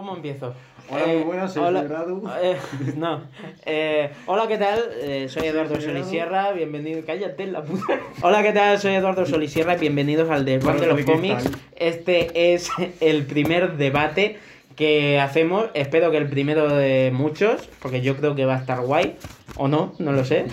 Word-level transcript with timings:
¿Cómo 0.00 0.16
empiezo? 0.16 0.54
Hola, 0.88 1.06
muy 1.08 1.22
buenas, 1.24 1.52
soy 1.52 1.62
hola, 1.62 1.82
Radu. 1.82 2.26
eh, 2.42 2.56
no. 2.96 3.20
Eh, 3.66 4.10
hola, 4.24 4.48
¿qué 4.48 4.56
tal? 4.56 4.80
Eh, 4.94 5.26
soy 5.28 5.48
Eduardo. 5.48 5.78
Solisierra, 5.78 6.52
bienvenido. 6.52 7.02
Cállate 7.04 7.46
la 7.48 7.62
puta. 7.62 8.00
Hola, 8.22 8.42
¿qué 8.42 8.52
tal? 8.52 8.78
Soy 8.78 8.94
Eduardo 8.94 9.26
Solisierra, 9.26 9.76
bienvenidos 9.76 10.30
al 10.30 10.46
debate 10.46 10.80
de 10.80 10.86
los 10.86 11.04
Bueno, 11.04 11.20
¿qué 11.22 11.34
cómics. 11.34 11.50
Este 11.76 12.54
es 12.54 12.70
el 13.02 13.26
primer 13.26 13.76
debate 13.76 14.38
que 14.74 15.20
hacemos. 15.20 15.66
Espero 15.74 16.10
que 16.10 16.16
el 16.16 16.30
primero 16.30 16.74
de 16.74 17.10
muchos, 17.12 17.68
porque 17.82 18.00
yo 18.00 18.16
creo 18.16 18.34
que 18.34 18.46
va 18.46 18.54
a 18.54 18.60
estar 18.60 18.80
guay. 18.80 19.16
O 19.56 19.68
no, 19.68 19.92
no 19.98 20.12
lo 20.12 20.24
sé. 20.24 20.46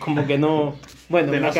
Como 0.00 0.26
que 0.26 0.36
no. 0.36 0.76
Bueno, 1.08 1.32
me 1.32 1.50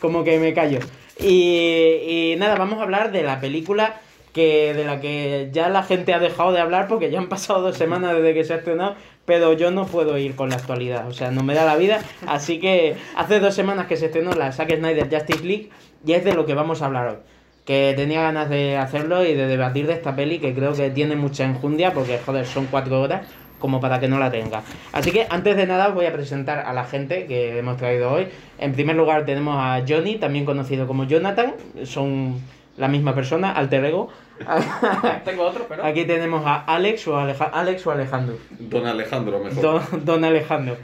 como 0.00 0.24
que 0.24 0.40
me 0.40 0.52
callo. 0.54 0.80
Y, 1.20 2.32
y 2.32 2.36
nada, 2.36 2.56
vamos 2.56 2.80
a 2.80 2.82
hablar 2.82 3.12
de 3.12 3.22
la 3.22 3.40
película 3.40 4.00
que 4.32 4.72
de 4.74 4.84
la 4.84 5.00
que 5.00 5.50
ya 5.52 5.68
la 5.68 5.82
gente 5.82 6.14
ha 6.14 6.18
dejado 6.18 6.52
de 6.52 6.60
hablar 6.60 6.88
porque 6.88 7.10
ya 7.10 7.18
han 7.18 7.28
pasado 7.28 7.60
dos 7.60 7.76
semanas 7.76 8.14
desde 8.14 8.34
que 8.34 8.44
se 8.44 8.54
ha 8.54 8.56
estrenado, 8.56 8.94
pero 9.24 9.52
yo 9.52 9.70
no 9.70 9.86
puedo 9.86 10.16
ir 10.18 10.34
con 10.34 10.50
la 10.50 10.56
actualidad, 10.56 11.06
o 11.06 11.12
sea, 11.12 11.30
no 11.30 11.42
me 11.42 11.54
da 11.54 11.64
la 11.64 11.76
vida, 11.76 12.00
así 12.26 12.58
que 12.58 12.96
hace 13.16 13.40
dos 13.40 13.54
semanas 13.54 13.86
que 13.86 13.96
se 13.96 14.06
estrenó 14.06 14.32
la 14.32 14.52
Zack 14.52 14.76
Snyder 14.76 15.08
Justice 15.10 15.44
League 15.44 15.70
y 16.04 16.12
es 16.12 16.24
de 16.24 16.34
lo 16.34 16.46
que 16.46 16.54
vamos 16.54 16.82
a 16.82 16.86
hablar 16.86 17.08
hoy. 17.08 17.16
Que 17.64 17.92
tenía 17.94 18.22
ganas 18.22 18.50
de 18.50 18.76
hacerlo 18.76 19.24
y 19.24 19.34
de 19.34 19.46
debatir 19.46 19.86
de 19.86 19.92
esta 19.92 20.16
peli 20.16 20.40
que 20.40 20.52
creo 20.52 20.72
que 20.72 20.90
tiene 20.90 21.14
mucha 21.14 21.44
enjundia 21.44 21.92
porque, 21.92 22.18
joder, 22.18 22.44
son 22.44 22.66
cuatro 22.66 23.00
horas 23.00 23.24
como 23.60 23.80
para 23.80 24.00
que 24.00 24.08
no 24.08 24.18
la 24.18 24.32
tenga. 24.32 24.62
Así 24.90 25.12
que 25.12 25.28
antes 25.30 25.56
de 25.56 25.66
nada 25.66 25.86
os 25.86 25.94
voy 25.94 26.06
a 26.06 26.12
presentar 26.12 26.58
a 26.58 26.72
la 26.72 26.82
gente 26.82 27.26
que 27.26 27.56
hemos 27.56 27.76
traído 27.76 28.10
hoy. 28.10 28.26
En 28.58 28.72
primer 28.72 28.96
lugar 28.96 29.24
tenemos 29.24 29.54
a 29.56 29.84
Johnny, 29.88 30.16
también 30.16 30.44
conocido 30.44 30.88
como 30.88 31.04
Jonathan, 31.04 31.54
son 31.84 32.40
la 32.76 32.88
misma 32.88 33.14
persona, 33.14 33.52
alter 33.52 33.84
ego. 33.84 34.08
Tengo 35.24 35.44
otro, 35.44 35.66
pero. 35.68 35.84
Aquí 35.84 36.04
tenemos 36.04 36.44
a 36.46 36.56
Alex 36.64 37.06
o, 37.08 37.16
Aleja- 37.18 37.50
Alex 37.52 37.86
o 37.86 37.90
Alejandro. 37.90 38.36
Don 38.58 38.86
Alejandro, 38.86 39.38
mejor. 39.38 39.62
Don, 39.62 40.04
don 40.04 40.24
Alejandro. 40.24 40.76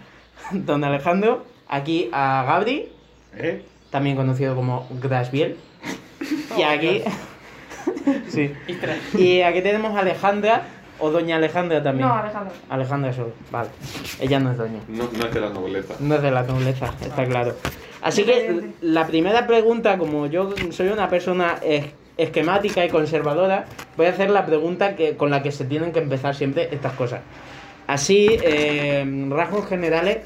Don 0.52 0.84
Alejandro. 0.84 1.44
Aquí 1.68 2.08
a 2.12 2.44
Gabri, 2.46 2.88
¿Eh? 3.36 3.62
también 3.90 4.16
conocido 4.16 4.54
como 4.54 4.86
Grasbiel. 5.02 5.56
Y 6.56 6.62
Oh, 6.62 6.66
aquí. 6.66 7.02
Dios. 7.02 8.22
sí. 8.28 8.52
Y. 9.16 9.22
Y 9.22 9.42
aquí 9.42 9.60
tenemos 9.62 9.94
a 9.96 10.00
Alejandra 10.00 10.62
o 11.00 11.10
Doña 11.10 11.36
Alejandra 11.36 11.82
también. 11.82 12.08
No, 12.08 12.14
Alejandro. 12.14 12.54
Alejandra 12.68 13.12
solo, 13.12 13.32
vale. 13.50 13.68
Ella 14.20 14.40
no 14.40 14.52
es 14.52 14.58
doña. 14.58 14.80
No, 14.88 15.08
no 15.16 15.26
es 15.26 15.34
de 15.34 15.40
la 15.40 15.50
nobleza. 15.50 15.94
No 16.00 16.14
es 16.16 16.22
de 16.22 16.30
la 16.30 16.42
nobleza, 16.42 16.92
está 17.00 17.24
claro. 17.24 17.54
Así 18.02 18.24
que 18.24 18.70
la 18.80 19.06
primera 19.06 19.46
pregunta, 19.46 19.98
como 19.98 20.26
yo 20.26 20.54
soy 20.70 20.88
una 20.88 21.08
persona 21.08 21.56
es- 21.62 21.86
esquemática 22.16 22.84
y 22.84 22.88
conservadora, 22.88 23.64
voy 23.96 24.06
a 24.06 24.10
hacer 24.10 24.30
la 24.30 24.44
pregunta 24.46 24.96
que, 24.96 25.16
con 25.16 25.30
la 25.30 25.42
que 25.42 25.52
se 25.52 25.64
tienen 25.64 25.92
que 25.92 26.00
empezar 26.00 26.34
siempre 26.34 26.68
estas 26.72 26.92
cosas. 26.94 27.20
Así, 27.86 28.28
eh, 28.42 29.04
rasgos 29.30 29.66
generales, 29.66 30.18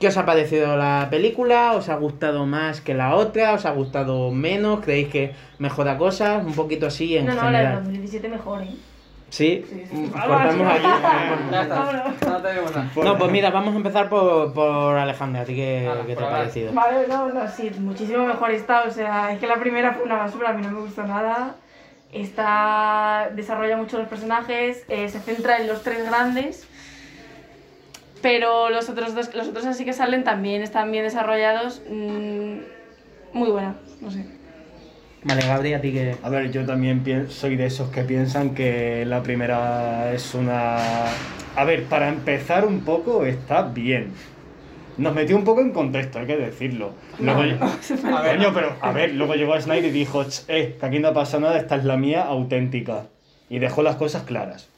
¿qué 0.00 0.08
os 0.08 0.16
ha 0.16 0.24
parecido 0.24 0.76
la 0.76 1.08
película? 1.10 1.72
¿Os 1.74 1.88
ha 1.88 1.96
gustado 1.96 2.46
más 2.46 2.80
que 2.80 2.94
la 2.94 3.14
otra? 3.16 3.52
¿Os 3.54 3.66
ha 3.66 3.70
gustado 3.72 4.30
menos? 4.30 4.80
¿Creéis 4.80 5.08
que 5.08 5.32
mejora 5.58 5.98
cosas? 5.98 6.44
Un 6.44 6.54
poquito 6.54 6.86
así 6.86 7.16
en 7.16 7.26
No, 7.26 7.34
no, 7.34 7.42
la 7.42 7.46
de 7.50 7.56
general. 7.56 7.74
2017 7.84 8.28
mejor, 8.28 8.62
¿eh? 8.62 8.70
¿Sí? 9.32 9.64
Sí, 9.66 9.82
sí. 9.90 10.10
Cortamos 10.12 10.74
aquí. 10.74 10.86
Ya 11.50 11.62
está. 11.62 12.14
No 12.26 12.42
te 12.42 12.52
digo 12.52 12.66
nada. 12.68 12.90
No, 13.02 13.16
pues 13.16 13.32
mira, 13.32 13.48
vamos 13.48 13.72
a 13.72 13.76
empezar 13.78 14.10
por, 14.10 14.52
por 14.52 14.94
Alejandra. 14.98 15.40
¿A 15.40 15.44
ti 15.46 15.54
qué, 15.54 15.90
qué 16.06 16.14
te 16.14 16.22
ha 16.22 16.30
parecido? 16.30 16.72
Vale, 16.74 17.08
no, 17.08 17.30
no, 17.30 17.48
sí, 17.48 17.70
muchísimo 17.78 18.26
mejor 18.26 18.50
está. 18.50 18.82
O 18.82 18.90
sea, 18.90 19.32
es 19.32 19.38
que 19.38 19.46
la 19.46 19.56
primera 19.56 19.94
fue 19.94 20.04
una 20.04 20.18
basura, 20.18 20.50
a 20.50 20.52
mí 20.52 20.60
no 20.60 20.70
me 20.70 20.80
gustó 20.80 21.04
nada. 21.04 21.54
Está. 22.12 23.30
desarrolla 23.34 23.78
mucho 23.78 23.96
los 23.96 24.06
personajes, 24.06 24.84
eh, 24.88 25.08
se 25.08 25.18
centra 25.20 25.56
en 25.56 25.66
los 25.66 25.82
tres 25.82 26.04
grandes. 26.04 26.68
Pero 28.20 28.68
los 28.68 28.90
otros 28.90 29.14
dos, 29.14 29.34
los 29.34 29.48
otros 29.48 29.64
así 29.64 29.86
que 29.86 29.94
salen 29.94 30.24
también 30.24 30.60
están 30.60 30.92
bien 30.92 31.04
desarrollados. 31.04 31.80
mm, 31.88 32.58
muy 33.32 33.50
buena, 33.50 33.76
no 34.02 34.10
sé. 34.10 34.26
Vale, 35.24 35.42
Gabri, 35.46 35.72
¿a 35.74 35.80
ti 35.80 35.92
qué...? 35.92 36.16
A 36.22 36.28
ver, 36.28 36.50
yo 36.50 36.66
también 36.66 37.04
soy 37.30 37.56
de 37.56 37.66
esos 37.66 37.90
que 37.90 38.02
piensan 38.02 38.54
que 38.54 39.04
la 39.06 39.22
primera 39.22 40.12
es 40.12 40.34
una... 40.34 40.78
A 41.54 41.64
ver, 41.64 41.84
para 41.84 42.08
empezar 42.08 42.66
un 42.66 42.80
poco 42.80 43.24
está 43.24 43.62
bien. 43.62 44.12
Nos 44.96 45.14
metió 45.14 45.36
un 45.36 45.44
poco 45.44 45.60
en 45.60 45.70
contexto, 45.70 46.18
hay 46.18 46.26
que 46.26 46.36
decirlo. 46.36 46.92
Luego, 47.20 47.40
A 47.40 48.22
ver. 48.22 48.38
Pero 48.52 48.76
a 48.80 48.92
ver, 48.92 49.14
luego 49.14 49.34
llegó 49.34 49.58
Snyder 49.60 49.84
y 49.86 49.90
dijo, 49.90 50.24
"Ch, 50.24 50.44
eh, 50.48 50.76
que 50.78 50.86
aquí 50.86 50.98
no 50.98 51.12
pasa 51.12 51.38
nada, 51.38 51.56
esta 51.58 51.76
es 51.76 51.84
la 51.84 51.96
mía 51.96 52.22
auténtica. 52.22 53.06
Y 53.48 53.58
dejó 53.58 53.82
las 53.82 53.96
cosas 53.96 54.24
claras. 54.24 54.68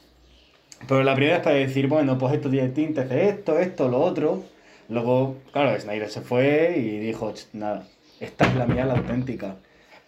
Pero 0.87 1.03
la 1.03 1.15
primera 1.15 1.37
es 1.37 1.43
para 1.43 1.55
decir, 1.55 1.87
bueno, 1.87 2.17
pues 2.17 2.33
esto 2.33 2.49
tiene 2.49 2.69
tintes 2.69 3.09
de 3.09 3.29
esto, 3.29 3.57
esto, 3.59 3.87
lo 3.89 3.99
otro. 3.99 4.43
Luego, 4.89 5.37
claro, 5.51 5.77
Snyder 5.79 6.09
se 6.09 6.21
fue 6.21 6.75
y 6.77 6.99
dijo, 6.99 7.33
"Ch, 7.33 7.47
nada, 7.53 7.83
esta 8.19 8.45
es 8.47 8.55
la 8.55 8.67
mía, 8.67 8.85
la 8.85 8.93
auténtica. 8.95 9.55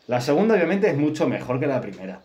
La 0.08 0.22
segunda, 0.22 0.56
obviamente, 0.56 0.90
es 0.90 0.98
mucho 0.98 1.28
mejor 1.28 1.60
que 1.60 1.68
la 1.68 1.82
primera. 1.82 2.22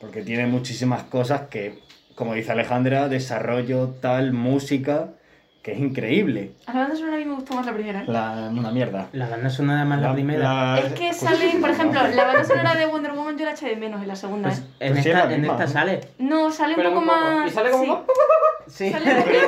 Porque 0.00 0.22
tiene 0.22 0.46
muchísimas 0.46 1.04
cosas 1.04 1.42
que, 1.42 1.78
como 2.14 2.34
dice 2.34 2.52
Alejandra, 2.52 3.08
desarrollo, 3.08 3.88
tal, 4.00 4.32
música, 4.32 5.10
que 5.62 5.72
es 5.72 5.78
increíble. 5.78 6.52
A 6.66 6.72
la 6.72 6.80
banda 6.80 6.96
sonora 6.96 7.16
a 7.16 7.18
mí 7.18 7.24
me 7.26 7.34
gustó 7.34 7.54
más 7.54 7.66
la 7.66 7.72
primera. 7.74 8.00
¿eh? 8.00 8.04
La, 8.08 8.48
una 8.50 8.70
mierda. 8.72 9.08
La 9.12 9.28
banda 9.28 9.50
sonora 9.50 9.84
más 9.84 10.00
la, 10.00 10.12
primera. 10.14 10.74
la- 10.74 10.78
Es 10.80 10.92
que 10.94 11.12
salen, 11.12 11.60
por 11.60 11.70
ejemplo, 11.70 12.00
la 12.02 12.24
banda 12.24 12.44
sonora 12.44 12.74
de 12.74 12.86
Wonder 12.86 13.12
Woman 13.12 13.36
yo 13.38 13.44
la 13.44 13.52
eché 13.52 13.68
de 13.68 13.76
menos 13.76 14.00
en 14.00 14.08
la 14.08 14.16
segunda, 14.16 14.48
Pues 14.48 14.60
¿eh? 14.60 14.62
en, 14.80 14.92
Pues 14.92 15.04
sí, 15.04 15.10
es 15.10 15.14
esta, 15.16 15.26
la 15.28 15.34
en 15.34 15.40
misma, 15.42 15.54
esta 15.54 15.66
¿no? 15.66 15.72
sale. 15.72 16.00
No, 16.18 16.50
sale 16.50 16.70
un 16.74 16.76
Pero 16.76 16.90
poco 16.94 17.02
más. 17.04 17.46
¿Y 17.46 17.50
sale 17.54 17.70
como 17.70 17.84
sí. 17.84 17.90
más? 17.90 17.98
Sí. 18.70 18.90
Sale 18.92 19.14
un 19.16 19.22
poquito 19.22 19.38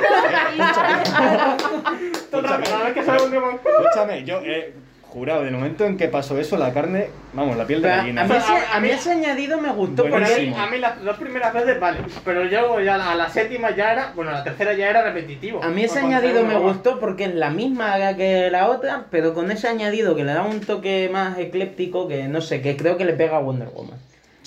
y 0.55 0.57
sale- 0.59 1.03
Escúchame, 2.13 2.63
Cada 2.65 2.83
vez 2.83 2.93
que 2.93 3.03
sale 3.03 3.23
un 3.23 3.31
demon. 3.31 3.55
escúchame, 3.55 4.23
yo 4.25 4.39
he 4.41 4.73
jurado, 5.13 5.43
del 5.43 5.53
momento 5.53 5.85
en 5.85 5.95
que 5.95 6.07
pasó 6.07 6.39
eso, 6.39 6.57
la 6.57 6.73
carne, 6.73 7.07
vamos, 7.33 7.55
la 7.55 7.65
piel 7.65 7.81
de 7.81 7.89
gallina. 7.89 8.23
a 8.23 8.25
mí 8.25 8.35
ese, 8.35 8.53
a 8.73 8.79
mí 8.79 8.89
ese 8.89 9.11
añadido 9.11 9.61
me 9.61 9.71
gustó 9.71 10.03
Pero 10.03 10.15
a 10.15 10.19
porque... 10.19 10.33
mí, 10.33 10.35
Buenísimo. 10.35 10.63
a 10.63 10.69
mí 10.69 10.77
las 10.79 11.03
dos 11.03 11.17
primeras 11.17 11.53
veces 11.53 11.79
vale, 11.79 11.99
pero 12.25 12.43
luego 12.43 12.79
ya 12.81 12.95
a 13.11 13.15
la 13.15 13.29
séptima 13.29 13.75
ya 13.75 13.93
era, 13.93 14.11
bueno, 14.15 14.31
la 14.31 14.43
tercera 14.43 14.73
ya 14.73 14.89
era 14.89 15.03
repetitivo. 15.03 15.63
A 15.63 15.69
mí 15.69 15.83
ese 15.83 15.99
Por 15.99 16.09
añadido 16.09 16.43
me 16.45 16.57
gustó 16.57 16.99
porque 16.99 17.25
es 17.25 17.35
la 17.35 17.51
misma 17.51 18.15
que 18.17 18.49
la 18.51 18.69
otra, 18.69 19.05
pero 19.11 19.33
con 19.33 19.51
ese 19.51 19.67
añadido 19.67 20.15
que 20.15 20.23
le 20.23 20.33
da 20.33 20.41
un 20.43 20.59
toque 20.61 21.09
más 21.13 21.37
ecléptico 21.37 22.07
que 22.07 22.27
no 22.27 22.41
sé, 22.41 22.61
que 22.61 22.75
creo 22.75 22.97
que 22.97 23.05
le 23.05 23.13
pega 23.13 23.37
a 23.37 23.39
Wonder 23.39 23.69
Woman. 23.69 23.99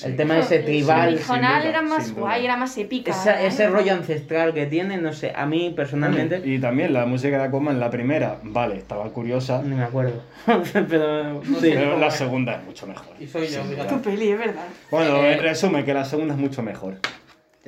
El 0.05 0.17
tema 0.17 0.39
ese 0.39 0.57
El 0.57 0.65
tribal, 0.67 1.15
original 1.15 1.63
sin 1.63 1.71
era 1.71 1.83
más 1.83 2.13
guay, 2.15 2.45
era 2.45 2.57
más 2.57 2.77
épica. 2.77 3.11
esa- 3.13 3.43
¿eh? 3.43 3.47
ese 3.47 3.69
rollo 3.69 3.93
ancestral 3.95 4.53
que 4.53 4.67
tiene, 4.67 4.99
no 4.99 5.13
sé, 5.13 5.33
a 5.35 5.47
mí 5.47 5.73
personalmente 5.75 6.43
Y 6.45 6.59
también 6.59 6.93
la 6.93 7.07
música 7.07 7.39
de 7.39 7.45
Aquaman, 7.45 7.81
la 7.81 7.91
primera, 7.91 8.39
vale, 8.43 8.77
estaba 8.77 9.09
curiosa, 9.11 9.63
ni 9.63 9.75
me 9.75 9.85
acuerdo. 9.85 10.23
pero 10.89 11.43
sí. 11.45 11.71
pero 11.75 11.99
la 11.99 12.11
segunda 12.11 12.57
es 12.57 12.65
mucho 12.65 12.87
mejor. 12.87 13.15
Y 13.19 13.27
soy 13.27 13.47
yo, 13.49 13.65
duda. 13.65 13.87
Tu 13.87 14.01
peli, 14.03 14.31
es 14.31 14.39
verdad. 14.39 14.65
Bueno, 14.91 15.17
Eh, 15.17 15.33
en 15.35 15.41
resumen, 15.43 15.85
que 15.85 15.95
la 15.95 16.05
segunda 16.05 16.35
es 16.35 16.41
mucho 16.41 16.63
mejor. 16.63 16.99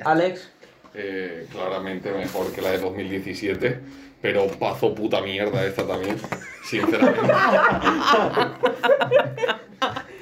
Alex, 0.03 0.51
Eh, 0.93 1.47
claramente 1.51 2.11
mejor 2.11 2.51
que 2.53 2.61
la 2.61 2.71
de 2.71 2.79
2017. 2.79 3.79
Pero 4.21 4.47
pazo 4.47 4.93
puta 4.93 5.21
mierda 5.21 5.63
esta 5.65 5.87
también. 5.87 6.17
Sinceramente. 6.65 7.21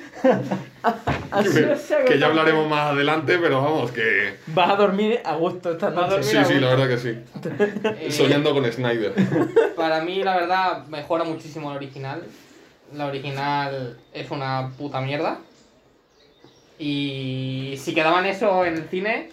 que 2.07 2.19
ya 2.19 2.27
hablaremos 2.27 2.69
más 2.69 2.91
adelante, 2.91 3.37
pero 3.39 3.61
vamos, 3.61 3.91
que. 3.91 4.35
vas 4.47 4.69
a 4.69 4.75
dormir 4.75 5.19
a 5.23 5.35
gusto 5.35 5.71
esta 5.71 5.89
noche. 5.89 6.23
Sí, 6.23 6.37
sí, 6.45 6.59
la 6.59 6.69
verdad 6.69 6.87
que 6.87 6.97
sí. 6.97 7.17
Eh, 7.99 8.11
Soñando 8.11 8.53
con 8.53 8.71
Snyder. 8.71 9.13
Para 9.75 10.01
mí, 10.01 10.23
la 10.23 10.35
verdad, 10.35 10.85
mejora 10.87 11.23
muchísimo 11.23 11.69
la 11.69 11.77
original. 11.77 12.23
La 12.93 13.07
original 13.07 13.97
es 14.13 14.31
una 14.31 14.71
puta 14.77 15.01
mierda. 15.01 15.39
Y 16.79 17.75
si 17.77 17.93
quedaban 17.93 18.25
eso 18.25 18.63
en 18.65 18.75
el 18.75 18.87
cine, 18.87 19.31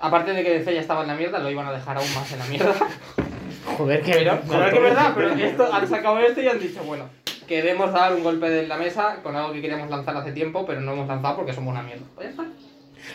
aparte 0.00 0.32
de 0.32 0.42
que 0.42 0.58
DC 0.58 0.74
ya 0.74 0.80
estaba 0.80 1.02
en 1.02 1.08
la 1.08 1.14
mierda, 1.14 1.38
lo 1.40 1.50
iban 1.50 1.66
a 1.66 1.72
dejar 1.72 1.96
aún 1.96 2.14
más 2.14 2.30
en 2.32 2.38
la 2.38 2.46
mierda. 2.46 2.74
Joder, 3.76 4.02
que 4.02 4.12
Pero, 4.12 4.34
es 4.34 4.72
que 4.72 4.80
verdad, 4.80 5.12
pero 5.14 5.32
esto, 5.34 5.72
han 5.72 5.88
sacado 5.88 6.18
esto 6.18 6.40
y 6.40 6.48
han 6.48 6.58
dicho, 6.58 6.82
bueno, 6.82 7.08
queremos 7.46 7.92
dar 7.92 8.14
un 8.14 8.22
golpe 8.22 8.48
de 8.48 8.66
la 8.66 8.76
mesa 8.76 9.16
con 9.22 9.36
algo 9.36 9.52
que 9.52 9.60
queríamos 9.60 9.90
lanzar 9.90 10.16
hace 10.16 10.32
tiempo, 10.32 10.64
pero 10.66 10.80
no 10.80 10.92
hemos 10.92 11.08
lanzado 11.08 11.36
porque 11.36 11.52
somos 11.52 11.72
una 11.72 11.82
mierda. 11.82 12.04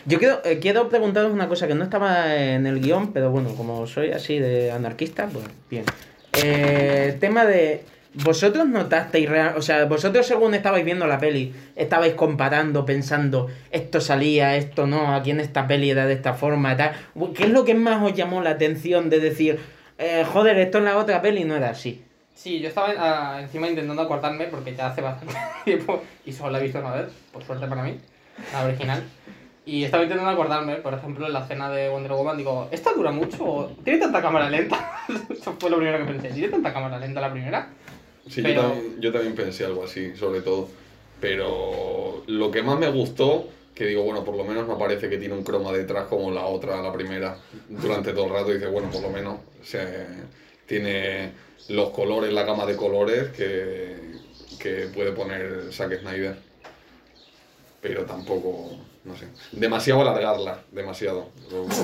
Yo 0.04 0.18
quiero, 0.18 0.40
eh, 0.44 0.58
quiero 0.60 0.88
preguntaros 0.88 1.32
una 1.32 1.48
cosa 1.48 1.66
que 1.66 1.74
no 1.74 1.84
estaba 1.84 2.36
en 2.36 2.66
el 2.66 2.80
guion, 2.80 3.12
pero 3.12 3.30
bueno, 3.30 3.54
como 3.56 3.86
soy 3.86 4.10
así 4.10 4.38
de 4.38 4.70
anarquista, 4.70 5.26
pues 5.26 5.44
bien. 5.70 5.84
Eh, 6.32 7.16
tema 7.20 7.44
de. 7.44 7.84
¿Vosotros 8.14 8.66
notasteis 8.66 9.28
real, 9.28 9.54
o 9.56 9.62
sea, 9.62 9.84
vosotros 9.84 10.26
según 10.26 10.54
estabais 10.54 10.84
viendo 10.84 11.06
la 11.06 11.18
peli, 11.18 11.54
estabais 11.76 12.14
comparando, 12.14 12.84
pensando, 12.84 13.48
esto 13.70 14.00
salía, 14.00 14.56
esto 14.56 14.86
no, 14.86 15.14
aquí 15.14 15.30
en 15.30 15.40
esta 15.40 15.68
peli 15.68 15.90
era 15.90 16.06
de 16.06 16.14
esta 16.14 16.32
forma 16.32 16.76
tal? 16.76 16.92
¿Qué 17.36 17.44
es 17.44 17.50
lo 17.50 17.64
que 17.64 17.74
más 17.74 18.02
os 18.02 18.14
llamó 18.14 18.42
la 18.42 18.50
atención 18.50 19.10
de 19.10 19.20
decir, 19.20 19.60
eh, 19.98 20.24
joder, 20.26 20.58
esto 20.58 20.78
en 20.78 20.86
la 20.86 20.96
otra 20.96 21.20
peli 21.20 21.44
no 21.44 21.54
era 21.54 21.70
así? 21.70 22.02
Sí, 22.38 22.60
yo 22.60 22.68
estaba 22.68 22.94
ah, 22.96 23.40
encima 23.40 23.68
intentando 23.68 24.00
acordarme 24.00 24.44
porque 24.46 24.72
ya 24.72 24.86
hace 24.86 25.00
bastante 25.00 25.34
tiempo 25.64 26.00
y 26.24 26.32
solo 26.32 26.50
la 26.50 26.60
he 26.60 26.62
visto 26.62 26.78
una 26.78 26.92
vez, 26.92 27.06
por 27.32 27.42
suerte 27.42 27.66
para 27.66 27.82
mí, 27.82 27.98
la 28.52 28.64
original. 28.64 29.02
Y 29.66 29.82
estaba 29.82 30.04
intentando 30.04 30.30
acordarme, 30.30 30.76
por 30.76 30.94
ejemplo, 30.94 31.26
en 31.26 31.32
la 31.32 31.40
escena 31.40 31.68
de 31.68 31.88
Wonder 31.88 32.12
Woman, 32.12 32.36
digo, 32.38 32.68
¿esta 32.70 32.92
dura 32.92 33.10
mucho? 33.10 33.72
¿Tiene 33.82 33.98
tanta 33.98 34.22
cámara 34.22 34.48
lenta? 34.48 35.02
Eso 35.30 35.56
fue 35.58 35.68
lo 35.68 35.78
primero 35.78 35.98
que 35.98 36.04
pensé. 36.12 36.28
¿Tiene 36.28 36.48
tanta 36.48 36.72
cámara 36.72 36.96
lenta 37.00 37.20
la 37.20 37.32
primera? 37.32 37.68
Sí, 38.28 38.40
Pero- 38.40 38.62
yo, 38.62 38.68
también, 38.68 39.00
yo 39.00 39.12
también 39.12 39.34
pensé 39.34 39.64
algo 39.64 39.82
así, 39.84 40.14
sobre 40.16 40.40
todo. 40.40 40.68
Pero 41.20 42.22
lo 42.28 42.50
que 42.52 42.62
más 42.62 42.78
me 42.78 42.88
gustó, 42.88 43.48
que 43.74 43.84
digo, 43.86 44.04
bueno, 44.04 44.22
por 44.24 44.36
lo 44.36 44.44
menos 44.44 44.68
no 44.68 44.78
parece 44.78 45.10
que 45.10 45.18
tiene 45.18 45.34
un 45.34 45.42
croma 45.42 45.72
detrás 45.72 46.04
como 46.06 46.30
la 46.30 46.46
otra, 46.46 46.80
la 46.80 46.92
primera, 46.92 47.36
durante 47.68 48.12
todo 48.12 48.26
el 48.26 48.32
rato. 48.32 48.50
Y 48.52 48.54
dice, 48.54 48.68
bueno, 48.68 48.88
por 48.90 49.02
lo 49.02 49.10
menos 49.10 49.38
se- 49.64 50.06
tiene 50.66 51.32
los 51.68 51.90
colores, 51.90 52.32
la 52.32 52.44
gama 52.44 52.66
de 52.66 52.76
colores 52.76 53.28
que, 53.30 53.96
que 54.58 54.88
puede 54.94 55.12
poner 55.12 55.72
Zack 55.72 56.00
Snyder. 56.00 56.36
Pero 57.80 58.04
tampoco, 58.04 58.70
no 59.04 59.16
sé. 59.16 59.28
Demasiado 59.52 60.00
alargarla, 60.00 60.60
demasiado. 60.72 61.28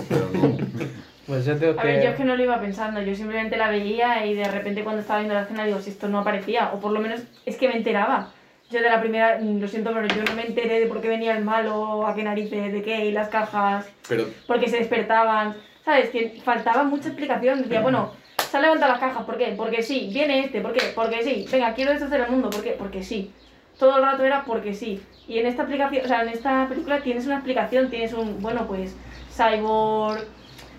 Pero, 0.09 0.31
no. 0.33 0.57
Pues 1.27 1.47
yo 1.47 1.57
tengo 1.57 1.81
A 1.81 1.85
ver, 1.85 2.03
yo 2.03 2.11
es 2.11 2.17
que... 2.17 2.17
que 2.19 2.25
no 2.25 2.37
lo 2.37 2.43
iba 2.43 2.61
pensando, 2.61 3.01
yo 3.01 3.15
simplemente 3.15 3.57
la 3.57 3.71
veía 3.71 4.27
y 4.27 4.35
de 4.35 4.45
repente 4.45 4.85
cuando 4.85 5.01
estaba 5.01 5.21
viendo 5.21 5.35
la 5.35 5.43
escena 5.43 5.65
digo, 5.65 5.81
si 5.81 5.91
esto 5.91 6.09
no 6.09 6.19
aparecía, 6.19 6.73
o 6.75 6.81
por 6.81 6.93
lo 6.93 7.01
menos 7.01 7.23
es 7.47 7.57
que 7.57 7.69
me 7.69 7.77
enteraba. 7.77 8.31
Yo 8.71 8.81
de 8.81 8.89
la 8.89 9.01
primera, 9.01 9.39
mm, 9.41 9.61
lo 9.61 9.69
siento, 9.69 9.93
pero 9.95 10.07
yo 10.07 10.23
no 10.23 10.35
me 10.35 10.47
enteré 10.47 10.81
de 10.81 10.87
por 10.87 11.01
qué 11.01 11.09
venía 11.09 11.37
el 11.37 11.45
malo, 11.45 12.07
a 12.07 12.15
qué 12.15 12.25
narices, 12.25 12.73
de 12.73 12.83
qué, 12.83 13.07
y 13.07 13.13
las 13.13 13.29
cajas, 13.29 13.87
Pero 14.09 14.27
porque 14.47 14.69
se 14.69 14.79
despertaban, 14.79 15.57
¿sabes? 15.85 16.11
Que 16.11 16.41
faltaba 16.45 16.83
mucha 16.85 17.09
explicación, 17.09 17.63
decía, 17.63 17.81
bueno, 17.81 18.13
se 18.55 18.59
han 18.59 18.63
levantado 18.63 18.93
las 18.93 19.01
cajas, 19.01 19.25
¿por 19.25 19.37
qué? 19.37 19.53
Porque 19.57 19.83
sí, 19.83 20.11
viene 20.13 20.45
este, 20.45 20.61
¿por 20.61 20.73
qué? 20.73 20.93
Porque 20.95 21.25
sí, 21.25 21.45
venga, 21.51 21.75
quiero 21.75 21.91
deshacer 21.91 22.21
el 22.21 22.31
mundo, 22.31 22.51
¿por 22.51 22.63
qué? 22.63 22.77
Porque 22.79 23.03
sí. 23.03 23.33
Todo 23.81 23.97
el 23.97 24.05
rato 24.05 24.23
era 24.23 24.45
porque 24.45 24.75
sí. 24.75 25.03
Y 25.27 25.41
en 25.41 25.47
esta 25.47 25.65
aplicación, 25.65 26.05
o 26.05 26.07
sea, 26.07 26.23
en 26.23 26.29
esta 26.29 26.69
película 26.69 27.01
tienes 27.01 27.27
una 27.27 27.35
explicación, 27.35 27.91
tienes 27.91 28.13
un, 28.13 28.41
bueno, 28.41 28.69
pues, 28.69 28.95
Cyborg 29.37 30.25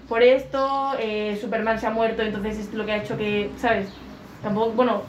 por 0.07 0.23
esto, 0.23 0.93
eh, 0.99 1.37
Superman 1.41 1.77
se 1.77 1.87
ha 1.87 1.89
muerto, 1.89 2.21
entonces 2.21 2.59
es 2.59 2.73
lo 2.73 2.85
que 2.85 2.93
ha 2.93 2.97
hecho 3.03 3.17
que, 3.17 3.49
¿sabes? 3.57 3.89
Tampoco, 4.45 4.71
bueno, 4.73 5.01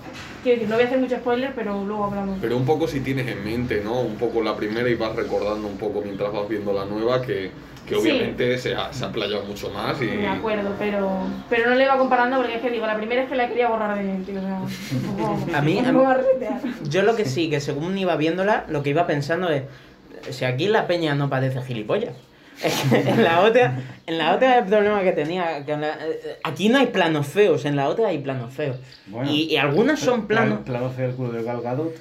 quiero 0.43 0.57
decir, 0.57 0.69
no 0.69 0.75
voy 0.77 0.85
a 0.85 0.87
hacer 0.87 0.99
mucho 0.99 1.17
spoiler, 1.17 1.53
pero 1.55 1.85
luego 1.85 2.05
hablamos. 2.07 2.39
Pero 2.41 2.57
un 2.57 2.65
poco 2.65 2.89
si 2.89 3.01
tienes 3.01 3.29
en 3.29 3.45
mente, 3.45 3.83
¿no? 3.85 4.01
Un 4.01 4.17
poco 4.17 4.43
la 4.43 4.57
primera 4.57 4.89
y 4.89 4.95
vas 4.95 5.15
recordando 5.15 5.69
un 5.69 5.77
poco 5.77 6.01
mientras 6.03 6.33
vas 6.33 6.49
viendo 6.49 6.73
la 6.73 6.87
nueva, 6.87 7.21
que, 7.21 7.51
que 7.87 7.95
Sí. 7.95 8.01
obviamente 8.01 8.57
se, 8.59 8.75
ha, 8.75 8.93
se 8.93 9.05
ha 9.05 9.13
playado 9.13 9.45
mucho 9.45 9.71
más 9.71 10.01
y... 10.01 10.07
De 10.07 10.27
acuerdo, 10.27 10.71
pero, 10.79 11.11
pero 11.51 11.69
no 11.71 11.77
le 11.77 11.85
iba 11.85 11.99
comparando 11.99 12.39
porque 12.39 12.55
es 12.57 12.61
que 12.63 12.71
digo, 12.71 12.87
la 12.87 12.97
primera 12.97 13.23
es 13.25 13.29
que 13.29 13.37
la 13.37 13.47
quería 13.47 13.69
borrar 13.69 13.97
de 13.97 14.03
mi 14.05 14.13
mente, 14.13 14.37
o 14.39 14.41
sea, 14.41 14.61
un 14.61 15.17
poco- 15.17 15.39
A 15.55 15.61
mí- 15.63 15.79
un 15.79 15.87
a 15.87 15.93
poco 15.93 16.07
mí-. 16.09 16.89
Yo 16.89 17.03
lo 17.03 17.15
que 17.15 17.27
sí, 17.27 17.51
que 17.51 17.61
según 17.61 17.97
iba 17.99 18.17
viéndola, 18.17 18.65
lo 18.69 18.83
que 18.83 18.91
iba 18.91 19.07
pensando 19.07 19.51
es, 19.51 19.65
si 20.31 20.45
aquí 20.47 20.67
la 20.69 20.87
peña 20.87 21.15
no 21.15 21.29
parece 21.29 21.61
gilipollas. 21.63 22.15
En 22.93 23.23
la 23.23 23.41
otra, 23.43 23.79
en 24.07 24.19
la 24.19 24.35
otra 24.35 24.59
el 24.59 24.65
problema 24.65 25.03
que 25.03 25.13
tenía, 25.13 25.65
que 25.67 25.77
la- 25.77 25.99
eh, 26.07 26.39
aquí 26.43 26.69
no 26.69 26.79
hay 26.79 26.87
planos 26.87 27.27
feos, 27.27 27.65
en 27.65 27.77
la 27.77 27.89
otra 27.89 28.09
hay 28.09 28.19
planos 28.19 28.53
feos. 28.55 28.77
Bueno. 29.07 29.31
y, 29.31 29.43
y 29.53 29.57
algunos 29.57 30.01
son 30.01 30.27
planos, 30.27 30.61
Plano 30.65 30.91
feo 30.91 31.11
el 31.11 31.15
culo 31.15 31.33
de 31.33 31.43
Gal 31.43 31.61
Gadot. 31.61 31.95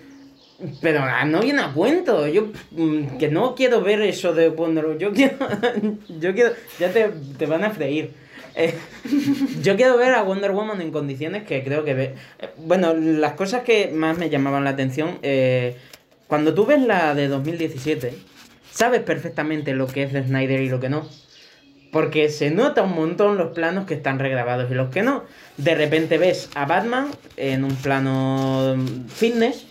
pero 0.81 1.01
ah, 1.03 1.25
no 1.25 1.41
viene 1.41 1.61
a 1.61 1.73
cuento. 1.73 2.25
Yo 2.27 2.47
mm, 2.71 3.17
que 3.17 3.27
no 3.27 3.55
quiero 3.55 3.81
ver 3.81 4.01
eso 4.01 4.33
de 4.33 4.49
Wonder 4.49 4.85
Woman. 4.85 4.99
Yo 4.99 5.11
quiero, 5.13 5.35
yo 6.19 6.33
quiero, 6.33 6.51
ya 6.79 6.89
te, 6.91 7.09
te 7.37 7.45
van 7.45 7.63
a 7.65 7.71
freír. 7.71 8.11
Eh, 8.55 8.73
yo 9.61 9.75
quiero 9.75 9.97
ver 9.97 10.13
a 10.13 10.23
Wonder 10.23 10.51
Woman 10.53 10.79
en 10.81 10.91
condiciones 10.91 11.43
que 11.43 11.61
creo 11.65 11.83
que 11.83 11.93
ve. 11.93 12.13
eh, 12.39 12.49
Bueno, 12.57 12.93
las 12.93 13.33
cosas 13.33 13.63
que 13.63 13.89
más 13.93 14.17
me 14.17 14.29
llamaban 14.29 14.63
la 14.63 14.69
atención, 14.69 15.19
eh, 15.23 15.75
cuando 16.27 16.53
tú 16.53 16.65
ves 16.65 16.81
la 16.81 17.13
de 17.13 17.27
2017, 17.27 18.13
sabes 18.75 19.01
perfectamente 19.01 19.73
lo 19.73 19.87
que 19.87 20.03
es 20.03 20.13
de 20.13 20.23
Snyder 20.23 20.61
y 20.61 20.69
lo 20.69 20.79
que 20.79 20.89
no. 20.89 21.07
Porque 21.91 22.29
se 22.29 22.51
nota 22.51 22.83
un 22.83 22.93
montón 22.93 23.37
los 23.37 23.53
planos 23.53 23.85
que 23.85 23.93
están 23.93 24.19
regrabados 24.19 24.69
y 24.69 24.73
los 24.73 24.89
que 24.89 25.01
no. 25.01 25.23
De 25.55 25.75
repente 25.75 26.17
ves 26.17 26.49
a 26.53 26.65
Batman 26.65 27.07
en 27.37 27.63
un 27.63 27.73
plano 27.77 28.75
fitness. 29.07 29.65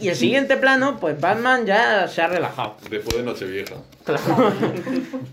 Y 0.00 0.08
el 0.08 0.16
siguiente 0.16 0.56
plano, 0.56 0.98
pues 1.00 1.20
Batman 1.20 1.64
ya 1.66 2.08
se 2.08 2.20
ha 2.22 2.26
relajado. 2.28 2.76
Después 2.90 3.16
de 3.16 3.22
Nochevieja. 3.22 3.74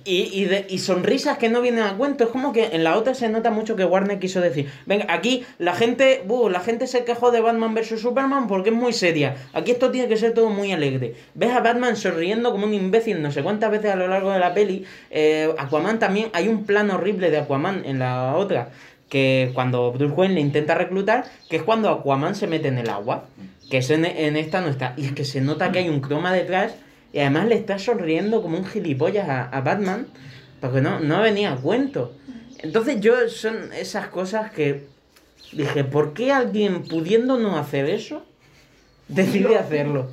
Y, 0.07 0.29
y, 0.39 0.45
de- 0.45 0.67
y 0.69 0.77
sonrisas 0.79 1.37
que 1.39 1.49
no 1.49 1.61
vienen 1.61 1.83
a 1.83 1.95
cuento. 1.97 2.25
Es 2.25 2.29
como 2.29 2.53
que 2.53 2.65
en 2.73 2.83
la 2.83 2.95
otra 2.97 3.15
se 3.15 3.27
nota 3.29 3.49
mucho 3.49 3.75
que 3.75 3.85
Warner 3.85 4.19
quiso 4.19 4.39
decir: 4.41 4.69
Venga, 4.85 5.07
aquí 5.09 5.43
la 5.57 5.73
gente, 5.73 6.21
buh, 6.27 6.49
la 6.49 6.59
gente 6.59 6.85
se 6.85 7.03
quejó 7.05 7.31
de 7.31 7.41
Batman 7.41 7.73
vs 7.73 7.99
Superman 8.01 8.47
porque 8.47 8.69
es 8.69 8.75
muy 8.75 8.93
seria. 8.93 9.35
Aquí 9.53 9.71
esto 9.71 9.89
tiene 9.91 10.07
que 10.07 10.17
ser 10.17 10.33
todo 10.33 10.49
muy 10.49 10.71
alegre. 10.71 11.15
Ves 11.33 11.51
a 11.51 11.59
Batman 11.61 11.95
sonriendo 11.95 12.51
como 12.51 12.65
un 12.67 12.73
imbécil 12.73 13.21
no 13.21 13.31
sé 13.31 13.41
cuántas 13.41 13.71
veces 13.71 13.91
a 13.91 13.95
lo 13.95 14.07
largo 14.07 14.31
de 14.31 14.39
la 14.39 14.53
peli. 14.53 14.85
Eh, 15.09 15.51
Aquaman 15.57 15.97
también, 15.97 16.29
hay 16.33 16.47
un 16.47 16.65
plano 16.65 16.95
horrible 16.95 17.31
de 17.31 17.39
Aquaman 17.39 17.83
en 17.85 17.97
la 17.99 18.35
otra. 18.35 18.69
Que 19.09 19.51
cuando 19.53 19.91
Bruce 19.91 20.13
Wayne 20.15 20.35
le 20.35 20.41
intenta 20.41 20.75
reclutar, 20.75 21.25
que 21.49 21.57
es 21.57 21.63
cuando 21.63 21.89
Aquaman 21.89 22.35
se 22.35 22.47
mete 22.47 22.67
en 22.67 22.77
el 22.79 22.89
agua. 22.89 23.25
Que 23.69 23.77
eso 23.77 23.93
en, 23.93 24.05
en 24.05 24.35
esta 24.35 24.61
no 24.61 24.67
está. 24.67 24.93
Y 24.97 25.05
es 25.05 25.11
que 25.13 25.25
se 25.25 25.41
nota 25.41 25.71
que 25.71 25.79
hay 25.79 25.89
un 25.89 26.01
croma 26.01 26.33
detrás 26.33 26.75
y 27.13 27.19
además 27.19 27.47
le 27.47 27.55
está 27.55 27.79
sonriendo 27.79 28.41
como 28.41 28.57
un 28.57 28.65
gilipollas 28.65 29.29
a, 29.29 29.43
a 29.43 29.61
Batman, 29.61 30.07
porque 30.59 30.81
no, 30.81 30.99
no 30.99 31.21
venía 31.21 31.53
a 31.53 31.55
cuento. 31.55 32.13
Entonces 32.59 32.99
yo 32.99 33.29
son 33.29 33.71
esas 33.73 34.07
cosas 34.07 34.51
que 34.51 34.87
dije, 35.51 35.83
¿por 35.83 36.13
qué 36.13 36.31
alguien 36.31 36.83
pudiendo 36.83 37.37
no 37.37 37.57
hacer 37.57 37.89
eso, 37.89 38.25
decide 39.07 39.57
hacerlo? 39.57 40.11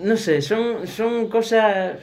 No 0.00 0.16
sé, 0.16 0.42
son, 0.42 0.86
son 0.86 1.28
cosas... 1.28 1.98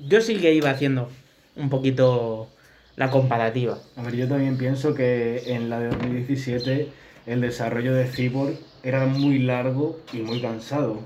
Yo 0.00 0.20
sí 0.20 0.36
que 0.36 0.54
iba 0.54 0.70
haciendo 0.70 1.10
un 1.56 1.68
poquito 1.68 2.48
la 2.94 3.10
comparativa. 3.10 3.78
A 3.96 4.02
ver, 4.02 4.14
yo 4.14 4.28
también 4.28 4.56
pienso 4.56 4.94
que 4.94 5.42
en 5.46 5.70
la 5.70 5.80
de 5.80 5.88
2017 5.88 6.88
el 7.26 7.40
desarrollo 7.40 7.94
de 7.94 8.06
Cyborg 8.06 8.56
era 8.82 9.06
muy 9.06 9.38
largo 9.38 9.98
y 10.12 10.18
muy 10.18 10.40
cansado. 10.40 11.00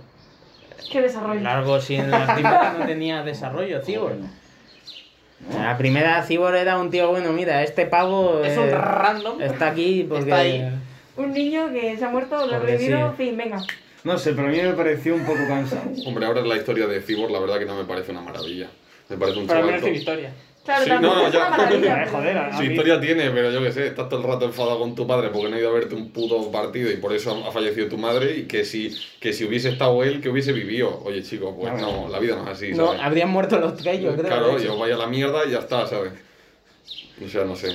¿Qué 0.91 1.01
desarrollo? 1.01 1.41
Largo, 1.41 1.81
si 1.81 1.95
en 1.97 2.11
la 2.11 2.27
primera 2.35 2.77
no 2.79 2.87
tenía 2.87 3.23
desarrollo, 3.23 3.81
Cyborg. 3.83 4.17
La 5.55 5.77
primera 5.77 6.23
Cyborg 6.23 6.55
era 6.57 6.79
un 6.79 6.91
tío, 6.91 7.11
bueno, 7.11 7.33
mira, 7.33 7.63
este 7.63 7.87
pavo 7.87 8.45
Es 8.45 8.57
un 8.57 8.69
eh, 8.69 8.75
random. 8.79 9.41
está 9.43 9.69
aquí 9.69 10.05
porque... 10.09 10.25
Está 10.25 10.37
ahí. 10.39 10.71
Un 11.17 11.33
niño 11.33 11.71
que 11.73 11.97
se 11.99 12.05
ha 12.05 12.09
muerto, 12.09 12.47
lo 12.47 12.53
Porque 12.59 12.73
revivido, 12.73 13.11
sí. 13.11 13.25
fin, 13.25 13.37
venga. 13.37 13.59
No 14.05 14.19
sé, 14.19 14.33
pero 14.33 14.49
a 14.49 14.51
mí 14.51 14.61
me 14.61 14.73
pareció 14.73 15.15
un 15.15 15.25
poco 15.25 15.41
cansado. 15.47 15.83
Hombre, 16.07 16.27
ahora 16.27 16.41
la 16.43 16.57
historia 16.57 16.87
de 16.87 17.01
Cyborg, 17.03 17.31
la 17.31 17.39
verdad 17.41 17.59
que 17.59 17.67
no 17.67 17.77
me 17.77 17.85
parece 17.85 18.13
una 18.13 18.21
maravilla. 18.23 18.69
Me 19.09 19.17
parece 19.17 19.39
un 19.41 19.47
Pero 19.47 19.59
al 19.61 19.65
chaval. 19.67 19.81
menos 19.83 19.97
historia. 19.99 20.33
Claro, 20.65 20.85
Sí, 20.85 20.91
tampoco 20.91 21.15
no, 21.17 21.23
no, 21.25 21.33
ya. 21.33 21.51
maravilla. 21.51 22.07
Joder, 22.13 22.39
a- 22.39 22.57
Su 22.57 22.63
historia 22.63 23.01
tiene, 23.01 23.31
pero 23.31 23.51
yo 23.51 23.61
qué 23.63 23.73
sé, 23.73 23.87
estás 23.89 24.09
todo 24.09 24.21
el 24.21 24.27
rato 24.29 24.45
enfadado 24.45 24.79
con 24.79 24.95
tu 24.95 25.07
padre 25.07 25.31
porque 25.31 25.49
no 25.51 25.57
ha 25.57 25.59
ido 25.59 25.71
a 25.71 25.73
verte 25.73 25.95
un 25.97 26.11
puto 26.13 26.51
partido 26.53 26.89
y 26.91 26.97
por 26.99 27.13
eso 27.13 27.45
ha 27.45 27.51
fallecido 27.51 27.89
tu 27.89 27.99
madre 27.99 28.37
y 28.37 28.43
que 28.45 28.65
si, 28.65 28.97
que 29.19 29.33
si 29.33 29.45
hubiese 29.45 29.71
estado 29.71 30.03
él, 30.05 30.21
que 30.21 30.29
hubiese 30.29 30.53
vivido. 30.53 31.03
Oye, 31.05 31.23
chico, 31.25 31.57
pues 31.59 31.73
no, 31.81 32.09
la 32.09 32.19
vida 32.21 32.37
no 32.37 32.45
es 32.45 32.51
así, 32.51 32.71
No, 32.73 32.87
¿sabes? 32.89 33.01
habrían 33.03 33.31
muerto 33.31 33.59
los 33.59 33.77
tres, 33.77 34.01
yo 34.01 34.13
creo. 34.15 34.27
claro, 34.29 34.59
yo 34.59 34.79
vaya 34.79 34.95
a 34.95 34.99
la 34.99 35.07
mierda 35.09 35.45
y 35.47 35.51
ya 35.51 35.59
está, 35.59 35.87
¿sabes? 35.89 36.13
O 37.25 37.29
sea, 37.29 37.45
no 37.45 37.57
sé. 37.57 37.75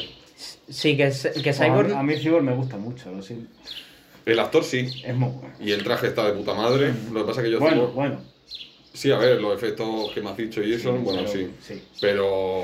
Sí, 0.69 0.95
que, 0.95 1.11
que 1.43 1.49
a, 1.49 1.53
Cyborg... 1.53 1.91
a 1.93 2.03
mí 2.03 2.15
Cyborg 2.15 2.43
me 2.43 2.53
gusta 2.53 2.77
mucho, 2.77 3.11
lo 3.11 3.21
siento. 3.21 3.49
El 4.25 4.39
actor 4.39 4.63
sí, 4.63 4.89
Es 5.05 5.15
muy 5.15 5.29
bueno. 5.29 5.55
y 5.59 5.71
el 5.71 5.83
traje 5.83 6.07
está 6.07 6.25
de 6.25 6.33
puta 6.33 6.53
madre. 6.53 6.93
Lo 7.11 7.21
que 7.21 7.25
pasa 7.27 7.41
es 7.41 7.45
que 7.45 7.51
yo 7.51 7.59
Bueno, 7.59 7.87
Cyborg- 7.89 7.93
bueno. 7.93 8.21
Sí, 8.97 9.11
a 9.11 9.17
ver, 9.19 9.39
los 9.39 9.53
efectos 9.55 10.11
que 10.11 10.21
me 10.21 10.31
has 10.31 10.37
dicho 10.37 10.63
y 10.63 10.73
eso, 10.73 10.91
bueno, 10.91 11.19
pero- 11.19 11.31
sí. 11.31 11.51
sí. 11.61 11.83
Pero 12.01 12.63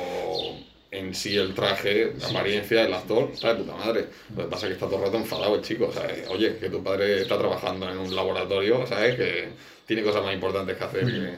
en 0.90 1.14
sí 1.14 1.38
el 1.38 1.54
traje, 1.54 2.12
la 2.20 2.28
apariencia, 2.30 2.82
el 2.82 2.92
actor, 2.92 3.30
está 3.32 3.54
de 3.54 3.64
puta 3.64 3.76
madre. 3.76 4.06
Lo 4.36 4.44
que 4.46 4.50
pasa 4.50 4.66
es 4.66 4.70
que 4.70 4.74
está 4.74 4.88
todo 4.88 4.98
el 4.98 5.06
rato 5.06 5.18
enfadado 5.18 5.54
el 5.54 5.62
chico, 5.62 5.92
¿sabes? 5.94 6.28
Oye, 6.30 6.58
que 6.58 6.72
tu 6.72 6.82
padre 6.84 7.22
está 7.22 7.38
trabajando 7.38 7.88
en 7.88 8.00
un 8.00 8.16
laboratorio, 8.16 8.88
¿sabes? 8.88 9.16
Que 9.16 9.50
tiene 9.86 10.02
cosas 10.02 10.24
más 10.24 10.34
importantes 10.34 10.76
que 10.76 10.84
hacer, 10.84 11.06
que 11.06 11.34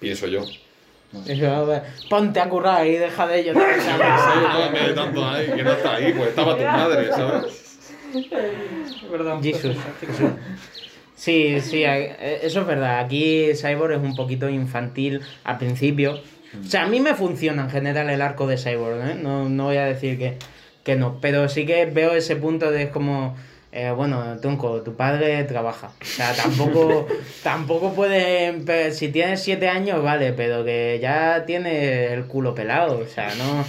pienso 0.00 0.26
yo. 0.26 0.44
Ponte 2.08 2.40
a 2.40 2.48
currar 2.48 2.84
y 2.88 2.96
deja 2.96 3.28
de 3.28 3.38
ello. 3.40 3.52
Sí, 3.80 3.88
no 4.52 4.70
me 4.72 4.80
de 4.88 4.94
tanto 4.94 5.24
ahí, 5.28 5.46
que 5.46 5.62
no 5.62 5.70
está 5.74 5.94
ahí, 5.94 6.12
pues 6.12 6.30
estaba 6.30 6.56
tu 6.56 6.64
madre, 6.64 7.08
¿sabes? 7.12 7.88
Perdón. 9.12 9.42
Jesús. 9.44 9.76
Sí, 11.20 11.60
sí, 11.60 11.84
eh, 11.84 12.40
eso 12.42 12.62
es 12.62 12.66
verdad. 12.66 13.00
Aquí 13.00 13.50
Cyborg 13.54 13.92
es 13.92 13.98
un 13.98 14.16
poquito 14.16 14.48
infantil 14.48 15.20
al 15.44 15.58
principio. 15.58 16.18
O 16.58 16.66
sea, 16.66 16.84
a 16.84 16.86
mí 16.86 16.98
me 16.98 17.14
funciona 17.14 17.64
en 17.64 17.70
general 17.70 18.08
el 18.08 18.22
arco 18.22 18.46
de 18.46 18.56
Cyborg, 18.56 19.06
¿eh? 19.06 19.14
no, 19.22 19.50
no 19.50 19.64
voy 19.64 19.76
a 19.76 19.84
decir 19.84 20.18
que, 20.18 20.38
que 20.82 20.96
no. 20.96 21.20
Pero 21.20 21.50
sí 21.50 21.66
que 21.66 21.84
veo 21.84 22.14
ese 22.14 22.36
punto 22.36 22.70
de 22.70 22.88
como, 22.88 23.36
eh, 23.70 23.92
bueno, 23.94 24.38
Tunco, 24.40 24.80
tu 24.80 24.94
padre 24.96 25.44
trabaja. 25.44 25.92
O 26.00 26.04
sea, 26.06 26.32
tampoco, 26.32 27.06
tampoco 27.42 27.92
puede, 27.92 28.90
si 28.92 29.08
tienes 29.08 29.42
siete 29.42 29.68
años, 29.68 30.02
vale, 30.02 30.32
pero 30.32 30.64
que 30.64 30.98
ya 31.02 31.44
tiene 31.44 32.14
el 32.14 32.24
culo 32.28 32.54
pelado. 32.54 32.98
O 32.98 33.06
sea, 33.06 33.34
no... 33.34 33.66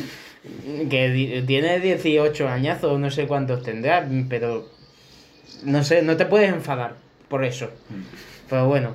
Que 0.90 1.44
tiene 1.46 1.82
18 1.82 2.48
añazos, 2.48 2.98
no 2.98 3.12
sé 3.12 3.28
cuántos 3.28 3.62
tendrá, 3.62 4.08
pero 4.30 4.70
no 5.66 5.84
sé, 5.84 6.02
no 6.02 6.16
te 6.16 6.26
puedes 6.26 6.50
enfadar 6.50 7.11
por 7.32 7.46
eso. 7.46 7.70
Pero 8.50 8.68
bueno. 8.68 8.92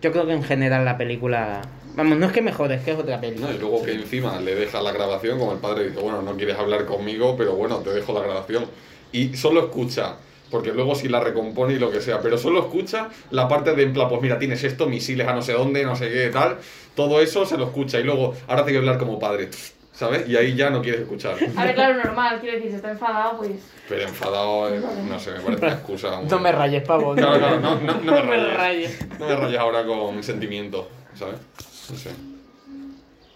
yo 0.00 0.12
creo 0.12 0.24
que 0.24 0.32
en 0.32 0.42
general 0.44 0.84
la 0.86 0.96
película. 0.96 1.60
Vamos, 1.96 2.16
no 2.16 2.26
es 2.26 2.32
que 2.32 2.40
mejore, 2.40 2.76
es 2.76 2.82
que 2.82 2.92
es 2.92 2.98
otra 2.98 3.20
película. 3.20 3.48
No, 3.48 3.54
y 3.54 3.58
luego 3.58 3.82
que 3.82 3.92
encima 3.92 4.40
le 4.40 4.54
deja 4.54 4.80
la 4.80 4.92
grabación, 4.92 5.38
como 5.38 5.52
el 5.52 5.58
padre 5.58 5.88
dice, 5.88 6.00
bueno, 6.00 6.22
no 6.22 6.36
quieres 6.36 6.56
hablar 6.56 6.86
conmigo, 6.86 7.36
pero 7.36 7.54
bueno, 7.56 7.78
te 7.78 7.90
dejo 7.90 8.12
la 8.14 8.20
grabación. 8.20 8.64
Y 9.12 9.36
solo 9.36 9.64
escucha, 9.64 10.14
porque 10.52 10.72
luego 10.72 10.94
si 10.94 11.08
la 11.08 11.18
recompone 11.18 11.74
y 11.74 11.78
lo 11.80 11.90
que 11.90 12.00
sea, 12.00 12.20
pero 12.20 12.38
solo 12.38 12.60
escucha 12.60 13.08
la 13.32 13.48
parte 13.48 13.74
de 13.74 13.82
en 13.82 13.92
plan, 13.92 14.08
pues 14.08 14.22
mira, 14.22 14.38
tienes 14.38 14.62
esto, 14.62 14.86
misiles 14.86 15.26
a 15.26 15.34
no 15.34 15.42
sé 15.42 15.52
dónde, 15.52 15.84
no 15.84 15.96
sé 15.96 16.08
qué, 16.10 16.28
tal. 16.28 16.58
Todo 16.94 17.20
eso 17.20 17.44
se 17.44 17.58
lo 17.58 17.64
escucha 17.64 17.98
y 17.98 18.04
luego, 18.04 18.34
ahora 18.46 18.64
te 18.64 18.70
que 18.70 18.78
hablar 18.78 18.98
como 18.98 19.18
padre, 19.18 19.50
¿sabes? 20.00 20.26
Y 20.26 20.34
ahí 20.34 20.54
ya 20.56 20.70
no 20.70 20.80
quieres 20.80 21.02
escuchar. 21.02 21.36
A 21.56 21.64
ver, 21.64 21.74
claro, 21.74 22.02
normal, 22.02 22.38
quiero 22.40 22.54
decir, 22.56 22.70
si 22.70 22.76
está 22.76 22.90
enfadado, 22.90 23.36
pues. 23.36 23.50
Pero 23.86 24.02
enfadado, 24.04 24.74
eh, 24.74 24.80
no 25.06 25.20
sé, 25.20 25.32
me 25.32 25.40
parece 25.40 25.64
una 25.66 25.74
excusa. 25.74 26.16
muy- 26.20 26.30
No 26.30 26.38
me 26.38 26.52
rayes, 26.52 26.82
pavo. 26.84 27.14
Claro, 27.14 27.38
claro, 27.38 27.60
no, 27.60 27.80
no, 27.80 27.94
no 28.00 28.12
me 28.12 28.22
me 28.22 28.36
rayes. 28.36 28.56
rayes. 28.56 29.18
No 29.18 29.26
me 29.28 29.36
rayes 29.36 29.58
ahora 29.58 29.84
con 29.84 30.22
sentimientos, 30.22 30.86
¿sabes? 31.14 31.34
No 31.90 31.96
sé. 31.98 32.10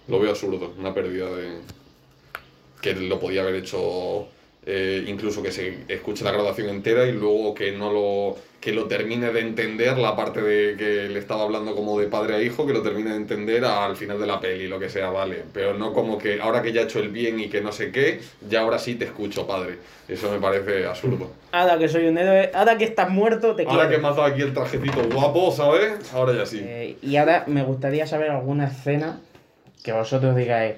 Lo 0.09 0.19
veo 0.21 0.31
absurdo, 0.31 0.73
una 0.79 0.95
pérdida 0.95 1.27
de. 1.29 1.59
Que 2.81 2.95
lo 2.95 3.21
podía 3.21 3.43
haber 3.43 3.57
hecho. 3.57 4.27
Eh, 4.67 5.05
incluso 5.07 5.43
que 5.43 5.53
se 5.53 5.79
escuche 5.89 6.25
la 6.25 6.33
grabación 6.33 6.69
entera 6.69 7.07
y 7.07 7.13
luego 7.13 7.55
que 7.55 7.73
no 7.73 7.93
lo. 7.93 8.37
que 8.61 8.73
lo 8.73 8.87
termine 8.87 9.31
de 9.31 9.41
entender 9.41 9.99
la 9.99 10.17
parte 10.17 10.41
de 10.41 10.75
que 10.79 11.11
le 11.11 11.19
estaba 11.19 11.43
hablando 11.43 11.75
como 11.77 12.01
de 12.01 12.07
padre 12.07 12.37
a 12.37 12.41
hijo, 12.43 12.67
que 12.67 12.73
lo 12.73 12.81
termine 12.81 13.11
de 13.11 13.17
entender 13.17 13.63
al 13.63 13.95
final 13.95 14.19
de 14.19 14.27
la 14.27 14.41
peli, 14.41 14.67
lo 14.69 14.79
que 14.79 14.89
sea, 14.89 15.11
vale. 15.11 15.43
Pero 15.53 15.75
no 15.75 15.93
como 15.93 16.17
que 16.17 16.41
ahora 16.41 16.63
que 16.63 16.73
ya 16.73 16.81
he 16.81 16.85
hecho 16.85 16.99
el 16.99 17.11
bien 17.11 17.39
y 17.41 17.51
que 17.51 17.61
no 17.61 17.73
sé 17.73 17.93
qué, 17.93 18.21
ya 18.49 18.61
ahora 18.63 18.79
sí 18.79 18.95
te 18.95 19.05
escucho, 19.05 19.47
padre. 19.47 19.77
Eso 20.09 20.31
me 20.33 20.39
parece 20.39 20.87
absurdo. 20.87 21.31
Ahora 21.53 21.79
que 21.79 21.89
soy 21.89 22.07
un 22.07 22.17
héroe, 22.17 22.51
ahora 22.55 22.79
que 22.79 22.85
estás 22.85 23.11
muerto, 23.11 23.55
te 23.55 23.65
Ahora 23.65 23.83
que 23.83 23.89
quiero. 23.89 24.03
me 24.03 24.09
has 24.09 24.17
dado 24.17 24.29
aquí 24.29 24.41
el 24.41 24.55
trajecito 24.55 25.03
guapo, 25.13 25.53
¿sabes? 25.53 25.93
Ahora 26.15 26.33
ya 26.35 26.47
sí. 26.47 26.61
Eh, 26.65 26.97
y 27.03 27.17
ahora 27.17 27.45
me 27.47 27.63
gustaría 27.65 28.07
saber 28.07 28.31
alguna 28.31 28.69
escena 28.69 29.21
que 29.83 29.93
vosotros 29.93 30.35
digáis, 30.35 30.77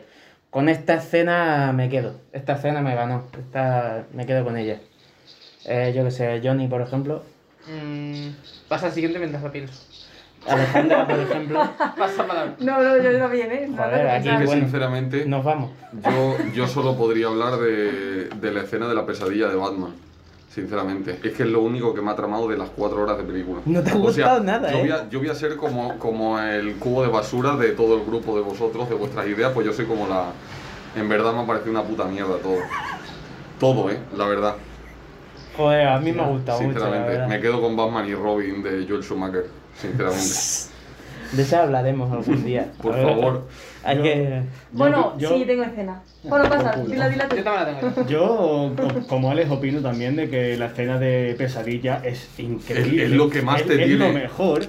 con 0.51 0.69
esta 0.69 0.95
escena 0.95 1.73
me 1.75 1.89
quedo, 1.89 2.15
esta 2.33 2.55
escena 2.55 2.81
me 2.81 2.95
ganó, 2.95 3.25
esta 3.39 4.05
me 4.13 4.27
quedo 4.27 4.45
con 4.45 4.57
ella. 4.57 4.81
Eh, 5.65 5.93
yo 5.95 6.05
que 6.05 6.11
sé, 6.11 6.41
Johnny, 6.43 6.69
por 6.69 6.81
ejemplo, 6.81 7.23
Mm, 7.69 8.29
pasa 8.69 8.87
al 8.87 8.93
siguiente 8.93 9.19
mientras 9.19 9.43
lo 9.43 9.51
pienso. 9.51 9.83
Alejandra, 10.47 11.07
por 11.09 11.19
ejemplo. 11.19 11.59
Pasa 11.99 12.25
palabra. 12.25 12.55
No, 12.61 12.81
no, 12.81 12.97
yo 13.03 13.11
¿eh? 13.11 13.69
Joder, 13.77 14.07
aquí, 14.09 14.29
Es 14.29 14.39
que 14.39 14.45
bueno. 14.47 14.63
sinceramente, 14.63 15.27
Nos 15.27 15.45
vamos. 15.45 15.73
yo, 16.09 16.37
yo 16.55 16.69
solo 16.69 16.97
podría 16.97 17.27
hablar 17.27 17.57
de, 17.57 18.29
de 18.29 18.53
la 18.53 18.61
escena 18.63 18.87
de 18.87 18.95
la 18.95 19.05
pesadilla 19.05 19.49
de 19.49 19.57
Batman. 19.57 19.95
Sinceramente, 20.57 21.21
es 21.23 21.35
que 21.35 21.43
es 21.43 21.49
lo 21.51 21.61
único 21.61 21.93
que 21.93 22.01
me 22.01 22.11
ha 22.11 22.17
tramado 22.17 22.49
de 22.49 22.57
las 22.57 22.71
cuatro 22.71 23.03
horas 23.03 23.19
de 23.19 23.25
película. 23.25 23.61
No 23.67 23.83
te 23.83 23.91
ha 23.91 23.95
O 23.95 24.11
sea, 24.11 24.25
gustado 24.25 24.41
nada, 24.43 24.73
yo 24.73 24.79
¿eh? 24.79 24.81
Voy 24.81 24.91
a, 24.91 25.09
yo 25.11 25.19
voy 25.19 25.29
a 25.29 25.35
ser 25.35 25.55
como, 25.59 25.99
como 25.99 26.41
el 26.41 26.77
cubo 26.77 27.03
de 27.03 27.09
basura 27.09 27.57
de 27.57 27.73
todo 27.73 27.99
el 27.99 28.07
grupo 28.07 28.35
de 28.35 28.41
vosotros, 28.41 28.89
de 28.89 28.95
vuestras 28.95 29.27
ideas, 29.27 29.53
pues 29.53 29.67
yo 29.67 29.75
soy 29.75 29.85
como 29.85 30.07
la... 30.07 30.31
En 30.97 31.11
verdad 31.11 31.35
me 31.35 31.43
ha 31.43 31.47
parecido 31.47 31.73
una 31.73 31.83
puta 31.83 32.07
mierda 32.07 32.39
todo. 32.39 32.57
Todo, 33.61 33.91
¿eh? 33.91 33.99
La 34.17 34.27
verdad. 34.27 34.55
Joder, 35.59 35.89
a 35.89 35.99
mí 36.01 36.11
me 36.11 36.23
ha 36.23 36.27
gustado 36.27 36.63
mucho, 36.63 36.81
Sinceramente, 36.81 37.27
me 37.27 37.39
quedo 37.39 37.61
con 37.61 37.77
Batman 37.77 38.09
y 38.09 38.15
Robin 38.15 38.63
de 38.63 38.87
Joel 38.89 39.03
Schumacher. 39.03 39.45
Sinceramente. 39.77 40.25
De 41.33 41.43
eso 41.43 41.57
hablaremos 41.59 42.13
algún 42.13 42.45
día. 42.45 42.69
Por 42.83 42.95
favor. 42.95 43.47
Hay 43.85 43.99
que... 44.03 44.43
Bueno, 44.73 45.15
yo- 45.19 45.31
sí, 45.37 45.45
tengo 45.47 45.63
escena. 45.63 46.03
Bueno, 46.25 46.49
pasa, 46.49 46.77
dila, 46.87 47.09
dila 47.09 47.29
tú. 47.29 47.37
Yo 47.37 47.45
también 47.45 47.67
la 47.75 47.81
tengo. 47.93 48.07
Yo, 48.09 48.73
co- 48.77 49.07
como 49.09 49.31
Alex, 49.31 49.51
opino 49.51 49.81
también 49.81 50.17
de 50.17 50.29
que 50.29 50.57
la 50.57 50.67
escena 50.67 50.99
de 50.99 51.35
pesadilla 51.39 52.01
es 52.05 52.29
increíble. 52.39 53.05
Es- 53.05 53.11
es 53.13 53.17
lo 53.17 53.31
que 53.31 53.43
más 53.43 53.61
Es- 53.61 53.67
te 53.69 53.75
es 53.75 53.87
tiene. 53.87 54.07
lo 54.09 54.13
mejor. 54.13 54.63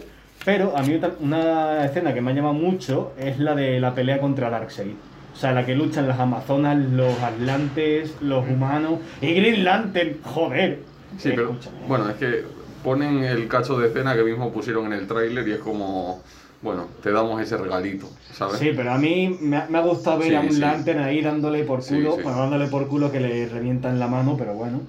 Pero 0.46 0.78
a 0.78 0.82
mí 0.84 1.00
una 1.20 1.84
escena 1.86 2.14
que 2.14 2.22
me 2.22 2.32
ha 2.32 2.34
llamado 2.34 2.54
mucho 2.54 3.12
es 3.20 3.38
la 3.40 3.54
de 3.56 3.80
la 3.80 3.94
pelea 3.96 4.20
contra 4.20 4.50
Darkseid. 4.50 4.94
O 5.34 5.36
sea, 5.40 5.52
la 5.52 5.66
que 5.66 5.76
luchan 5.76 6.08
las 6.08 6.20
Amazonas, 6.20 6.78
los 6.78 7.20
Atlantes, 7.22 8.16
los 8.22 8.48
humanos 8.48 9.00
y 9.22 9.34
Green 9.34 9.64
Lantern. 9.64 10.18
Joder. 10.24 10.80
Sí, 11.18 11.32
pero 11.36 11.52
Escúchame. 11.52 11.78
bueno, 11.88 12.10
es 12.10 12.16
que 12.16 12.44
ponen 12.84 13.24
el 13.24 13.48
cacho 13.48 13.78
de 13.78 13.88
escena 13.88 14.16
que 14.16 14.24
mismo 14.24 14.52
pusieron 14.52 14.86
en 14.88 14.94
el 14.94 15.08
tráiler 15.08 15.48
y 15.48 15.52
es 15.54 15.60
como, 15.60 16.22
bueno, 16.62 16.86
te 17.04 17.12
damos 17.12 17.42
ese 17.42 17.56
regalito, 17.58 18.10
¿sabes? 18.34 18.58
Sí, 18.58 18.72
pero 18.76 18.92
a 18.92 18.98
mí 18.98 19.38
me 19.42 19.58
ha, 19.58 19.68
me 19.70 19.78
ha 19.78 19.82
gustado 19.82 20.20
ver 20.20 20.30
Sí, 20.30 20.36
a 20.36 20.42
un 20.42 20.52
sí. 20.52 20.60
Lantern 20.60 21.00
ahí 21.04 21.22
dándole 21.22 21.64
por 21.64 21.86
culo, 21.86 22.16
sí. 22.16 22.22
bueno, 22.24 22.40
dándole 22.40 22.68
por 22.68 22.88
culo 22.88 23.12
que 23.12 23.20
le 23.20 23.48
revientan 23.48 24.00
la 24.00 24.08
mano, 24.08 24.36
pero 24.38 24.54
bueno, 24.54 24.82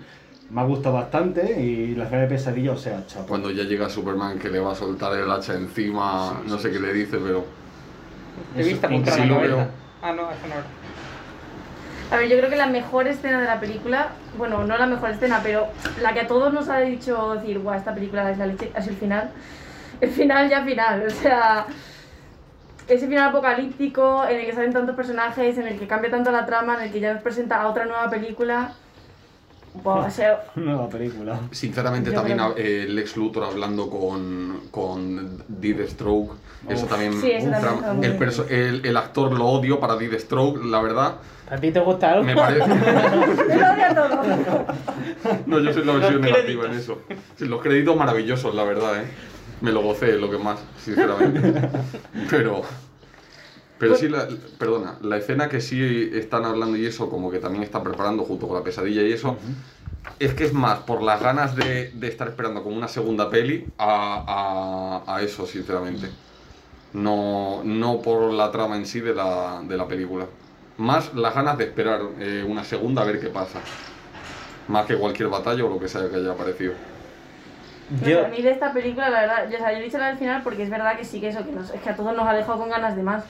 me 0.50 0.60
ha 0.62 0.64
gustado 0.64 0.94
bastante 0.94 1.60
y 1.60 1.94
la 1.94 2.04
escena 2.04 2.22
de 2.22 2.28
pesadilla, 2.28 2.72
o 2.72 2.76
sea, 2.78 3.06
chapo. 3.06 3.26
Cuando 3.26 3.50
ya 3.50 3.64
llega 3.64 3.88
Superman 3.90 4.38
que 4.38 4.48
le 4.48 4.60
va 4.60 4.72
a 4.72 4.74
soltar 4.74 5.12
el 5.18 5.30
hacha 5.30 5.54
encima, 5.54 6.40
no 6.46 6.58
sé 6.58 6.70
qué 6.70 6.80
le 6.80 6.92
dice, 6.94 7.18
pero 7.18 7.44
viste 8.56 8.72
es 8.72 8.78
contra 8.80 9.12
sí 9.12 9.20
la 9.20 9.26
lo 9.26 9.34
cabeza. 9.36 9.54
veo. 9.56 9.66
Ah, 10.02 10.12
no, 10.12 10.22
eso 10.22 10.46
no 10.48 10.54
era. 10.54 10.64
A 12.10 12.16
ver, 12.16 12.28
yo 12.30 12.38
creo 12.38 12.48
que 12.48 12.56
la 12.56 12.66
mejor 12.68 13.06
escena 13.06 13.40
de 13.40 13.46
la 13.46 13.60
película, 13.60 14.08
bueno, 14.38 14.64
no 14.64 14.78
la 14.78 14.86
mejor 14.86 15.10
escena, 15.10 15.40
pero 15.42 15.66
la 16.00 16.14
que 16.14 16.20
a 16.20 16.26
todos 16.26 16.54
nos 16.54 16.68
ha 16.70 16.78
dicho 16.78 17.34
decir, 17.34 17.58
guau, 17.58 17.76
esta 17.76 17.92
película 17.92 18.30
es 18.30 18.38
la 18.38 18.46
leche, 18.46 18.72
sido 18.80 18.92
el 18.94 18.96
final. 18.96 19.30
El 20.00 20.10
final 20.10 20.48
ya 20.48 20.62
final, 20.64 21.04
o 21.06 21.10
sea, 21.10 21.66
ese 22.88 23.06
final 23.06 23.28
apocalíptico 23.30 24.24
en 24.28 24.40
el 24.40 24.46
que 24.46 24.52
salen 24.52 24.72
tantos 24.72 24.94
personajes, 24.94 25.58
en 25.58 25.66
el 25.66 25.78
que 25.78 25.86
cambia 25.86 26.10
tanto 26.10 26.30
la 26.30 26.46
trama, 26.46 26.76
en 26.76 26.82
el 26.84 26.92
que 26.92 27.00
ya 27.00 27.12
nos 27.14 27.22
presenta 27.22 27.60
a 27.60 27.68
otra 27.68 27.84
nueva 27.84 28.08
película. 28.08 28.72
Buah, 29.82 30.06
o 30.06 30.10
sea, 30.10 30.42
Nueva 30.56 30.88
película. 30.88 31.38
sinceramente 31.50 32.10
Yo 32.10 32.16
también 32.16 32.38
creo- 32.38 32.54
eh, 32.56 32.86
Lex 32.88 33.16
Luthor 33.16 33.44
hablando 33.44 33.88
con, 33.90 34.62
con 34.70 35.42
Deathstroke, 35.48 36.32
eso 36.68 36.84
Uf. 36.84 36.90
también, 36.90 37.12
Sí, 37.20 37.30
eso 37.32 37.50
también 37.50 38.04
el, 38.04 38.18
bien. 38.18 38.32
el, 38.48 38.86
el 38.86 38.96
actor 38.96 39.32
lo 39.32 39.44
odio 39.46 39.78
para 39.78 39.96
Deathstroke, 39.96 40.64
la 40.64 40.80
verdad, 40.80 41.14
¿A 41.50 41.56
ti 41.56 41.70
te 41.70 41.80
gusta 41.80 42.10
algo? 42.12 42.24
me 42.24 42.34
parece... 42.34 42.60
yo 42.68 42.74
lo 43.56 43.72
odio 43.72 43.94
todo. 43.94 44.66
No, 45.46 45.58
yo 45.60 45.72
soy 45.72 45.84
la 45.84 45.92
versión 45.94 46.20
negativa 46.20 46.66
en 46.66 46.72
eso. 46.72 47.00
Los 47.38 47.62
créditos 47.62 47.96
maravillosos, 47.96 48.54
la 48.54 48.64
verdad, 48.64 49.02
¿eh? 49.02 49.06
Me 49.60 49.72
lo 49.72 49.82
gocé, 49.82 50.12
lo 50.18 50.30
que 50.30 50.38
más, 50.38 50.60
sinceramente. 50.82 51.68
Pero. 52.30 52.62
Pero 53.78 53.94
sí, 53.94 54.08
la, 54.08 54.26
perdona, 54.58 54.98
la 55.02 55.18
escena 55.18 55.48
que 55.48 55.60
sí 55.60 56.10
están 56.12 56.44
hablando 56.44 56.76
y 56.76 56.84
eso, 56.86 57.08
como 57.08 57.30
que 57.30 57.38
también 57.38 57.62
están 57.62 57.84
preparando 57.84 58.24
junto 58.24 58.48
con 58.48 58.56
la 58.56 58.64
pesadilla 58.64 59.02
y 59.02 59.12
eso, 59.12 59.36
es 60.18 60.34
que 60.34 60.44
es 60.44 60.52
más 60.52 60.80
por 60.80 61.00
las 61.02 61.22
ganas 61.22 61.54
de, 61.54 61.92
de 61.92 62.08
estar 62.08 62.26
esperando 62.28 62.64
como 62.64 62.76
una 62.76 62.88
segunda 62.88 63.30
peli 63.30 63.68
a, 63.78 65.04
a, 65.06 65.16
a 65.16 65.22
eso, 65.22 65.46
sinceramente. 65.46 66.10
No, 66.92 67.62
no 67.64 68.00
por 68.02 68.32
la 68.32 68.50
trama 68.50 68.76
en 68.76 68.86
sí 68.86 69.00
de 69.00 69.14
la, 69.14 69.62
de 69.62 69.76
la 69.76 69.86
película. 69.86 70.26
Más 70.76 71.14
las 71.14 71.34
ganas 71.34 71.58
de 71.58 71.64
esperar 71.64 72.00
eh, 72.18 72.44
una 72.46 72.64
segunda 72.64 73.02
a 73.02 73.04
ver 73.04 73.20
qué 73.20 73.28
pasa. 73.28 73.60
Más 74.68 74.86
que 74.86 74.96
cualquier 74.96 75.28
batalla 75.28 75.64
o 75.64 75.68
lo 75.68 75.78
que 75.80 75.88
sea 75.88 76.08
que 76.10 76.16
haya 76.16 76.32
aparecido. 76.32 76.74
Yo, 78.04 78.24
A 78.26 78.28
mí 78.28 78.42
de 78.42 78.50
esta 78.50 78.72
película, 78.72 79.08
la 79.08 79.20
verdad, 79.20 79.48
yo, 79.50 79.56
o 79.56 79.60
sea, 79.60 79.72
yo 79.72 79.78
he 79.78 79.82
dicho 79.82 79.98
la 79.98 80.08
del 80.08 80.18
final 80.18 80.42
porque 80.42 80.62
es 80.62 80.70
verdad 80.70 80.96
que 80.96 81.04
sí 81.04 81.20
que 81.20 81.28
eso, 81.28 81.44
que 81.44 81.52
nos- 81.52 81.72
es 81.72 81.80
que 81.80 81.88
a 81.90 81.96
todos 81.96 82.14
nos 82.14 82.26
ha 82.28 82.34
dejado 82.34 82.58
con 82.58 82.68
ganas 82.70 82.96
de 82.96 83.02
más. 83.02 83.24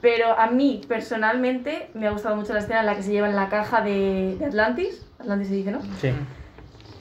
Pero 0.00 0.36
a 0.38 0.48
mí, 0.48 0.80
personalmente, 0.88 1.90
me 1.94 2.06
ha 2.08 2.10
gustado 2.10 2.34
mucho 2.34 2.52
la 2.52 2.58
escena 2.60 2.80
en 2.80 2.86
la 2.86 2.96
que 2.96 3.02
se 3.02 3.12
lleva 3.12 3.28
en 3.28 3.36
la 3.36 3.48
caja 3.48 3.82
de, 3.82 4.36
de 4.38 4.46
Atlantis. 4.46 5.06
Atlantis 5.20 5.48
se 5.48 5.54
dice, 5.54 5.70
¿no? 5.70 5.80
sí. 6.00 6.12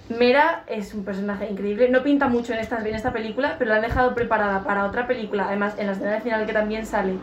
Mera 0.10 0.64
es 0.68 0.94
un 0.94 1.06
personaje 1.06 1.50
increíble. 1.50 1.88
No 1.90 2.04
pinta 2.04 2.28
mucho 2.28 2.52
en 2.54 2.60
esta, 2.60 2.78
en 2.80 2.94
esta 2.94 3.14
película, 3.14 3.56
pero 3.58 3.70
la 3.70 3.78
han 3.78 3.82
dejado 3.82 4.14
preparada 4.14 4.62
para 4.66 4.86
otra 4.86 5.08
película. 5.08 5.46
Además, 5.48 5.76
en 5.78 5.88
la 5.88 5.94
escena 5.94 6.12
del 6.12 6.22
final 6.22 6.46
que 6.46 6.52
también 6.54 6.86
sale. 6.86 7.14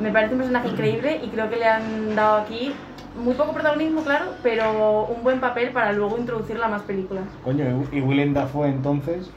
Me 0.00 0.10
parece 0.10 0.32
un 0.32 0.38
personaje 0.38 0.68
increíble 0.68 1.20
y 1.22 1.28
creo 1.28 1.50
que 1.50 1.56
le 1.56 1.66
han 1.66 2.14
dado 2.16 2.38
aquí 2.38 2.72
muy 3.20 3.34
poco 3.34 3.52
protagonismo, 3.52 4.02
claro, 4.02 4.26
pero 4.42 5.04
un 5.06 5.22
buen 5.22 5.40
papel 5.40 5.70
para 5.70 5.92
luego 5.92 6.18
introducirla 6.18 6.66
a 6.66 6.68
más 6.70 6.82
películas. 6.82 7.24
Coño, 7.44 7.84
y 7.92 8.00
Willem 8.00 8.34
Dafoe 8.34 8.68
entonces. 8.68 9.30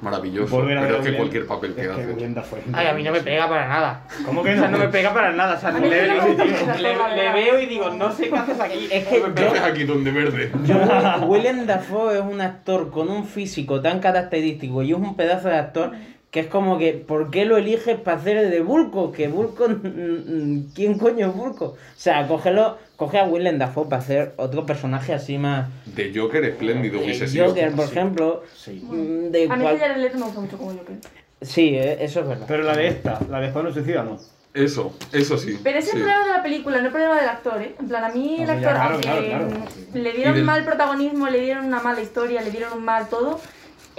Maravilloso. 0.00 0.54
volver 0.54 0.78
a 0.78 0.82
Pero 0.82 0.92
ver 0.92 1.00
es 1.00 1.06
que 1.06 1.10
Willem- 1.12 1.16
cualquier 1.16 1.46
papel 1.48 1.74
que 1.74 1.80
es 1.80 1.88
que 1.88 1.92
hace. 1.92 2.12
Willem 2.12 2.34
Dafoe. 2.34 2.60
Ay, 2.72 2.86
a 2.86 2.92
mí 2.92 3.02
no 3.02 3.10
me 3.10 3.20
pega 3.20 3.48
para 3.48 3.66
nada. 3.66 4.02
¿Cómo 4.24 4.44
que 4.44 4.52
O 4.54 4.56
sea, 4.56 4.68
no? 4.68 4.78
no 4.78 4.84
me 4.84 4.88
pega 4.90 5.12
para 5.12 5.32
nada. 5.32 5.56
O 5.56 5.58
sea, 5.60 5.70
A 5.70 5.72
mí 5.72 5.88
le, 5.88 6.02
sí 6.04 6.08
me 6.08 6.14
le- 6.14 6.20
gusta 6.20 6.44
esa 6.44 6.76
le- 6.76 6.88
forma, 6.94 7.08
le 7.08 7.16
¿verdad? 7.16 7.34
veo 7.34 7.60
y 7.60 7.66
digo, 7.66 7.90
no 7.90 8.12
sé 8.12 8.28
qué 8.30 8.36
haces 8.36 8.60
aquí. 8.60 8.88
Es 8.92 9.06
que 9.08 9.22
¿Qué 9.34 9.44
haces 9.44 9.58
yo, 9.60 9.66
aquí 9.66 9.82
donde 9.84 10.10
verde? 10.12 10.52
yo- 10.64 11.26
Willem 11.26 11.66
Dafoe 11.66 12.14
es 12.18 12.22
un 12.22 12.40
actor 12.40 12.90
con 12.92 13.10
un 13.10 13.24
físico 13.24 13.80
tan 13.82 13.98
característico 13.98 14.84
y 14.84 14.92
es 14.92 14.96
un 14.96 15.16
pedazo 15.16 15.48
de 15.48 15.56
actor 15.56 15.90
que 16.30 16.40
es 16.40 16.46
como 16.46 16.78
que, 16.78 16.92
¿por 16.92 17.30
qué 17.30 17.44
lo 17.44 17.56
eliges 17.56 17.98
para 17.98 18.18
hacer 18.18 18.36
el 18.36 18.50
de 18.52 18.60
Bulko? 18.60 19.10
Que 19.10 19.26
mm, 19.28 19.32
mm, 19.32 20.66
¿quién 20.76 20.96
coño 20.96 21.26
es 21.26 21.34
Bulko? 21.34 21.64
O 21.64 21.76
sea, 21.96 22.24
cógelo, 22.28 22.78
coge 22.98 23.18
a 23.18 23.24
Willem 23.24 23.58
Dafoe 23.58 23.84
para 23.88 24.02
hacer 24.02 24.32
otro 24.36 24.66
personaje 24.66 25.14
así 25.14 25.38
más... 25.38 25.68
De 25.86 26.12
Joker 26.14 26.44
espléndido 26.44 26.98
hubiese 27.00 27.24
de 27.24 27.28
sido. 27.30 27.46
Joker, 27.46 27.70
por 27.72 27.86
sí. 27.86 27.92
ejemplo. 27.92 28.42
Sí. 28.54 28.82
mm, 28.84 29.30
De 29.30 29.44
A 29.48 29.56
mí 29.56 29.62
cual- 29.62 30.02
Leto 30.02 30.18
me 30.18 30.24
gusta 30.24 30.40
mucho 30.40 30.58
como 30.58 30.72
Joker. 30.72 30.96
Sí, 31.40 31.76
eh, 31.76 31.96
eso 32.00 32.20
es 32.20 32.26
verdad. 32.28 32.46
Pero 32.48 32.64
la 32.64 32.76
de 32.76 32.88
esta, 32.88 33.20
la 33.30 33.38
de 33.40 33.46
Escuadrón 33.46 33.72
Suicida, 33.72 34.02
no. 34.02 34.18
Eso, 34.52 34.92
eso 35.12 35.38
sí. 35.38 35.60
Pero 35.62 35.78
ese 35.78 35.90
es 35.90 35.92
sí. 35.92 35.98
el 35.98 36.02
problema 36.02 36.26
de 36.26 36.32
la 36.32 36.42
película, 36.42 36.78
no 36.80 36.86
el 36.86 36.90
problema 36.90 37.20
del 37.20 37.28
actor, 37.28 37.62
¿eh? 37.62 37.76
En 37.78 37.86
plan, 37.86 38.02
a 38.02 38.08
mí 38.08 38.38
el 38.42 38.50
actor, 38.50 38.72
claro, 38.72 38.94
aunque 38.94 39.08
claro, 39.08 39.46
claro. 39.48 39.64
le 39.94 40.12
dieron 40.14 40.34
del- 40.34 40.44
mal 40.44 40.64
protagonismo, 40.64 41.28
le 41.28 41.40
dieron 41.40 41.66
una 41.66 41.80
mala 41.80 42.00
historia, 42.00 42.42
le 42.42 42.50
dieron 42.50 42.72
un 42.76 42.84
mal 42.84 43.08
todo, 43.08 43.40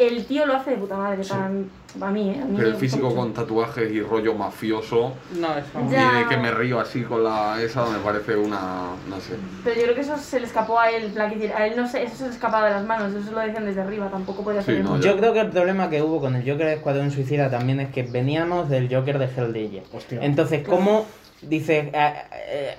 el 0.08 0.26
tío 0.26 0.46
lo 0.46 0.54
hace 0.56 0.72
de 0.72 0.78
puta 0.78 0.96
madre, 0.98 1.24
para, 1.28 1.50
para 2.00 2.12
mí, 2.12 2.30
¿eh? 2.30 2.40
A 2.42 2.46
mí 2.46 2.54
Pero 2.58 2.70
el 2.70 2.76
físico 2.76 3.06
mucho. 3.08 3.16
con 3.18 3.34
tatuajes 3.34 3.92
y 3.92 4.02
rollo 4.02 4.34
mafioso 4.34 5.14
No, 5.40 5.48
eso. 5.58 5.68
Ya. 5.90 6.12
y 6.20 6.24
de 6.24 6.30
que 6.30 6.38
me 6.38 6.52
río 6.52 6.80
así 6.80 7.04
con 7.04 7.24
la 7.24 7.62
esa 7.62 7.86
me 7.86 8.00
parece 8.00 8.36
una. 8.36 8.88
no 9.10 9.20
sé. 9.20 9.34
Pero 9.64 9.76
yo 9.76 9.84
creo 9.84 9.96
que 9.96 10.02
eso 10.02 10.18
se 10.18 10.40
le 10.40 10.46
escapó 10.46 10.80
a 10.80 10.90
él, 10.90 11.14
a 11.20 11.66
él 11.68 11.74
no 11.76 11.88
sé, 11.88 12.04
eso 12.04 12.16
se 12.18 12.24
le 12.26 12.30
escapaba 12.32 12.68
de 12.68 12.74
las 12.76 12.86
manos, 12.86 13.14
eso 13.14 13.32
lo 13.32 13.40
decían 13.40 13.66
desde 13.66 13.82
arriba, 13.82 14.08
tampoco 14.10 14.44
podía 14.44 14.62
Sí, 14.62 14.74
ser 14.74 14.84
no. 14.84 15.00
Yo 15.00 15.18
creo 15.18 15.34
que 15.34 15.40
el 15.42 15.50
problema 15.50 15.90
que 15.90 16.02
hubo 16.02 16.20
con 16.20 16.36
el 16.36 16.42
Joker 16.50 16.68
de 16.68 16.74
Escuadrón 16.76 17.12
Suicida 17.12 17.50
también 17.50 17.80
es 17.80 17.90
que 17.92 18.04
veníamos 18.04 18.70
del 18.70 18.94
Joker 18.94 19.18
de 19.20 19.26
Hell 19.26 19.52
Ledger. 19.52 19.84
Hostia. 19.94 20.20
Entonces, 20.22 20.68
¿cómo 20.68 21.06
dices, 21.42 21.90
ah, 21.94 22.14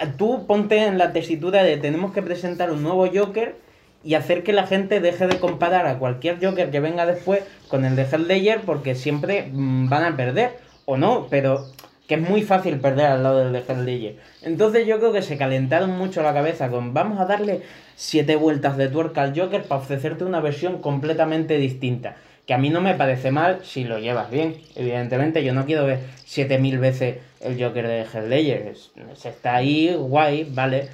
ah, 0.00 0.07
tú 0.19 0.47
ponte 0.47 0.85
en 0.85 0.99
la 0.99 1.12
tesitura 1.12 1.62
de 1.62 1.79
tenemos 1.79 2.12
que 2.12 2.23
presentar 2.23 2.71
un 2.71 2.83
nuevo 2.83 3.09
Joker 3.12 3.57
y 4.02 4.14
hacer 4.14 4.42
que 4.42 4.52
la 4.52 4.66
gente 4.66 5.00
deje 5.00 5.26
de 5.26 5.38
comparar 5.38 5.87
a 5.87 5.99
cualquier 5.99 6.38
Joker 6.45 6.71
que 6.71 6.80
venga 6.80 7.07
después 7.07 7.42
con 7.69 7.85
el 7.85 7.97
de 7.97 8.02
Hell 8.11 8.26
Ledger 8.28 8.61
porque 8.62 8.95
siempre 8.95 9.49
mm, 9.52 9.88
van 9.88 10.04
a 10.04 10.16
perder, 10.16 10.57
o 10.87 10.97
no, 10.97 11.26
pero 11.30 11.66
que 12.09 12.14
es 12.14 12.21
muy 12.21 12.42
fácil 12.42 12.80
perder 12.80 13.07
al 13.07 13.23
lado 13.23 13.38
del 13.45 13.52
de 13.52 13.62
Hell 13.73 13.85
Ledger. 13.85 14.16
Entonces 14.42 14.87
yo 14.87 14.99
creo 14.99 15.12
que 15.12 15.23
se 15.23 15.37
calentaron 15.37 15.90
mucho 15.90 16.23
la 16.23 16.33
cabeza 16.35 16.69
con 16.71 16.92
vamos 16.95 17.21
a 17.21 17.26
darle 17.26 17.62
siete 17.95 18.37
vueltas 18.37 18.76
de 18.76 18.88
tuerca 18.88 19.23
al 19.23 19.38
Joker 19.38 19.62
para 19.64 19.80
ofrecerte 19.83 20.25
una 20.25 20.40
versión 20.40 20.80
completamente 20.80 21.59
distinta. 21.59 22.16
Que 22.47 22.54
a 22.54 22.59
mí 22.59 22.71
no 22.71 22.80
me 22.80 22.95
parece 22.95 23.30
mal 23.30 23.61
si 23.62 23.85
lo 23.85 24.00
llevas 24.00 24.28
bien. 24.30 24.57
Evidentemente, 24.75 25.45
yo 25.45 25.52
no 25.54 25.66
quiero 25.66 25.85
ver 25.87 26.00
7000 26.25 26.78
veces 26.78 27.19
el 27.40 27.62
Joker 27.62 27.87
de. 27.87 28.00
Es- 28.00 28.90
es- 29.12 29.26
Está 29.26 29.54
ahí, 29.57 29.95
guay, 29.97 30.49
vale. 30.50 30.88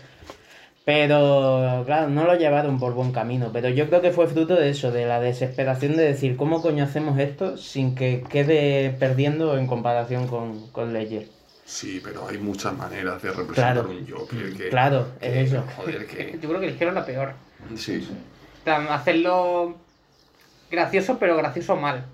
Pero, 0.86 1.82
claro, 1.84 2.08
no 2.10 2.22
lo 2.26 2.36
llevaron 2.36 2.78
por 2.78 2.94
buen 2.94 3.10
camino. 3.10 3.50
Pero 3.52 3.68
yo 3.70 3.88
creo 3.88 4.00
que 4.00 4.12
fue 4.12 4.28
fruto 4.28 4.54
de 4.54 4.70
eso, 4.70 4.92
de 4.92 5.04
la 5.04 5.18
desesperación 5.18 5.96
de 5.96 6.04
decir, 6.04 6.36
¿cómo 6.36 6.62
coño 6.62 6.84
hacemos 6.84 7.18
esto 7.18 7.56
sin 7.56 7.96
que 7.96 8.22
quede 8.30 8.90
perdiendo 8.90 9.58
en 9.58 9.66
comparación 9.66 10.28
con, 10.28 10.68
con 10.70 10.92
Ledger? 10.92 11.26
Sí, 11.64 12.00
pero 12.04 12.28
hay 12.28 12.38
muchas 12.38 12.72
maneras 12.78 13.20
de 13.20 13.30
representar 13.30 13.74
Claro. 13.74 13.90
un 13.90 14.08
Joker 14.08 14.52
que. 14.56 14.68
Claro, 14.68 15.08
es 15.20 15.32
que, 15.32 15.40
eso. 15.42 15.64
Joder, 15.76 16.06
que. 16.06 16.38
Yo 16.40 16.48
creo 16.48 16.60
que 16.60 16.66
eligieron 16.68 16.94
la 16.94 17.04
peor. 17.04 17.32
Sí. 17.74 18.08
Plan, 18.62 18.86
hacerlo 18.88 19.74
gracioso, 20.70 21.18
pero 21.18 21.36
gracioso 21.36 21.74
mal. 21.74 22.04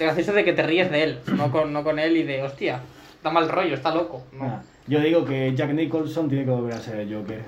De 0.00 0.04
gracioso 0.06 0.32
de 0.32 0.44
que 0.44 0.52
te 0.54 0.64
ríes 0.64 0.90
de 0.90 1.04
él, 1.04 1.20
no 1.36 1.52
con, 1.52 1.72
no 1.72 1.84
con 1.84 2.00
él 2.00 2.16
y 2.16 2.24
de, 2.24 2.42
hostia, 2.42 2.80
da 3.22 3.30
mal 3.30 3.48
rollo, 3.48 3.76
está 3.76 3.94
loco. 3.94 4.24
No. 4.32 4.44
Ah, 4.44 4.62
yo 4.88 4.98
digo 4.98 5.24
que 5.24 5.54
Jack 5.54 5.70
Nicholson 5.70 6.28
tiene 6.28 6.44
que 6.44 6.50
volver 6.50 6.74
a 6.74 6.78
ser 6.80 6.96
el 6.98 7.14
Joker. 7.14 7.44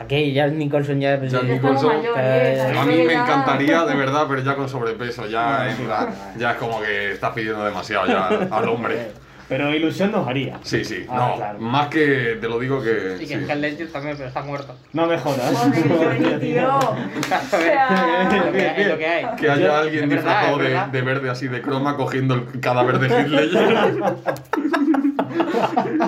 Aquí 0.00 0.32
ya 0.32 0.46
Nicholson 0.46 1.00
ya... 1.00 1.16
Jack 1.20 1.30
Ya 1.30 1.42
Nicholson, 1.54 1.96
mayores, 1.96 2.58
eh, 2.58 2.78
A 2.78 2.84
mí 2.84 3.02
me 3.02 3.14
encantaría, 3.14 3.84
de 3.84 3.94
verdad, 3.96 4.26
pero 4.28 4.42
ya 4.42 4.54
con 4.54 4.68
sobrepeso, 4.68 5.26
ya, 5.26 5.74
sí. 5.76 5.82
plan, 5.82 6.08
ya 6.38 6.52
es 6.52 6.56
como 6.56 6.80
que 6.80 7.12
estás 7.12 7.32
pidiendo 7.32 7.64
demasiado 7.64 8.06
ya 8.06 8.26
al, 8.50 8.68
hombre. 8.68 9.08
Pero 9.48 9.74
ilusión 9.74 10.12
nos 10.12 10.28
haría. 10.28 10.58
Sí, 10.62 10.84
sí, 10.84 11.06
Ah, 11.08 11.30
no, 11.30 11.36
claro. 11.36 11.58
más 11.58 11.88
que 11.88 12.36
te 12.38 12.46
lo 12.50 12.58
digo 12.58 12.82
que. 12.82 13.16
Y 13.18 13.20
que 13.26 13.38
sí. 13.38 13.44
Heath 13.48 13.56
Ledger 13.56 13.90
también, 13.90 14.14
pero 14.18 14.28
está 14.28 14.42
muerto. 14.42 14.76
No 14.92 15.06
me 15.06 15.16
jodas. 15.16 15.56
Joder, 15.56 16.38
tío. 16.40 16.68
Es 17.18 17.50
que 17.50 17.78
hay, 18.68 18.82
es 18.82 18.88
que. 18.98 19.26
Que 19.40 19.50
haya 19.50 19.78
alguien 19.78 20.04
Es 20.04 20.10
verdad, 20.10 20.32
disfrazado 20.52 20.62
es 20.62 20.92
de, 20.92 20.98
de 20.98 21.02
verde 21.02 21.30
así 21.30 21.48
de 21.48 21.62
croma 21.62 21.96
cogiendo 21.96 22.34
el 22.34 22.60
cadáver 22.60 22.98
de 22.98 23.08
Heath 23.08 23.30
Ledger. 25.28 26.00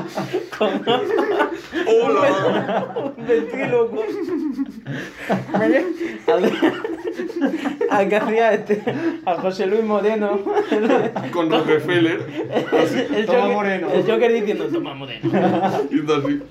¡Hola! 1.86 3.14
ventríloco. 3.16 4.04
al 7.90 8.08
que 8.08 8.16
hacía 8.16 8.54
este, 8.54 8.82
a 9.26 9.34
José 9.36 9.66
Luis 9.66 9.84
Moreno. 9.84 10.40
Con 11.32 11.50
Rockefeller. 11.50 12.20
el, 13.14 13.26
Toma 13.26 13.40
Joker, 13.40 13.54
Moreno. 13.54 13.88
el 13.92 14.10
Joker 14.10 14.32
diciendo, 14.32 14.66
toma 14.72 14.94
Moreno. 14.94 15.30
haciendo 15.62 16.16
así. 16.16 16.42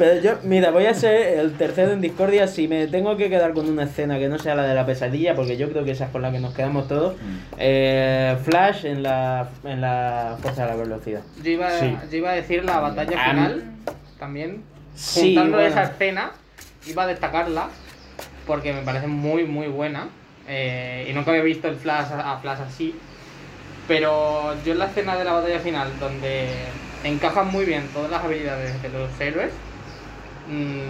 Pero 0.00 0.18
yo, 0.22 0.38
mira, 0.44 0.70
voy 0.70 0.86
a 0.86 0.94
ser 0.94 1.40
el 1.40 1.52
tercero 1.58 1.92
en 1.92 2.00
discordia 2.00 2.46
si 2.46 2.66
me 2.68 2.86
tengo 2.86 3.18
que 3.18 3.28
quedar 3.28 3.52
con 3.52 3.68
una 3.68 3.82
escena 3.82 4.18
que 4.18 4.28
no 4.30 4.38
sea 4.38 4.54
la 4.54 4.62
de 4.62 4.74
la 4.74 4.86
pesadilla, 4.86 5.34
porque 5.34 5.58
yo 5.58 5.68
creo 5.70 5.84
que 5.84 5.90
esa 5.90 6.06
es 6.06 6.10
con 6.10 6.22
la 6.22 6.32
que 6.32 6.40
nos 6.40 6.54
quedamos 6.54 6.88
todos. 6.88 7.16
Eh, 7.58 8.34
Flash 8.42 8.86
en 8.86 9.02
la, 9.02 9.50
en 9.62 9.82
la 9.82 10.38
fuerza 10.40 10.62
de 10.64 10.68
la 10.70 10.76
velocidad. 10.76 11.20
Yo 11.42 11.50
iba, 11.50 11.70
Sí. 11.72 11.94
yo 12.10 12.16
iba 12.16 12.30
a 12.30 12.34
decir 12.34 12.64
la 12.64 12.80
batalla 12.80 13.14
Ah, 13.18 13.30
final 13.30 13.64
también. 14.18 14.62
Sí, 14.94 15.34
Juntando 15.34 15.58
bueno. 15.58 15.68
esa 15.68 15.82
escena, 15.82 16.30
iba 16.86 17.02
a 17.02 17.06
destacarla 17.06 17.68
porque 18.46 18.72
me 18.72 18.80
parece 18.80 19.06
muy, 19.06 19.44
muy 19.44 19.66
buena. 19.66 20.08
eh, 20.48 21.06
y 21.08 21.12
nunca 21.12 21.30
había 21.30 21.42
visto 21.44 21.68
el 21.68 21.76
Flash 21.76 22.06
a 22.12 22.38
Flash 22.38 22.60
así. 22.66 22.94
Pero 23.86 24.54
yo 24.64 24.72
en 24.72 24.78
la 24.78 24.86
escena 24.86 25.16
de 25.16 25.24
la 25.24 25.32
batalla 25.34 25.60
final, 25.60 25.90
donde 26.00 26.48
encajan 27.04 27.48
muy 27.52 27.64
bien 27.66 27.86
todas 27.92 28.10
las 28.10 28.24
habilidades 28.24 28.80
de 28.82 28.88
los 28.88 29.20
héroes, 29.20 29.52
mm, 29.52 29.69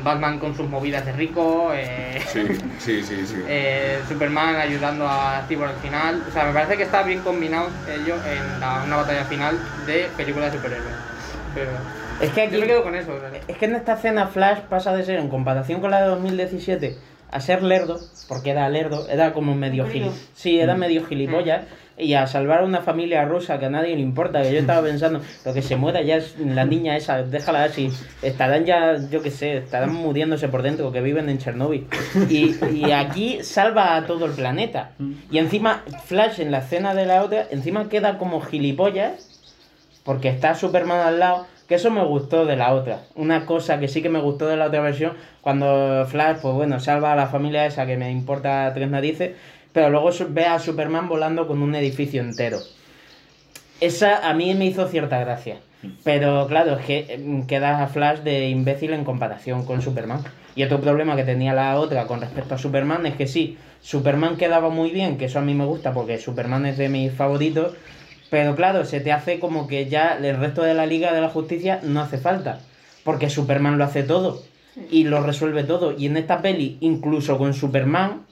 Batman 0.02 0.38
con 0.38 0.54
sus 0.56 0.68
movidas 0.68 1.04
de 1.06 1.12
rico, 1.12 1.70
eh, 1.74 2.20
Sí, 2.26 2.46
sí, 2.78 3.02
sí, 3.02 3.26
sí. 3.26 3.34
eh, 3.48 4.00
Superman 4.08 4.56
ayudando 4.56 5.06
a 5.06 5.42
Cyborg 5.48 5.70
al 5.72 5.76
final. 5.76 6.22
O 6.28 6.32
sea, 6.32 6.44
me 6.46 6.52
parece 6.52 6.76
que 6.76 6.84
está 6.84 7.02
bien 7.02 7.20
combinado 7.20 7.68
ello 7.88 8.14
en 8.16 8.60
la- 8.60 8.82
una 8.86 8.96
batalla 8.96 9.24
final 9.24 9.58
de 9.86 10.08
película 10.16 10.46
de 10.46 10.52
superhéroes. 10.52 10.94
Pero 11.54 11.70
Es 12.20 12.30
que 12.30 12.42
aquí. 12.42 12.54
yo 12.54 12.60
me 12.60 12.66
quedo 12.66 12.82
con 12.82 12.94
eso. 12.94 13.12
Es 13.48 13.56
que 13.56 13.64
en 13.66 13.74
esta 13.74 13.94
escena 13.94 14.26
Flash 14.28 14.60
pasa 14.68 14.94
de 14.94 15.04
ser, 15.04 15.18
en 15.18 15.28
comparación 15.28 15.80
con 15.80 15.90
la 15.90 16.00
de 16.02 16.08
2017, 16.08 16.96
a 17.32 17.40
ser 17.40 17.62
lerdo, 17.62 18.00
porque 18.28 18.50
era 18.50 18.68
lerdo, 18.68 19.06
era 19.08 19.32
como 19.32 19.54
medio 19.54 19.86
gilipollas. 19.86 20.28
Sí, 20.34 20.58
era 20.60 20.74
medio 20.74 21.04
gilipollas. 21.06 21.62
Y 22.00 22.14
a 22.14 22.26
salvar 22.26 22.60
a 22.60 22.64
una 22.64 22.80
familia 22.80 23.24
rusa 23.24 23.58
que 23.58 23.66
a 23.66 23.70
nadie 23.70 23.94
le 23.94 24.02
importa, 24.02 24.42
que 24.42 24.52
yo 24.52 24.58
estaba 24.60 24.82
pensando, 24.82 25.20
lo 25.44 25.54
que 25.54 25.62
se 25.62 25.76
muera 25.76 26.02
ya 26.02 26.16
es 26.16 26.38
la 26.38 26.64
niña 26.64 26.96
esa, 26.96 27.22
déjala 27.22 27.64
así, 27.64 27.90
estarán 28.22 28.64
ya, 28.64 28.96
yo 29.10 29.22
qué 29.22 29.30
sé, 29.30 29.58
estarán 29.58 29.92
muriéndose 29.94 30.48
por 30.48 30.62
dentro, 30.62 30.92
que 30.92 31.00
viven 31.00 31.28
en 31.28 31.38
Chernóbil. 31.38 31.86
Y, 32.28 32.56
y 32.72 32.92
aquí 32.92 33.42
salva 33.42 33.96
a 33.96 34.06
todo 34.06 34.26
el 34.26 34.32
planeta. 34.32 34.92
Y 35.30 35.38
encima, 35.38 35.84
Flash 36.04 36.40
en 36.40 36.50
la 36.50 36.58
escena 36.58 36.94
de 36.94 37.06
la 37.06 37.22
otra, 37.22 37.46
encima 37.50 37.88
queda 37.88 38.18
como 38.18 38.40
gilipollas, 38.40 39.28
porque 40.04 40.28
está 40.28 40.54
Superman 40.54 41.00
al 41.00 41.18
lado, 41.20 41.46
que 41.68 41.76
eso 41.76 41.90
me 41.90 42.04
gustó 42.04 42.46
de 42.46 42.56
la 42.56 42.74
otra. 42.74 43.02
Una 43.14 43.46
cosa 43.46 43.78
que 43.78 43.86
sí 43.86 44.02
que 44.02 44.08
me 44.08 44.20
gustó 44.20 44.48
de 44.48 44.56
la 44.56 44.66
otra 44.66 44.80
versión, 44.80 45.12
cuando 45.40 46.04
Flash, 46.08 46.38
pues 46.42 46.54
bueno, 46.54 46.80
salva 46.80 47.12
a 47.12 47.16
la 47.16 47.28
familia 47.28 47.64
esa 47.66 47.86
que 47.86 47.96
me 47.96 48.10
importa 48.10 48.72
tres 48.74 48.90
narices, 48.90 49.36
pero 49.72 49.90
luego 49.90 50.10
ve 50.30 50.46
a 50.46 50.58
Superman 50.58 51.08
volando 51.08 51.46
con 51.46 51.62
un 51.62 51.74
edificio 51.74 52.20
entero. 52.20 52.58
Esa 53.80 54.28
a 54.28 54.34
mí 54.34 54.54
me 54.54 54.66
hizo 54.66 54.88
cierta 54.88 55.18
gracia. 55.18 55.58
Pero 56.04 56.46
claro, 56.46 56.78
es 56.78 56.84
que 56.84 57.18
mm, 57.18 57.42
queda 57.46 57.82
a 57.82 57.86
Flash 57.86 58.18
de 58.18 58.48
imbécil 58.48 58.92
en 58.92 59.04
comparación 59.04 59.64
con 59.64 59.80
Superman. 59.80 60.22
Y 60.54 60.62
otro 60.62 60.80
problema 60.80 61.16
que 61.16 61.24
tenía 61.24 61.54
la 61.54 61.78
otra 61.78 62.06
con 62.06 62.20
respecto 62.20 62.54
a 62.54 62.58
Superman 62.58 63.06
es 63.06 63.14
que 63.14 63.26
sí, 63.26 63.56
Superman 63.80 64.36
quedaba 64.36 64.68
muy 64.68 64.90
bien, 64.90 65.16
que 65.16 65.26
eso 65.26 65.38
a 65.38 65.42
mí 65.42 65.54
me 65.54 65.64
gusta 65.64 65.94
porque 65.94 66.18
Superman 66.18 66.66
es 66.66 66.76
de 66.76 66.88
mis 66.88 67.12
favoritos, 67.12 67.74
pero 68.28 68.54
claro, 68.54 68.84
se 68.84 69.00
te 69.00 69.12
hace 69.12 69.40
como 69.40 69.66
que 69.66 69.88
ya 69.88 70.18
el 70.22 70.36
resto 70.36 70.62
de 70.62 70.74
la 70.74 70.86
Liga 70.86 71.14
de 71.14 71.20
la 71.20 71.30
Justicia 71.30 71.80
no 71.82 72.00
hace 72.00 72.18
falta, 72.18 72.60
porque 73.04 73.30
Superman 73.30 73.78
lo 73.78 73.84
hace 73.84 74.02
todo 74.02 74.42
y 74.90 75.04
lo 75.04 75.22
resuelve 75.22 75.64
todo. 75.64 75.94
Y 75.96 76.06
en 76.06 76.16
esta 76.16 76.42
peli, 76.42 76.76
incluso 76.80 77.38
con 77.38 77.54
Superman, 77.54 78.26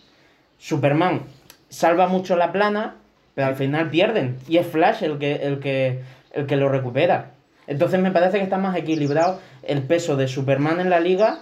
Superman 0.59 1.23
salva 1.69 2.09
mucho 2.09 2.37
la 2.37 2.53
plana, 2.53 2.97
pero 3.35 3.49
al 3.49 3.57
final 3.57 3.91
pierden. 3.91 4.37
Y 4.49 4.59
es 4.59 4.67
Flash 4.67 5.03
el 5.03 5.19
que, 5.19 5.37
el 5.37 5.61
que, 5.61 6.03
el 6.33 6.47
que 6.47 6.57
lo 6.57 6.69
recupera. 6.69 7.33
Entonces 7.67 8.01
me 8.01 8.11
parece 8.11 8.39
que 8.39 8.45
está 8.45 8.59
más 8.59 8.77
equilibrado 8.77 9.41
el 9.63 9.83
peso 9.83 10.17
de 10.17 10.27
Superman 10.29 10.81
en 10.81 10.91
la 10.91 11.01
liga 11.01 11.41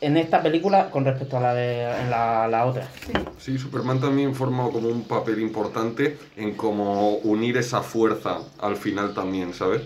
en 0.00 0.16
esta 0.16 0.42
película 0.42 0.90
con 0.90 1.04
respecto 1.04 1.36
a 1.36 1.40
la 1.40 1.54
de 1.54 1.82
en 1.82 2.10
la, 2.10 2.48
la 2.48 2.66
otra. 2.66 2.88
Sí, 3.38 3.58
Superman 3.58 4.00
también 4.00 4.34
forma 4.34 4.68
como 4.70 4.88
un 4.88 5.04
papel 5.04 5.40
importante 5.40 6.18
en 6.36 6.54
cómo 6.54 7.16
unir 7.18 7.56
esa 7.58 7.82
fuerza 7.82 8.38
al 8.60 8.76
final 8.76 9.14
también, 9.14 9.52
¿sabes? 9.52 9.82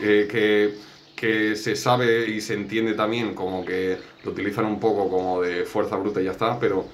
Eh, 0.00 0.26
que, 0.30 0.74
que 1.14 1.54
se 1.56 1.76
sabe 1.76 2.28
y 2.28 2.40
se 2.40 2.54
entiende 2.54 2.94
también 2.94 3.34
como 3.34 3.64
que 3.64 3.98
lo 4.24 4.32
utilizan 4.32 4.64
un 4.64 4.80
poco 4.80 5.08
como 5.08 5.40
de 5.40 5.64
fuerza 5.64 5.96
bruta 5.96 6.20
y 6.20 6.24
ya 6.24 6.32
está, 6.32 6.58
pero 6.58 6.84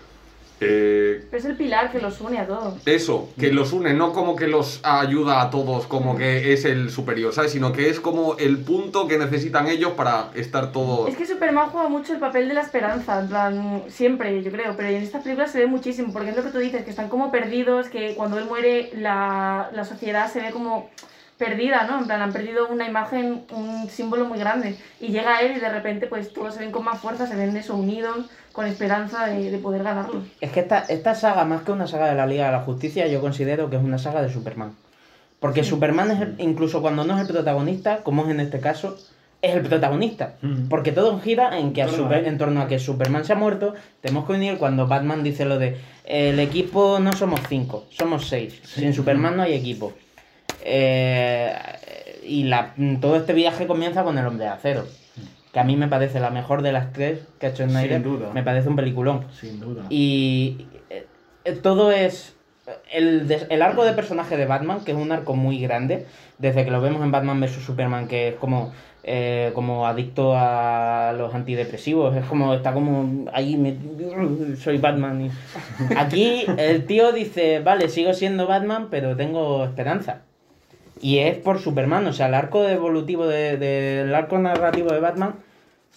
eh, 0.61 1.25
Pero 1.31 1.39
es 1.39 1.45
el 1.45 1.57
pilar 1.57 1.93
que 1.93 2.01
los 2.01 2.21
une 2.21 2.39
a 2.39 2.47
todos. 2.47 2.75
eso, 2.87 3.31
que 3.39 3.53
los 3.53 3.73
une, 3.73 3.95
no 3.95 4.13
como 4.13 4.37
que 4.37 4.47
los 4.47 4.81
ayuda 4.83 5.43
a 5.43 5.51
todos, 5.51 5.87
como 5.87 6.17
que 6.17 6.53
es 6.53 6.65
el 6.65 6.91
superior, 6.91 7.33
¿sabes? 7.33 7.53
Sino 7.53 7.73
que 7.73 7.89
es 7.89 8.01
como 8.01 8.37
el 8.39 8.59
punto 8.59 9.07
que 9.07 9.19
necesitan 9.19 9.69
ellos 9.69 9.93
para 9.93 10.31
estar 10.35 10.73
todos... 10.73 11.09
Es 11.09 11.17
que 11.17 11.27
Superman 11.27 11.71
juega 11.71 11.89
mucho 11.89 12.13
el 12.13 12.19
papel 12.19 12.49
de 12.49 12.55
la 12.55 12.63
esperanza, 12.63 13.21
en 13.21 13.29
plan, 13.29 13.83
siempre, 13.89 14.43
yo 14.43 14.51
creo, 14.51 14.75
pero 14.77 14.89
en 14.89 15.03
esta 15.03 15.21
película 15.21 15.47
se 15.47 15.59
ve 15.59 15.67
muchísimo, 15.67 16.13
porque 16.13 16.31
es 16.31 16.37
lo 16.37 16.43
que 16.43 16.51
tú 16.51 16.59
dices, 16.59 16.85
que 16.85 16.91
están 16.91 17.09
como 17.09 17.31
perdidos, 17.31 17.89
que 17.89 18.15
cuando 18.15 18.39
él 18.39 18.47
muere 18.47 18.91
la, 18.95 19.71
la 19.73 19.85
sociedad 19.85 20.31
se 20.33 20.41
ve 20.41 20.51
como, 20.51 20.91
perdida, 21.39 21.87
¿no? 21.89 22.01
En 22.01 22.07
plan, 22.07 22.21
han 22.21 22.33
perdido 22.33 22.69
una 22.69 22.87
imagen, 22.87 23.45
un 23.53 23.89
símbolo 23.89 24.25
muy 24.27 24.39
grande. 24.39 24.77
Y 25.01 25.09
llega 25.09 25.41
él 25.41 25.57
y 25.57 25.61
de 25.61 25.69
repente, 25.69 26.09
pues 26.09 26.33
todos 26.33 26.55
se 26.55 26.61
ven 26.61 26.73
con 26.73 26.85
más 26.85 27.01
fuerza, 27.01 27.27
se 27.27 27.37
ven 27.37 27.57
eso, 27.57 27.77
unidos, 27.77 28.27
con 28.53 28.67
esperanza 28.67 29.27
de, 29.27 29.51
de 29.51 29.59
poder 29.59 29.83
ganarlo. 29.83 30.23
Es 30.41 30.51
que 30.51 30.61
esta, 30.61 30.81
esta 30.81 31.15
saga, 31.15 31.45
más 31.45 31.63
que 31.63 31.73
una 31.73 31.87
saga 31.87 32.09
de 32.09 32.15
la 32.17 32.27
Liga 32.27 32.47
de 32.47 32.53
la 32.53 32.61
Justicia, 32.61 33.07
yo 33.07 33.21
considero 33.21 33.71
que 33.71 33.77
es 33.77 33.83
una 33.83 33.99
saga 33.99 34.23
de 34.23 34.33
Superman. 34.33 34.73
Porque 35.41 35.63
Superman 35.65 36.11
es 36.11 36.21
el- 36.21 36.35
incluso 36.39 36.81
cuando 36.83 37.05
no 37.05 37.15
es 37.15 37.21
el 37.21 37.33
protagonista, 37.33 37.99
como 38.03 38.25
es 38.25 38.31
en 38.31 38.41
este 38.41 38.59
caso, 38.59 38.97
es 39.41 39.55
el 39.55 39.63
protagonista. 39.63 40.35
Mm. 40.43 40.67
Porque 40.69 40.91
todo 40.91 41.21
gira 41.21 41.57
en, 41.59 41.73
que 41.73 41.83
a 41.83 41.85
En 41.85 41.91
torno 41.93 42.05
a 42.05 42.09
Super- 42.09 42.19
él. 42.19 42.27
en 42.27 42.39
torno 42.39 42.61
a 42.63 42.67
que 42.67 42.79
Superman 42.81 43.25
se 43.25 43.33
ha 43.35 43.37
muerto. 43.37 43.75
Tenemos 44.01 44.27
que 44.27 44.33
unir 44.33 44.59
cuando 44.59 44.89
Batman 44.89 45.23
dice 45.23 45.45
lo 45.45 45.59
de 45.61 45.77
el 46.05 46.41
equipo 46.41 46.99
no 46.99 47.13
somos 47.13 47.41
cinco, 47.49 47.85
somos 47.91 48.27
seis. 48.29 48.61
Sin 48.65 48.93
Superman 48.93 49.37
no 49.37 49.43
hay 49.45 49.55
equipo. 49.55 49.93
Eh, 50.65 51.55
y 52.25 52.45
la, 52.45 52.75
todo 53.01 53.17
este 53.17 53.33
viaje 53.33 53.67
comienza 53.67 54.03
con 54.03 54.19
el 54.19 54.27
hombre 54.27 54.45
de 54.47 54.51
acero. 54.51 54.87
Que 55.59 55.63
a 55.63 55.65
mí 55.65 55.77
me 55.77 55.89
parece 55.89 56.21
la 56.21 56.31
mejor 56.31 56.63
de 56.63 56.71
las 56.71 56.93
tres 56.93 57.19
que 57.41 57.47
ha 57.47 57.49
hecho 57.49 57.65
Snyder. 57.69 58.01
duda. 58.01 58.31
Me 58.33 58.45
parece 58.45 58.69
un 58.69 58.77
peliculón. 58.77 59.25
Sin 59.33 59.59
duda. 59.59 59.83
Y 59.91 60.69
eh, 60.89 61.05
todo 61.61 61.91
es. 61.91 62.37
El, 62.93 63.27
el 63.51 63.63
arco 63.63 63.85
de 63.85 63.93
personaje 63.93 64.37
de 64.37 64.47
Batman, 64.47 64.85
que 64.85 64.93
es 64.93 64.97
un 64.97 65.11
arco 65.11 65.35
muy 65.35 65.59
grande, 65.61 66.07
desde 66.39 66.65
que 66.65 66.71
lo 66.71 66.81
vemos 66.81 67.03
en 67.03 67.11
Batman 67.11 67.41
vs 67.41 67.65
Superman, 67.65 68.07
que 68.07 68.29
es 68.29 68.35
como, 68.37 68.73
eh, 69.03 69.51
como 69.53 69.87
adicto 69.89 70.35
a 70.37 71.13
los 71.19 71.35
antidepresivos, 71.35 72.15
es 72.15 72.25
como, 72.27 72.55
está 72.55 72.73
como 72.73 73.25
ahí, 73.33 73.57
me- 73.57 73.77
soy 74.57 74.79
Batman. 74.79 75.23
y- 75.23 75.31
Aquí 75.97 76.45
el 76.57 76.85
tío 76.87 77.11
dice, 77.11 77.59
vale, 77.61 77.89
sigo 77.89 78.13
siendo 78.15 78.47
Batman, 78.47 78.87
pero 78.93 79.17
tengo 79.17 79.65
esperanza. 79.65 80.21
Y 81.01 81.19
es 81.19 81.37
por 81.39 81.59
Superman, 81.61 82.07
o 82.07 82.13
sea, 82.13 82.27
el 82.29 82.35
arco 82.35 82.65
evolutivo 82.69 83.27
de- 83.27 83.57
del 83.57 84.15
arco 84.15 84.39
narrativo 84.39 84.93
de 84.93 85.01
Batman 85.01 85.35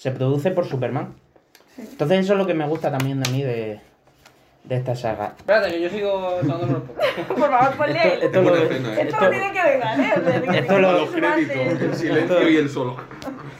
se 0.02 0.10
produce 0.10 0.50
por 0.50 0.66
Superman. 0.66 1.14
Entonces 1.78 2.22
eso 2.22 2.34
es 2.34 2.40
lo 2.40 2.48
que 2.48 2.56
me 2.56 2.66
gusta 2.66 2.90
también 2.90 3.22
de 3.22 3.30
mí 3.32 3.44
de, 3.44 3.80
de 4.64 4.76
esta 4.76 4.96
saga. 4.96 5.36
Espérate, 5.38 5.70
que 5.72 5.80
yo 5.82 5.90
sigo 5.92 6.38
tomándome 6.42 6.74
un 6.74 6.82
poco. 6.88 7.36
Por 7.36 7.50
favor, 7.52 7.78
ponle 7.78 8.00
ahí. 8.00 8.10
Esto, 8.14 8.26
esto 8.26 8.42
lo- 8.42 8.56
escena, 8.56 8.90
¿eh? 8.90 8.92
Esto 8.94 9.02
esto- 9.16 9.22
no 9.26 9.30
tiene 9.30 9.52
que 9.52 9.62
ver, 9.64 9.82
¿eh? 10.56 10.60
Esto 10.60 10.80
lo- 10.80 10.92
Los 10.94 11.10
créditos, 11.12 11.82
el 11.82 11.96
silencio 11.96 12.50
y 12.50 12.58
el 12.58 12.70
solo. 12.70 12.98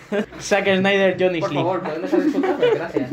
Zack 0.42 0.66
Snyder, 0.78 1.16
Johnny 1.20 1.40
Por 1.42 1.50
Sleep. 1.50 1.62
favor, 1.64 1.84
de 2.02 2.06
escucharme, 2.08 2.66
gracias. 2.74 3.12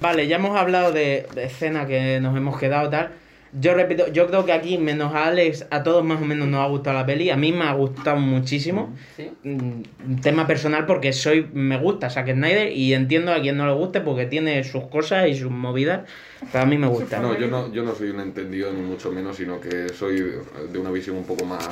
Vale, 0.00 0.26
ya 0.26 0.36
hemos 0.36 0.56
hablado 0.58 0.90
de, 0.90 1.28
de 1.36 1.44
escena 1.44 1.86
que 1.86 2.18
nos 2.20 2.36
hemos 2.36 2.58
quedado 2.58 2.90
tal. 2.90 3.10
Yo 3.58 3.74
repito, 3.74 4.08
yo 4.12 4.26
creo 4.26 4.44
que 4.44 4.52
aquí, 4.52 4.76
menos 4.76 5.14
a 5.14 5.26
Alex, 5.26 5.66
a 5.70 5.82
todos 5.82 6.04
más 6.04 6.20
o 6.20 6.24
menos 6.24 6.46
nos 6.48 6.60
ha 6.60 6.66
gustado 6.68 6.96
la 6.98 7.06
peli. 7.06 7.30
A 7.30 7.36
mí 7.36 7.52
me 7.52 7.64
ha 7.64 7.72
gustado 7.72 8.18
muchísimo. 8.18 8.94
¿Sí? 9.16 9.30
Mm, 9.44 10.16
Tema 10.20 10.46
personal 10.46 10.84
porque 10.86 11.12
soy 11.12 11.48
me 11.54 11.78
gusta 11.78 12.10
Zack 12.10 12.32
Snyder 12.32 12.72
y 12.72 12.92
entiendo 12.92 13.32
a 13.32 13.40
quien 13.40 13.56
no 13.56 13.66
le 13.66 13.72
guste 13.72 14.00
porque 14.00 14.26
tiene 14.26 14.62
sus 14.64 14.84
cosas 14.88 15.28
y 15.28 15.34
sus 15.36 15.50
movidas. 15.50 16.08
Pero 16.52 16.64
a 16.64 16.66
mí 16.66 16.76
me 16.76 16.86
gusta. 16.86 17.18
No, 17.20 17.38
yo 17.38 17.46
no, 17.48 17.72
yo 17.72 17.82
no 17.82 17.94
soy 17.94 18.10
un 18.10 18.20
entendido 18.20 18.72
ni 18.72 18.82
mucho 18.82 19.10
menos, 19.10 19.36
sino 19.36 19.58
que 19.60 19.88
soy 19.88 20.20
de- 20.20 20.40
de 20.70 20.78
una 20.78 20.90
visión 20.90 21.16
un 21.16 21.24
poco 21.24 21.44
más, 21.46 21.66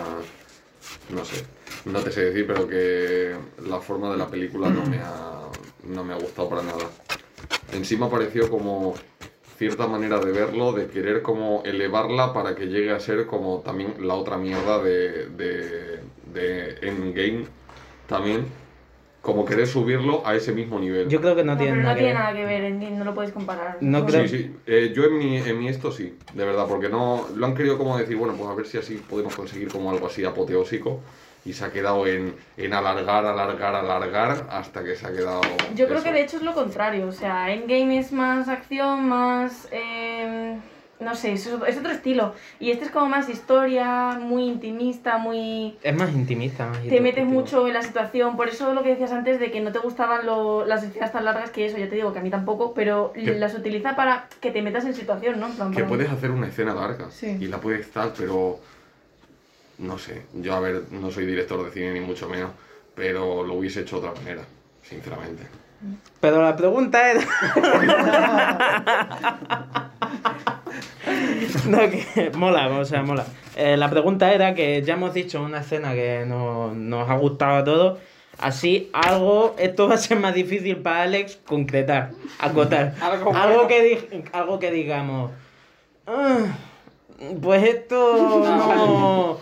no 1.10 1.24
sé, 1.24 1.44
no 1.84 2.00
te 2.00 2.10
sé 2.10 2.26
decir, 2.26 2.46
pero 2.46 2.66
que 2.66 3.34
la 3.68 3.78
forma 3.80 4.10
de 4.10 4.16
la 4.16 4.26
película 4.26 4.68
no 4.70 4.84
me 4.86 4.98
ha, 4.98 5.42
no 5.86 6.02
me 6.04 6.14
ha 6.14 6.16
gustado 6.16 6.48
para 6.48 6.62
nada. 6.62 6.84
En 7.72 7.84
sí 7.84 7.96
me 7.96 8.06
ha 8.06 8.10
parecido 8.10 8.48
como 8.48 8.94
cierta 9.56 9.86
manera 9.86 10.18
de 10.20 10.32
verlo, 10.32 10.72
de 10.72 10.86
querer 10.88 11.22
como 11.22 11.62
elevarla 11.64 12.32
para 12.32 12.54
que 12.54 12.66
llegue 12.66 12.90
a 12.90 13.00
ser 13.00 13.26
como 13.26 13.60
también 13.60 13.94
la 14.00 14.14
otra 14.14 14.36
mierda 14.36 14.82
de, 14.82 15.26
de, 15.28 16.00
de 16.32 16.78
Endgame 16.82 17.44
también, 18.08 18.46
como 19.22 19.44
querer 19.44 19.66
subirlo 19.66 20.26
a 20.26 20.34
ese 20.34 20.52
mismo 20.52 20.78
nivel. 20.78 21.08
Yo 21.08 21.20
creo 21.20 21.34
que 21.36 21.44
no, 21.44 21.52
No, 21.52 21.58
tiene 21.58 21.72
pero 21.72 21.82
no 21.82 21.88
nada 21.88 21.94
que 21.94 22.00
tiene 22.00 22.14
ver. 22.14 22.22
nada 22.22 22.34
que 22.34 22.44
ver, 22.44 22.64
Endgame, 22.64 22.96
no 22.96 23.04
lo 23.04 23.14
puedes 23.14 23.32
comparar. 23.32 23.78
No 23.80 24.04
creo- 24.04 24.28
Sí, 24.28 24.36
sí. 24.38 24.56
Eh, 24.66 24.92
yo 24.94 25.04
en 25.04 25.18
mi, 25.18 25.36
en 25.36 25.58
mi 25.58 25.68
esto 25.68 25.90
sí, 25.92 26.14
de 26.34 26.44
verdad, 26.44 26.66
porque 26.68 26.88
no 26.88 27.28
lo 27.34 27.46
han 27.46 27.54
querido 27.54 27.78
como 27.78 27.96
decir, 27.96 28.16
bueno, 28.16 28.34
pues 28.36 28.50
a 28.50 28.54
ver 28.54 28.66
si 28.66 28.76
así 28.78 28.96
podemos 29.08 29.34
conseguir 29.34 29.68
como 29.68 29.90
algo 29.90 30.06
así 30.06 30.24
apoteósico 30.24 31.00
y 31.44 31.52
se 31.52 31.64
ha 31.64 31.70
quedado 31.72 32.06
en, 32.06 32.34
en 32.56 32.72
alargar, 32.72 33.24
alargar, 33.26 33.74
alargar 33.74 34.46
hasta 34.50 34.82
que 34.82 34.96
se 34.96 35.06
ha 35.06 35.12
quedado. 35.12 35.42
Yo 35.74 35.86
creo 35.86 35.98
eso. 35.98 36.04
que 36.04 36.12
de 36.12 36.22
hecho 36.22 36.36
es 36.38 36.42
lo 36.42 36.54
contrario, 36.54 37.06
o 37.08 37.12
sea, 37.12 37.50
Endgame 37.52 37.98
es 37.98 38.12
más 38.12 38.48
acción, 38.48 39.06
más... 39.08 39.68
eh, 39.70 40.58
no 41.00 41.14
sé, 41.16 41.32
es, 41.32 41.46
es 41.46 41.76
otro 41.76 41.90
estilo. 41.90 42.34
Y 42.60 42.70
este 42.70 42.86
es 42.86 42.90
como 42.90 43.08
más 43.08 43.28
historia, 43.28 44.16
muy 44.18 44.44
intimista, 44.44 45.18
muy... 45.18 45.76
Es 45.82 45.94
más 45.94 46.10
intimista, 46.14 46.66
más 46.68 46.80
Te 46.82 47.00
metes 47.00 47.26
mucho 47.26 47.66
en 47.66 47.74
la 47.74 47.82
situación, 47.82 48.36
por 48.36 48.48
eso 48.48 48.72
lo 48.72 48.82
que 48.82 48.90
decías 48.90 49.12
antes 49.12 49.38
de 49.38 49.50
que 49.50 49.60
no 49.60 49.70
te 49.72 49.80
gustaban 49.80 50.24
lo- 50.24 50.64
las 50.64 50.82
escenas 50.82 51.12
tan 51.12 51.24
largas, 51.26 51.50
que 51.50 51.66
eso 51.66 51.76
ya 51.76 51.88
te 51.90 51.96
digo 51.96 52.12
que 52.14 52.20
a 52.20 52.22
mí 52.22 52.30
tampoco, 52.30 52.72
pero 52.72 53.12
Que- 53.12 53.34
las 53.34 53.54
utiliza 53.54 53.96
para 53.96 54.28
que 54.40 54.50
te 54.50 54.62
metas 54.62 54.84
en 54.86 54.94
situación, 54.94 55.40
¿no? 55.40 55.46
En 55.48 55.52
plan, 55.56 55.72
Que 55.74 55.84
puedes 55.84 56.08
hacer 56.10 56.30
una 56.30 56.46
escena 56.46 56.74
larga 56.74 57.10
Sí. 57.10 57.36
y 57.38 57.48
la 57.48 57.58
puedes 57.58 57.80
estar, 57.80 58.12
pero 58.16 58.60
no 59.78 59.98
sé. 59.98 60.22
Yo, 60.34 60.54
a 60.54 60.60
ver, 60.60 60.84
no 60.90 61.10
soy 61.10 61.26
director 61.26 61.64
de 61.64 61.70
cine 61.72 61.92
ni 61.92 62.00
mucho 62.00 62.28
menos, 62.28 62.50
pero 62.94 63.42
lo 63.44 63.54
hubiese 63.54 63.80
hecho 63.80 64.00
de 64.00 64.08
otra 64.08 64.20
manera, 64.20 64.42
sinceramente. 64.82 65.42
Pero 66.20 66.42
la 66.42 66.56
pregunta 66.56 67.10
era. 67.10 67.20
no, 71.66 71.78
que 71.90 72.30
mola, 72.34 72.68
o 72.68 72.84
sea, 72.84 73.02
mola. 73.02 73.26
Eh, 73.56 73.76
la 73.76 73.90
pregunta 73.90 74.32
era 74.32 74.54
que 74.54 74.82
ya 74.82 74.94
hemos 74.94 75.12
dicho 75.14 75.42
una 75.42 75.60
escena 75.60 75.92
que 75.94 76.24
no- 76.26 76.72
nos 76.74 77.08
ha 77.10 77.14
gustado 77.16 77.56
a 77.56 77.64
todos. 77.64 77.98
Así, 78.38 78.90
algo, 78.92 79.54
esto 79.58 79.88
va 79.88 79.94
a 79.94 79.98
ser 79.98 80.18
más 80.18 80.34
difícil 80.34 80.76
para 80.78 81.02
Alex 81.02 81.38
concretar, 81.46 82.10
acotar. 82.38 82.94
Algo 83.00 83.68
que, 83.68 83.82
di- 83.82 84.24
algo 84.32 84.58
que 84.58 84.70
digamos. 84.72 85.30
"Ah, 86.06 86.38
pues 87.40 87.62
esto 87.62 88.16
no. 88.44 89.38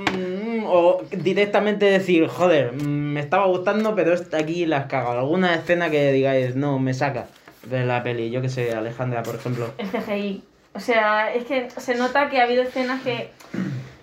Mm, 0.00 0.64
O 0.66 1.02
directamente 1.10 1.86
decir, 1.86 2.26
joder, 2.28 2.72
mm, 2.72 3.12
me 3.12 3.20
estaba 3.20 3.46
gustando, 3.46 3.94
pero 3.94 4.14
aquí 4.32 4.66
la 4.66 4.78
has 4.78 4.86
cagado. 4.86 5.18
Alguna 5.18 5.54
escena 5.54 5.90
que 5.90 6.12
digáis, 6.12 6.56
no, 6.56 6.78
me 6.78 6.94
saca 6.94 7.26
de 7.64 7.84
la 7.84 8.02
peli. 8.02 8.30
Yo 8.30 8.40
que 8.42 8.48
sé, 8.48 8.74
Alejandra, 8.74 9.22
por 9.22 9.36
ejemplo. 9.36 9.72
El 9.78 9.88
CGI. 9.88 10.42
O 10.72 10.80
sea, 10.80 11.32
es 11.34 11.44
que 11.44 11.68
se 11.70 11.94
nota 11.96 12.28
que 12.28 12.40
ha 12.40 12.44
habido 12.44 12.62
escenas 12.62 13.02
que 13.02 13.30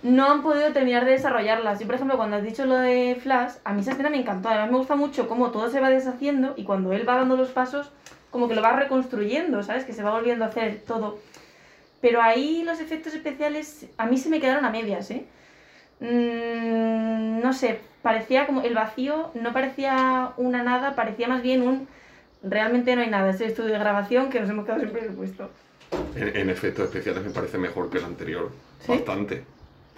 no 0.04 0.30
han 0.30 0.42
podido 0.42 0.74
terminar 0.74 1.06
de 1.06 1.12
desarrollarlas. 1.12 1.80
Yo, 1.80 1.86
por 1.86 1.96
ejemplo, 1.96 2.18
cuando 2.18 2.38
has 2.38 2.44
dicho 2.44 2.66
lo 2.66 2.78
de 2.78 3.18
Flash, 3.22 3.54
a 3.64 3.74
mí 3.74 3.82
esa 3.82 3.92
escena 3.92 4.10
me 4.10 4.18
encantó. 4.18 4.50
Además, 4.50 4.72
me 4.72 4.78
gusta 4.78 4.96
mucho 4.96 5.28
cómo 5.28 5.52
todo 5.52 5.70
se 5.70 5.80
va 5.80 5.90
deshaciendo 5.90 6.54
y 6.58 6.64
cuando 6.64 6.92
él 6.94 7.08
va 7.08 7.16
dando 7.16 7.38
los 7.38 7.50
pasos, 7.50 7.92
como 8.30 8.48
que 8.48 8.56
lo 8.56 8.62
va 8.62 8.74
reconstruyendo, 8.74 9.64
¿sabes? 9.64 9.86
Que 9.86 9.94
se 9.94 10.04
va 10.04 10.12
volviendo 10.12 10.46
a 10.46 10.50
hacer 10.50 10.82
todo. 10.86 11.20
Pero 12.02 12.22
ahí 12.22 12.64
los 12.64 12.80
efectos 12.80 13.14
especiales 13.14 13.88
a 13.98 14.06
mí 14.06 14.18
se 14.18 14.30
me 14.30 14.40
quedaron 14.40 14.66
a 14.66 14.70
medias, 14.70 15.10
¿eh? 15.12 15.26
Mm, 16.00 17.42
no 17.42 17.54
sé, 17.54 17.80
parecía 18.02 18.46
como 18.46 18.62
el 18.62 18.74
vacío, 18.74 19.32
no 19.34 19.54
parecía 19.54 20.32
una 20.38 20.64
nada, 20.64 20.96
parecía 20.96 21.28
más 21.28 21.42
bien 21.42 21.62
un... 21.62 21.88
Realmente 22.44 22.96
no 22.96 23.02
hay 23.02 23.10
nada, 23.10 23.32
es 23.32 23.42
el 23.42 23.48
estudio 23.48 23.74
de 23.74 23.80
grabación 23.80 24.30
que 24.30 24.40
nos 24.40 24.50
hemos 24.50 24.66
quedado 24.66 24.82
sin 24.82 24.92
presupuesto. 24.92 25.50
En, 26.16 26.36
en 26.36 26.50
efectos 26.50 26.86
especiales 26.86 27.24
me 27.24 27.32
parece 27.32 27.58
mejor 27.58 27.90
que 27.90 27.98
el 27.98 28.06
anterior. 28.06 28.52
¿Sí? 28.80 28.92
Bastante. 28.92 29.44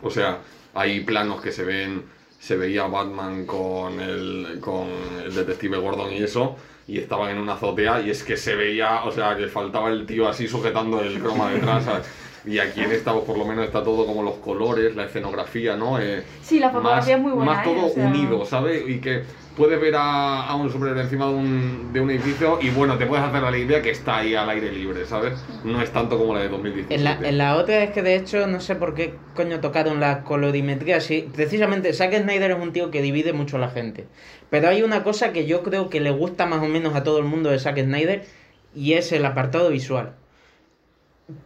O 0.02 0.10
sea, 0.10 0.40
hay 0.74 1.02
planos 1.02 1.42
que 1.42 1.52
se 1.52 1.64
ven. 1.64 2.04
Se 2.40 2.56
veía 2.56 2.88
Batman 2.88 3.46
con 3.46 4.00
el, 4.00 4.60
con 4.62 4.88
el 5.24 5.36
detective 5.36 5.78
Gordon 5.78 6.14
y 6.14 6.24
eso. 6.24 6.56
Y 6.88 6.98
estaban 7.00 7.32
en 7.32 7.38
una 7.38 7.54
azotea. 7.54 8.02
Y 8.02 8.10
es 8.10 8.24
que 8.24 8.38
se 8.38 8.56
veía. 8.56 9.04
O 9.04 9.12
sea, 9.12 9.36
que 9.36 9.48
faltaba 9.48 9.90
el 9.90 10.06
tío 10.06 10.28
así 10.28 10.48
sujetando 10.48 11.02
el 11.02 11.20
croma 11.20 11.52
detrás. 11.52 11.84
¿sabes? 11.84 12.08
Y 12.46 12.60
aquí 12.60 12.82
en 12.82 12.92
esta, 12.92 13.14
por 13.14 13.38
lo 13.38 13.46
menos, 13.46 13.66
está 13.66 13.84
todo 13.84 14.06
como 14.06 14.24
los 14.24 14.36
colores, 14.36 14.96
la 14.96 15.06
escenografía, 15.06 15.76
¿no? 15.76 16.00
Eh, 16.00 16.24
Sí, 16.42 16.60
la 16.60 16.70
fotografía 16.70 17.18
más, 17.18 17.20
es 17.20 17.20
muy 17.20 17.32
buena. 17.34 17.52
Más 17.54 17.68
¿eh? 17.68 17.70
todo 17.70 17.86
O 17.88 17.90
sea, 17.90 18.06
unido, 18.08 18.46
¿sabes? 18.46 18.84
Y 18.88 19.00
que 19.02 19.24
puedes 19.56 19.80
ver 19.80 19.96
a, 19.96 20.46
a 20.48 20.56
un 20.56 20.72
superhéroe 20.72 21.02
encima 21.04 21.26
de 21.28 21.34
un, 21.34 21.94
de 21.94 22.00
un 22.00 22.10
edificio 22.12 22.60
y 22.62 22.70
bueno, 22.70 22.98
te 22.98 23.06
puedes 23.06 23.26
hacer 23.26 23.42
la 23.42 23.58
idea 23.58 23.82
que 23.82 23.90
está 23.92 24.18
ahí 24.18 24.34
al 24.36 24.50
aire 24.50 24.72
libre, 24.72 25.06
¿sabes? 25.06 25.34
No 25.64 25.82
es 25.82 25.92
tanto 25.92 26.18
como 26.18 26.34
la 26.34 26.42
de 26.42 26.50
2017. 26.50 26.96
En 26.96 27.04
la, 27.04 27.20
en 27.22 27.38
la 27.38 27.58
otra 27.58 27.84
es 27.84 27.92
que 27.92 28.02
de 28.02 28.16
hecho 28.16 28.48
no 28.48 28.62
sé 28.62 28.76
por 28.76 28.96
qué 28.96 29.16
coño 29.36 29.60
tocaron 29.60 30.00
la 30.00 30.24
colorimetría. 30.24 31.02
Sí, 31.02 31.30
precisamente 31.34 31.92
Zack 31.94 32.16
Snyder 32.22 32.52
es 32.52 32.60
un 32.60 32.72
tío 32.72 32.90
que 32.90 33.02
divide 33.02 33.34
mucho 33.34 33.58
a 33.58 33.60
la 33.60 33.70
gente. 33.70 34.08
Pero 34.50 34.70
hay 34.70 34.82
una 34.82 35.04
cosa 35.04 35.34
que 35.34 35.46
yo 35.46 35.62
creo 35.64 35.90
que 35.90 36.00
le 36.00 36.12
gusta 36.12 36.46
más 36.46 36.62
o 36.64 36.68
menos 36.68 36.96
a 36.96 37.04
todo 37.04 37.20
el 37.20 37.26
mundo 37.26 37.50
de 37.50 37.60
Zack 37.60 37.80
Snyder 37.84 38.26
y 38.74 38.94
es 38.94 39.12
el 39.12 39.26
apartado 39.26 39.70
visual. 39.70 40.16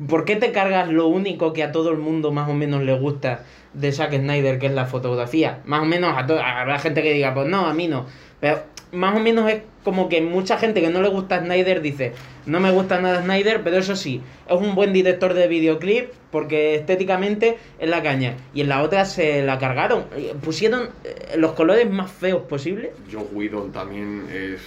¿Por 0.07 0.25
qué 0.25 0.35
te 0.35 0.51
cargas 0.51 0.89
lo 0.89 1.07
único 1.07 1.53
que 1.53 1.63
a 1.63 1.71
todo 1.71 1.91
el 1.91 1.97
mundo 1.97 2.31
más 2.31 2.49
o 2.49 2.53
menos 2.53 2.83
le 2.83 2.97
gusta 2.97 3.43
de 3.73 3.91
Zack 3.91 4.13
Snyder, 4.15 4.59
que 4.59 4.67
es 4.67 4.73
la 4.73 4.85
fotografía? 4.85 5.61
Más 5.65 5.81
o 5.81 5.85
menos 5.85 6.13
a 6.17 6.25
toda 6.25 6.61
habrá 6.61 6.79
gente 6.79 7.01
que 7.01 7.13
diga, 7.13 7.33
pues 7.33 7.47
no, 7.47 7.65
a 7.65 7.73
mí 7.73 7.87
no. 7.87 8.05
Pero 8.39 8.61
más 8.93 9.15
o 9.15 9.19
menos 9.19 9.49
es 9.49 9.61
como 9.83 10.07
que 10.07 10.21
mucha 10.21 10.57
gente 10.57 10.81
que 10.81 10.89
no 10.89 11.01
le 11.01 11.09
gusta 11.09 11.39
Snyder 11.39 11.81
dice, 11.81 12.13
no 12.45 12.59
me 12.59 12.71
gusta 12.71 13.01
nada 13.01 13.21
Snyder, 13.21 13.61
pero 13.63 13.77
eso 13.77 13.95
sí, 13.95 14.21
es 14.47 14.55
un 14.55 14.75
buen 14.75 14.93
director 14.93 15.33
de 15.33 15.47
videoclip 15.47 16.09
porque 16.31 16.75
estéticamente 16.75 17.57
es 17.79 17.89
la 17.89 18.01
caña. 18.01 18.35
Y 18.53 18.61
en 18.61 18.69
la 18.69 18.81
otra 18.81 19.05
se 19.05 19.43
la 19.43 19.59
cargaron, 19.59 20.05
eh, 20.15 20.33
pusieron 20.41 20.89
eh, 21.03 21.35
los 21.37 21.51
colores 21.53 21.89
más 21.89 22.11
feos 22.11 22.43
posibles. 22.43 22.91
Joe 23.11 23.23
Whedon 23.33 23.71
también 23.71 24.25
es, 24.31 24.61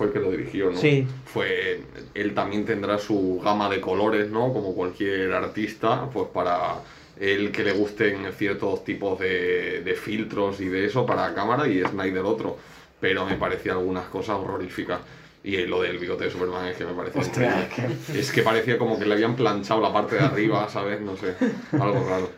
fue 0.00 0.06
el 0.06 0.14
que 0.14 0.20
lo 0.20 0.30
dirigió, 0.30 0.70
¿no? 0.70 0.78
Sí. 0.78 1.06
Fue, 1.26 1.82
él 2.14 2.32
también 2.32 2.64
tendrá 2.64 2.96
su 2.96 3.38
gama 3.44 3.68
de 3.68 3.82
colores, 3.82 4.30
¿no? 4.30 4.50
Como 4.50 4.74
cualquier 4.74 5.30
artista, 5.34 6.08
pues 6.10 6.28
para 6.32 6.76
el 7.18 7.52
que 7.52 7.62
le 7.62 7.72
gusten 7.72 8.26
ciertos 8.32 8.82
tipos 8.82 9.18
de, 9.18 9.82
de 9.82 9.94
filtros 9.94 10.58
y 10.62 10.68
de 10.68 10.86
eso 10.86 11.04
para 11.04 11.34
cámara 11.34 11.68
y 11.68 11.82
Snyder 11.82 12.24
otro. 12.24 12.56
Pero 12.98 13.26
me 13.26 13.34
parecía 13.36 13.72
algunas 13.72 14.06
cosas 14.06 14.36
horroríficas. 14.36 15.00
Y 15.44 15.58
lo 15.66 15.82
del 15.82 15.98
bigote 15.98 16.24
de 16.24 16.30
Superman 16.30 16.68
es 16.68 16.78
que 16.78 16.86
me 16.86 16.94
parecía... 16.94 17.20
Ostras, 17.20 17.66
Es 18.14 18.32
que 18.32 18.40
parecía 18.40 18.78
como 18.78 18.98
que 18.98 19.04
le 19.04 19.12
habían 19.12 19.36
planchado 19.36 19.82
la 19.82 19.92
parte 19.92 20.14
de 20.16 20.22
arriba, 20.22 20.66
¿sabes? 20.70 20.98
No 21.02 21.14
sé, 21.18 21.34
algo 21.72 22.06
raro. 22.08 22.30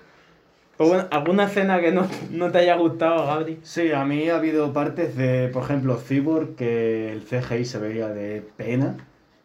Pues 0.77 0.89
bueno, 0.89 1.07
¿Alguna 1.11 1.45
escena 1.45 1.81
que 1.81 1.93
no, 1.93 2.07
no 2.31 2.51
te 2.51 2.59
haya 2.59 2.77
gustado, 2.77 3.27
Gabri? 3.27 3.59
Sí, 3.63 3.93
a 3.93 4.05
mí 4.05 4.29
ha 4.29 4.37
habido 4.37 4.73
partes 4.73 5.17
de, 5.17 5.49
por 5.49 5.65
ejemplo, 5.65 5.97
Cyborg, 5.97 6.55
que 6.57 7.13
el 7.13 7.23
CGI 7.23 7.65
se 7.65 7.79
veía 7.79 8.09
de 8.09 8.43
pena, 8.57 8.97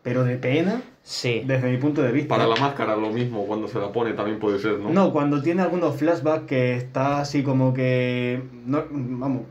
pero 0.03 0.23
de 0.23 0.37
pena, 0.37 0.81
Sí. 1.03 1.43
desde 1.45 1.69
mi 1.69 1.77
punto 1.77 2.01
de 2.01 2.11
vista. 2.11 2.35
Para 2.35 2.47
la 2.47 2.55
máscara 2.55 2.95
lo 2.95 3.09
mismo, 3.11 3.45
cuando 3.45 3.67
se 3.67 3.79
la 3.79 3.91
pone 3.91 4.13
también 4.13 4.39
puede 4.39 4.59
ser, 4.59 4.79
¿no? 4.79 4.89
No, 4.89 5.11
cuando 5.13 5.41
tiene 5.41 5.61
algunos 5.61 5.95
flashbacks 5.97 6.45
que 6.47 6.75
está 6.75 7.19
así 7.21 7.43
como 7.43 7.73
que. 7.73 8.41
No, 8.65 8.83
vamos. 8.89 9.43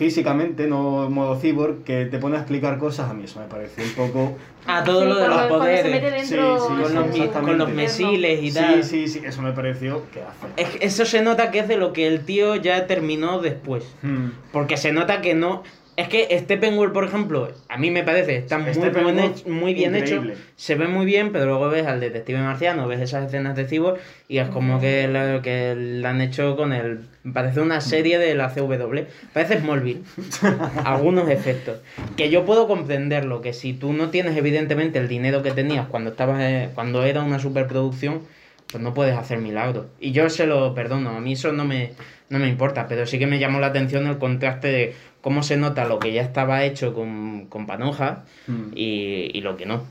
Físicamente, 0.00 0.66
no 0.66 1.04
en 1.04 1.12
modo 1.12 1.38
cyborg, 1.38 1.84
que 1.84 2.06
te 2.06 2.16
pone 2.18 2.36
a 2.36 2.40
explicar 2.40 2.78
cosas, 2.78 3.10
a 3.10 3.12
mí 3.12 3.24
eso 3.24 3.38
me 3.38 3.44
pareció 3.44 3.84
un 3.84 3.90
poco. 3.90 4.38
Ah, 4.66 4.82
todo 4.82 5.02
Sí, 5.02 5.08
lo 5.08 5.16
de 5.16 5.28
los 5.28 5.42
poderes. 5.42 6.26
Sí, 6.26 6.36
sí, 6.36 6.36
con, 6.38 6.94
los, 6.94 7.28
con 7.28 7.58
los 7.58 7.68
misiles 7.70 8.42
y 8.42 8.50
tal. 8.50 8.82
Sí, 8.82 9.06
sí, 9.06 9.20
sí, 9.20 9.26
eso 9.26 9.42
me 9.42 9.52
pareció 9.52 10.10
que 10.10 10.22
hace. 10.22 10.46
Es 10.56 10.68
que 10.70 10.86
eso 10.86 11.04
se 11.04 11.20
nota 11.20 11.50
que 11.50 11.58
es 11.58 11.68
de 11.68 11.76
lo 11.76 11.92
que 11.92 12.06
el 12.06 12.24
tío 12.24 12.56
ya 12.56 12.86
terminó 12.86 13.40
después. 13.40 13.84
Hmm. 14.00 14.28
Porque 14.52 14.78
se 14.78 14.90
nota 14.90 15.20
que 15.20 15.34
no. 15.34 15.64
Es 16.00 16.08
que 16.08 16.38
Steppenwolf, 16.38 16.92
por 16.92 17.04
ejemplo, 17.04 17.48
a 17.68 17.76
mí 17.76 17.90
me 17.90 18.02
parece, 18.02 18.36
está 18.36 18.56
muy, 18.58 18.72
Steppenwolf, 18.72 19.14
buen 19.16 19.18
hecho- 19.32 19.48
muy 19.48 19.74
bien 19.74 19.94
increíble. 19.94 20.32
hecho, 20.32 20.42
se 20.56 20.74
ve 20.74 20.88
muy 20.88 21.04
bien, 21.04 21.30
pero 21.30 21.44
luego 21.44 21.68
ves 21.68 21.86
al 21.86 22.00
detective 22.00 22.38
marciano, 22.38 22.88
ves 22.88 23.00
esas 23.00 23.26
escenas 23.26 23.54
de 23.54 23.66
Cyborg 23.66 23.98
y 24.26 24.38
es 24.38 24.48
como 24.48 24.80
que 24.80 25.06
lo 25.08 25.42
que 25.42 25.74
la 25.76 26.10
han 26.10 26.20
hecho 26.22 26.56
con 26.56 26.72
el... 26.72 27.00
Parece 27.34 27.60
una 27.60 27.82
serie 27.82 28.18
de 28.18 28.34
la 28.34 28.48
CW, 28.54 29.00
parece 29.34 29.58
Smallville, 29.60 30.00
algunos 30.84 31.28
efectos. 31.28 31.78
Que 32.16 32.30
yo 32.30 32.44
puedo 32.46 32.66
comprenderlo, 32.66 33.42
que 33.42 33.52
si 33.52 33.74
tú 33.74 33.92
no 33.92 34.08
tienes 34.08 34.36
evidentemente 34.38 34.98
el 34.98 35.06
dinero 35.08 35.42
que 35.42 35.50
tenías 35.50 35.86
cuando, 35.88 36.10
estabas, 36.10 36.40
eh, 36.40 36.70
cuando 36.74 37.04
era 37.04 37.22
una 37.22 37.38
superproducción, 37.38 38.22
pues 38.70 38.82
no 38.82 38.94
puedes 38.94 39.16
hacer 39.16 39.38
milagros. 39.38 39.86
Y 40.00 40.12
yo 40.12 40.28
se 40.30 40.46
lo 40.46 40.74
perdono, 40.74 41.10
a 41.10 41.20
mí 41.20 41.32
eso 41.32 41.52
no 41.52 41.64
me, 41.64 41.92
no 42.28 42.38
me 42.38 42.48
importa, 42.48 42.86
pero 42.86 43.06
sí 43.06 43.18
que 43.18 43.26
me 43.26 43.38
llamó 43.38 43.58
la 43.60 43.68
atención 43.68 44.06
el 44.06 44.18
contraste 44.18 44.68
de 44.68 44.94
cómo 45.20 45.42
se 45.42 45.56
nota 45.56 45.84
lo 45.86 45.98
que 45.98 46.12
ya 46.12 46.22
estaba 46.22 46.64
hecho 46.64 46.94
con, 46.94 47.46
con 47.48 47.66
Panoja 47.66 48.24
Hmm. 48.46 48.72
y, 48.74 49.30
y 49.36 49.40
lo 49.42 49.56
que 49.56 49.66
no. 49.66 49.82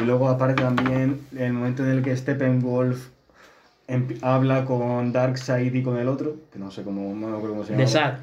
Y 0.00 0.02
luego 0.04 0.28
aparte 0.28 0.62
también 0.62 1.20
el 1.36 1.52
momento 1.52 1.82
en 1.84 1.90
el 1.90 2.02
que 2.02 2.16
Steppenwolf 2.16 3.08
empi- 3.88 4.18
habla 4.22 4.64
con 4.64 5.12
Darkseid 5.12 5.74
y 5.74 5.82
con 5.82 5.98
el 5.98 6.08
otro, 6.08 6.36
que 6.52 6.58
no 6.58 6.70
sé 6.70 6.82
cómo, 6.82 7.14
no 7.14 7.26
acuerdo 7.36 7.50
cómo 7.50 7.64
se 7.64 7.72
llama. 7.72 7.84
De 7.84 7.88
Sad. 7.90 8.14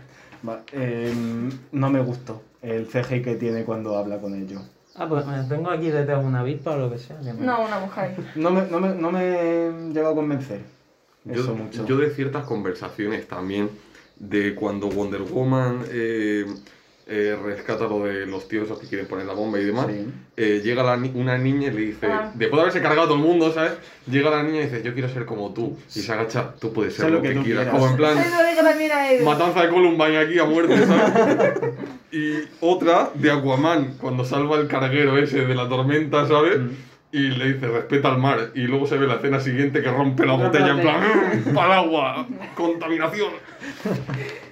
Va, 0.47 0.61
em, 0.71 1.49
no 1.73 1.89
me 1.89 1.99
gustó 1.99 2.41
el 2.61 2.87
CGI 2.87 3.21
que 3.21 3.35
tiene 3.35 3.63
cuando 3.63 3.97
habla 3.97 4.19
con 4.19 4.33
ellos. 4.35 4.61
Ah, 4.99 5.07
pues 5.07 5.25
me 5.25 5.41
tengo 5.43 5.69
aquí 5.69 5.89
detrás 5.89 6.23
una 6.25 6.41
avispa 6.41 6.71
o 6.71 6.77
lo 6.77 6.91
que 6.91 6.97
sea. 6.97 7.17
que 7.21 7.31
me- 7.33 7.45
No, 7.45 7.63
una 7.65 7.79
mujer. 7.79 8.15
No 8.35 8.51
me, 8.51 8.63
no 8.69 8.79
me, 8.81 8.89
no 8.93 9.11
me 9.11 9.93
llegó 9.93 10.09
a 10.09 10.15
convencer. 10.15 10.59
Eso 11.25 11.47
Yo, 11.47 11.55
mucho. 11.55 11.85
yo 11.85 11.97
de 11.97 12.09
ciertas 12.11 12.45
conversaciones 12.45 13.27
también, 13.27 13.69
de 14.17 14.53
cuando 14.55 14.89
Wonder 14.89 15.21
Woman 15.21 15.83
eh, 15.89 16.45
eh, 17.09 17.35
rescata 17.43 17.85
lo 17.87 18.05
de 18.05 18.25
los 18.27 18.47
tíos 18.47 18.65
esos 18.65 18.79
que 18.79 18.87
quieren 18.87 19.07
poner 19.07 19.25
la 19.25 19.33
bomba 19.33 19.59
y 19.59 19.65
demás, 19.65 19.87
Sí. 19.89 20.05
eh, 20.37 20.61
llega 20.63 20.83
la 20.83 20.95
ni- 20.95 21.11
una 21.15 21.37
niña 21.37 21.69
y 21.69 21.71
le 21.71 21.81
dice, 21.81 22.05
Ah. 22.07 22.31
después 22.35 22.57
de 22.57 22.61
haberse 22.61 22.81
cargado 22.81 23.07
todo 23.07 23.17
el 23.17 23.23
mundo, 23.23 23.51
¿sabes? 23.51 23.73
Llega 24.09 24.29
la 24.29 24.43
niña 24.43 24.61
y 24.61 24.63
dice, 24.65 24.83
yo 24.83 24.93
quiero 24.93 25.09
ser 25.09 25.25
como 25.25 25.53
tú. 25.53 25.77
Y 25.95 25.99
se 26.01 26.11
agacha, 26.13 26.53
tú 26.59 26.71
puedes 26.71 26.93
ser 26.93 27.09
lo, 27.11 27.21
que, 27.21 27.29
quieras. 27.29 27.43
quieras. 27.45 27.67
Como 27.69 27.87
en 27.87 27.95
plan, 27.97 28.17
él. 28.17 29.23
matanza 29.23 29.61
de 29.63 29.69
Columbine 29.69 30.17
aquí 30.17 30.39
a 30.39 30.45
muerte, 30.45 30.77
¿sabes? 30.85 31.53
y 32.11 32.33
otra 32.61 33.09
de 33.15 33.31
Aquaman, 33.31 33.95
cuando 33.99 34.23
salva 34.25 34.57
el 34.57 34.67
carguero 34.67 35.17
ese 35.17 35.45
de 35.45 35.55
la 35.55 35.67
tormenta, 35.67 36.27
¿sabes? 36.27 36.59
Mm. 36.59 36.69
Y 37.11 37.29
le 37.29 37.53
dice, 37.53 37.67
respeta 37.67 38.09
al 38.11 38.19
mar. 38.19 38.51
Y 38.53 38.61
luego 38.61 38.85
se 38.85 38.97
ve 38.97 39.07
la 39.07 39.15
escena 39.15 39.39
siguiente 39.39 39.81
que 39.81 39.89
rompe 39.91 40.25
la 40.27 40.33
botella 40.33 40.67
la 40.67 40.73
en 40.73 40.81
plan, 40.81 41.53
para 41.55 41.77
agua, 41.79 42.27
contaminación. 42.55 43.31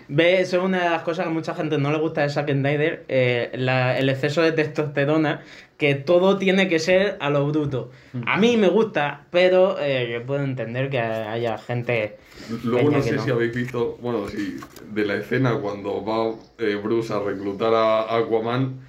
Ve, 0.09 0.39
eso 0.41 0.57
es 0.57 0.63
una 0.63 0.83
de 0.83 0.89
las 0.89 1.01
cosas 1.03 1.25
que 1.25 1.31
a 1.31 1.33
mucha 1.33 1.53
gente 1.53 1.77
no 1.77 1.91
le 1.91 1.99
gusta 1.99 2.21
de 2.21 2.29
Zack 2.29 2.49
Snyder, 2.49 3.03
eh, 3.09 3.51
la- 3.55 3.97
el 3.99 4.07
exceso 4.09 4.41
de 4.41 4.53
testosterona, 4.53 5.41
que 5.77 5.95
todo 5.95 6.37
tiene 6.37 6.69
que 6.69 6.79
ser 6.79 7.17
a 7.19 7.29
lo 7.29 7.45
bruto. 7.45 7.91
A 8.25 8.37
mí 8.37 8.55
me 8.57 8.69
gusta, 8.69 9.25
pero 9.31 9.77
eh, 9.79 10.09
yo 10.13 10.25
puedo 10.25 10.43
entender 10.43 10.89
que 10.89 10.99
haya 10.99 11.57
gente... 11.57 12.17
Luego 12.63 12.89
no 12.89 13.01
sé 13.01 13.11
no. 13.17 13.23
si 13.23 13.31
habéis 13.31 13.53
visto, 13.53 13.97
bueno, 14.01 14.27
sí, 14.29 14.57
de 14.93 15.05
la 15.05 15.15
escena 15.15 15.55
cuando 15.59 16.03
va 16.05 16.33
eh, 16.57 16.75
Bruce 16.81 17.13
a 17.13 17.19
reclutar 17.19 17.73
a 17.73 18.15
Aquaman 18.15 18.79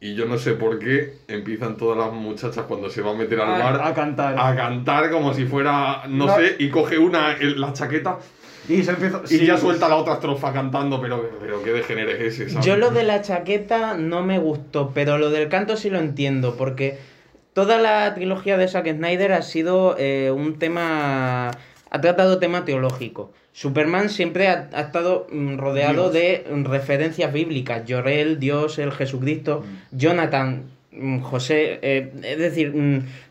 y 0.00 0.14
yo 0.14 0.26
no 0.26 0.36
sé 0.38 0.52
por 0.52 0.78
qué 0.78 1.14
empiezan 1.28 1.76
todas 1.76 1.96
las 1.98 2.12
muchachas 2.12 2.64
cuando 2.68 2.90
se 2.90 3.00
va 3.02 3.12
a 3.12 3.14
meter 3.14 3.40
al 3.40 3.48
mar 3.62 3.80
a, 3.82 3.94
cantar. 3.94 4.34
a 4.38 4.54
cantar 4.54 5.10
como 5.10 5.32
si 5.34 5.46
fuera, 5.46 6.02
no, 6.08 6.26
No. 6.26 6.36
sé, 6.36 6.56
y 6.58 6.68
coge 6.68 6.98
una, 6.98 7.32
el- 7.32 7.60
la 7.60 7.72
chaqueta 7.72 8.18
y 8.68 8.82
se 8.82 8.90
empieza. 8.90 9.22
y 9.24 9.28
sí, 9.28 9.46
ya 9.46 9.56
suelta 9.56 9.88
la 9.88 9.96
otra 9.96 10.14
estrofa 10.14 10.52
cantando, 10.52 11.00
pero, 11.00 11.30
pero 11.40 11.62
qué 11.62 11.72
degenere 11.72 12.12
es 12.26 12.34
ese, 12.34 12.50
¿sabes? 12.50 12.66
Yo 12.66 12.76
lo 12.76 12.90
de 12.90 13.04
la 13.04 13.22
chaqueta 13.22 13.94
no 13.94 14.22
me 14.22 14.38
gustó, 14.38 14.90
pero 14.92 15.18
lo 15.18 15.30
del 15.30 15.48
canto 15.48 15.76
sí 15.76 15.88
lo 15.88 15.98
entiendo, 15.98 16.56
porque 16.56 16.98
toda 17.54 17.78
la 17.78 18.12
trilogía 18.14 18.58
de 18.58 18.68
Zack 18.68 18.88
Snyder 18.92 19.32
ha 19.32 19.42
sido 19.42 19.94
eh, 19.98 20.30
un 20.30 20.58
tema... 20.58 21.50
ha 21.90 22.00
tratado 22.02 22.38
tema 22.38 22.64
teológico. 22.66 23.32
Superman 23.56 24.10
siempre 24.10 24.48
ha, 24.48 24.68
ha 24.74 24.82
estado 24.82 25.26
mm, 25.32 25.56
rodeado 25.56 26.10
Dios. 26.10 26.12
de 26.12 26.44
mm, 26.54 26.64
referencias 26.66 27.32
bíblicas. 27.32 27.84
Jorel, 27.88 28.38
Dios, 28.38 28.78
el 28.78 28.92
Jesucristo, 28.92 29.64
Jonathan, 29.92 30.64
mm, 30.92 31.20
José, 31.20 31.78
eh, 31.80 32.12
es 32.22 32.38
decir, 32.38 32.74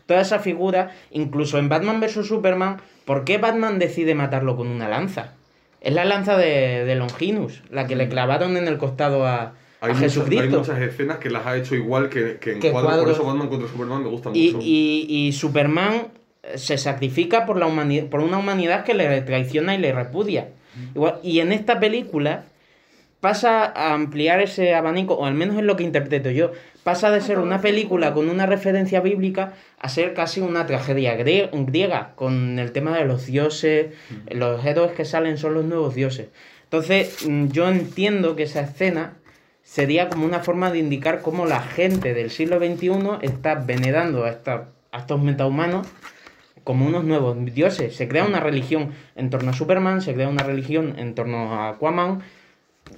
toda 0.06 0.20
esa 0.22 0.40
figura, 0.40 0.90
incluso 1.12 1.58
en 1.58 1.68
Batman 1.68 2.00
vs. 2.00 2.26
Superman, 2.26 2.78
¿por 3.04 3.24
qué 3.24 3.38
Batman 3.38 3.78
decide 3.78 4.16
matarlo 4.16 4.56
con 4.56 4.66
una 4.66 4.88
lanza? 4.88 5.34
Es 5.80 5.94
la 5.94 6.04
lanza 6.04 6.36
de, 6.36 6.84
de 6.84 6.94
Longinus, 6.96 7.62
la 7.70 7.86
que 7.86 7.94
le 7.94 8.08
clavaron 8.08 8.56
en 8.56 8.66
el 8.66 8.78
costado 8.78 9.24
a, 9.28 9.52
Hay 9.80 9.94
muchas, 9.94 10.16
hay 10.18 10.48
muchas 10.48 10.80
escenas 10.80 11.18
que 11.18 11.30
las 11.30 11.46
ha 11.46 11.56
hecho 11.56 11.76
igual 11.76 12.08
que, 12.08 12.38
que 12.40 12.54
en 12.54 12.58
Que 12.58 12.72
cuadros. 12.72 13.04
Por 13.04 13.12
eso 13.12 13.24
Batman 13.24 13.46
contra 13.48 13.68
Superman 13.68 14.02
me 14.02 14.08
gusta 14.08 14.30
Y, 14.34 14.46
mucho. 14.54 14.58
y- 14.66 15.06
y 15.08 15.32
Superman 15.32 16.08
se 16.54 16.78
sacrifica 16.78 17.44
por, 17.46 17.58
la 17.58 17.66
humani- 17.66 18.08
por 18.08 18.20
una 18.20 18.38
humanidad 18.38 18.84
que 18.84 18.94
le 18.94 19.20
traiciona 19.22 19.74
y 19.74 19.78
le 19.78 19.92
repudia. 19.92 20.48
Igual- 20.94 21.18
y 21.22 21.40
en 21.40 21.52
esta 21.52 21.80
película 21.80 22.44
pasa 23.20 23.64
a 23.64 23.94
ampliar 23.94 24.40
ese 24.40 24.74
abanico, 24.74 25.14
o 25.14 25.24
al 25.26 25.34
menos 25.34 25.56
es 25.56 25.62
lo 25.64 25.76
que 25.76 25.82
interpreto 25.84 26.30
yo, 26.30 26.52
pasa 26.84 27.10
de 27.10 27.20
ser 27.20 27.38
una 27.38 27.60
película 27.60 28.12
con 28.12 28.28
una 28.28 28.46
referencia 28.46 29.00
bíblica 29.00 29.54
a 29.80 29.88
ser 29.88 30.14
casi 30.14 30.40
una 30.40 30.66
tragedia 30.66 31.16
grie- 31.18 31.48
griega, 31.66 32.12
con 32.14 32.58
el 32.58 32.72
tema 32.72 32.96
de 32.96 33.04
los 33.06 33.26
dioses, 33.26 33.86
los 34.30 34.64
héroes 34.64 34.92
que 34.92 35.04
salen 35.04 35.38
son 35.38 35.54
los 35.54 35.64
nuevos 35.64 35.94
dioses. 35.94 36.28
Entonces, 36.64 37.26
mm, 37.26 37.48
yo 37.48 37.68
entiendo 37.68 38.36
que 38.36 38.44
esa 38.44 38.60
escena 38.60 39.14
sería 39.62 40.08
como 40.08 40.24
una 40.26 40.40
forma 40.40 40.70
de 40.70 40.78
indicar 40.78 41.22
cómo 41.22 41.46
la 41.46 41.60
gente 41.60 42.14
del 42.14 42.30
siglo 42.30 42.58
XXI 42.58 43.18
está 43.22 43.56
venerando 43.56 44.24
a, 44.24 44.30
esta- 44.30 44.68
a 44.92 44.98
estos 44.98 45.20
metahumanos 45.20 45.86
como 46.66 46.84
unos 46.84 47.04
nuevos 47.04 47.36
dioses. 47.54 47.94
Se 47.94 48.08
crea 48.08 48.24
una 48.24 48.40
religión 48.40 48.90
en 49.14 49.30
torno 49.30 49.50
a 49.50 49.54
Superman, 49.54 50.02
se 50.02 50.14
crea 50.14 50.28
una 50.28 50.42
religión 50.42 50.94
en 50.98 51.14
torno 51.14 51.54
a 51.54 51.68
Aquaman. 51.68 52.22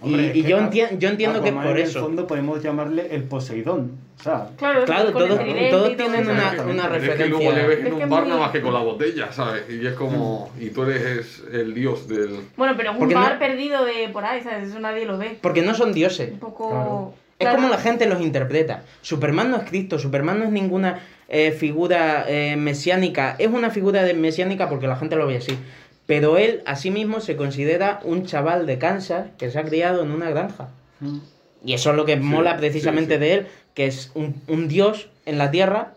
Y, 0.02 0.06
Hombre, 0.06 0.32
y 0.34 0.42
que 0.42 0.48
yo, 0.48 0.58
enti- 0.58 0.98
yo 0.98 1.08
entiendo 1.10 1.42
que 1.42 1.50
Aquaman 1.50 1.68
por 1.68 1.78
en 1.78 1.84
eso. 1.84 1.98
el 1.98 2.04
fondo 2.06 2.26
podemos 2.26 2.62
llamarle 2.62 3.08
el 3.14 3.24
Poseidón. 3.24 3.92
O 4.18 4.22
sea, 4.22 4.48
Claro, 4.56 4.84
Claro, 4.86 5.12
todos- 5.12 5.40
y 5.46 5.70
todos 5.70 5.96
todo 5.96 5.96
tienen 5.96 6.28
una, 6.30 6.50
una 6.66 6.88
Pero 6.90 7.12
es 7.12 7.18
que 7.18 7.26
luego 7.26 7.44
le 7.44 7.50
referencia. 7.50 7.66
ves 7.68 7.86
en 7.86 7.92
un 7.92 7.98
que 7.98 8.06
bar 8.06 8.26
nada 8.26 8.40
más 8.40 8.50
que 8.52 8.60
con 8.62 8.72
la 8.72 8.80
botella, 8.80 9.30
¿sabes? 9.32 9.64
Y 9.68 9.86
es 9.86 9.92
como. 9.92 10.50
Y 10.58 10.70
tú 10.70 10.84
eres 10.84 11.42
el 11.52 11.74
dios 11.74 12.08
del. 12.08 12.40
Bueno, 12.56 12.72
pero 12.74 12.92
un 12.92 12.98
Porque 12.98 13.14
no- 13.14 13.20
bar 13.20 13.38
perdido 13.38 13.84
de 13.84 14.08
por 14.08 14.24
ahí, 14.24 14.40
¿sabes? 14.42 14.68
Eso 14.70 14.80
nadie 14.80 15.04
lo 15.04 15.18
ve. 15.18 15.36
Porque 15.42 15.60
no 15.60 15.74
son 15.74 15.92
dioses. 15.92 16.32
Un 16.32 16.38
poco. 16.38 16.70
Claro. 16.70 17.12
Es 17.38 17.44
Claro. 17.44 17.56
como 17.56 17.68
la 17.68 17.78
gente 17.78 18.06
los 18.06 18.20
interpreta. 18.22 18.82
Superman 19.02 19.50
no 19.50 19.58
es 19.58 19.62
Cristo, 19.68 19.98
Superman 19.98 20.38
no 20.40 20.44
es 20.46 20.50
ninguna 20.50 20.98
eh, 21.28 21.52
figura 21.52 22.24
eh, 22.28 22.56
mesiánica. 22.56 23.36
Es 23.38 23.48
una 23.48 23.70
figura 23.70 24.02
de 24.02 24.14
mesiánica 24.14 24.68
porque 24.68 24.86
la 24.88 24.96
gente 24.96 25.16
lo 25.16 25.26
ve 25.26 25.36
así. 25.36 25.58
Pero 26.06 26.38
él, 26.38 26.62
a 26.64 26.74
sí 26.76 26.90
mismo, 26.90 27.20
se 27.20 27.36
considera 27.36 28.00
un 28.02 28.24
chaval 28.24 28.66
de 28.66 28.78
Kansas 28.78 29.26
que 29.38 29.50
se 29.50 29.58
ha 29.58 29.64
criado 29.64 30.02
en 30.02 30.10
una 30.10 30.30
granja. 30.30 30.68
mm, 31.00 31.18
Y 31.64 31.74
eso 31.74 31.90
es 31.90 31.96
lo 31.96 32.04
que 32.06 32.14
Sí, 32.14 32.20
mola 32.20 32.56
precisamente 32.56 33.14
sí. 33.14 33.20
de 33.20 33.34
él, 33.34 33.46
que 33.74 33.86
es 33.86 34.10
un, 34.14 34.40
un 34.48 34.68
dios 34.68 35.08
en 35.26 35.36
la 35.38 35.50
tierra, 35.50 35.88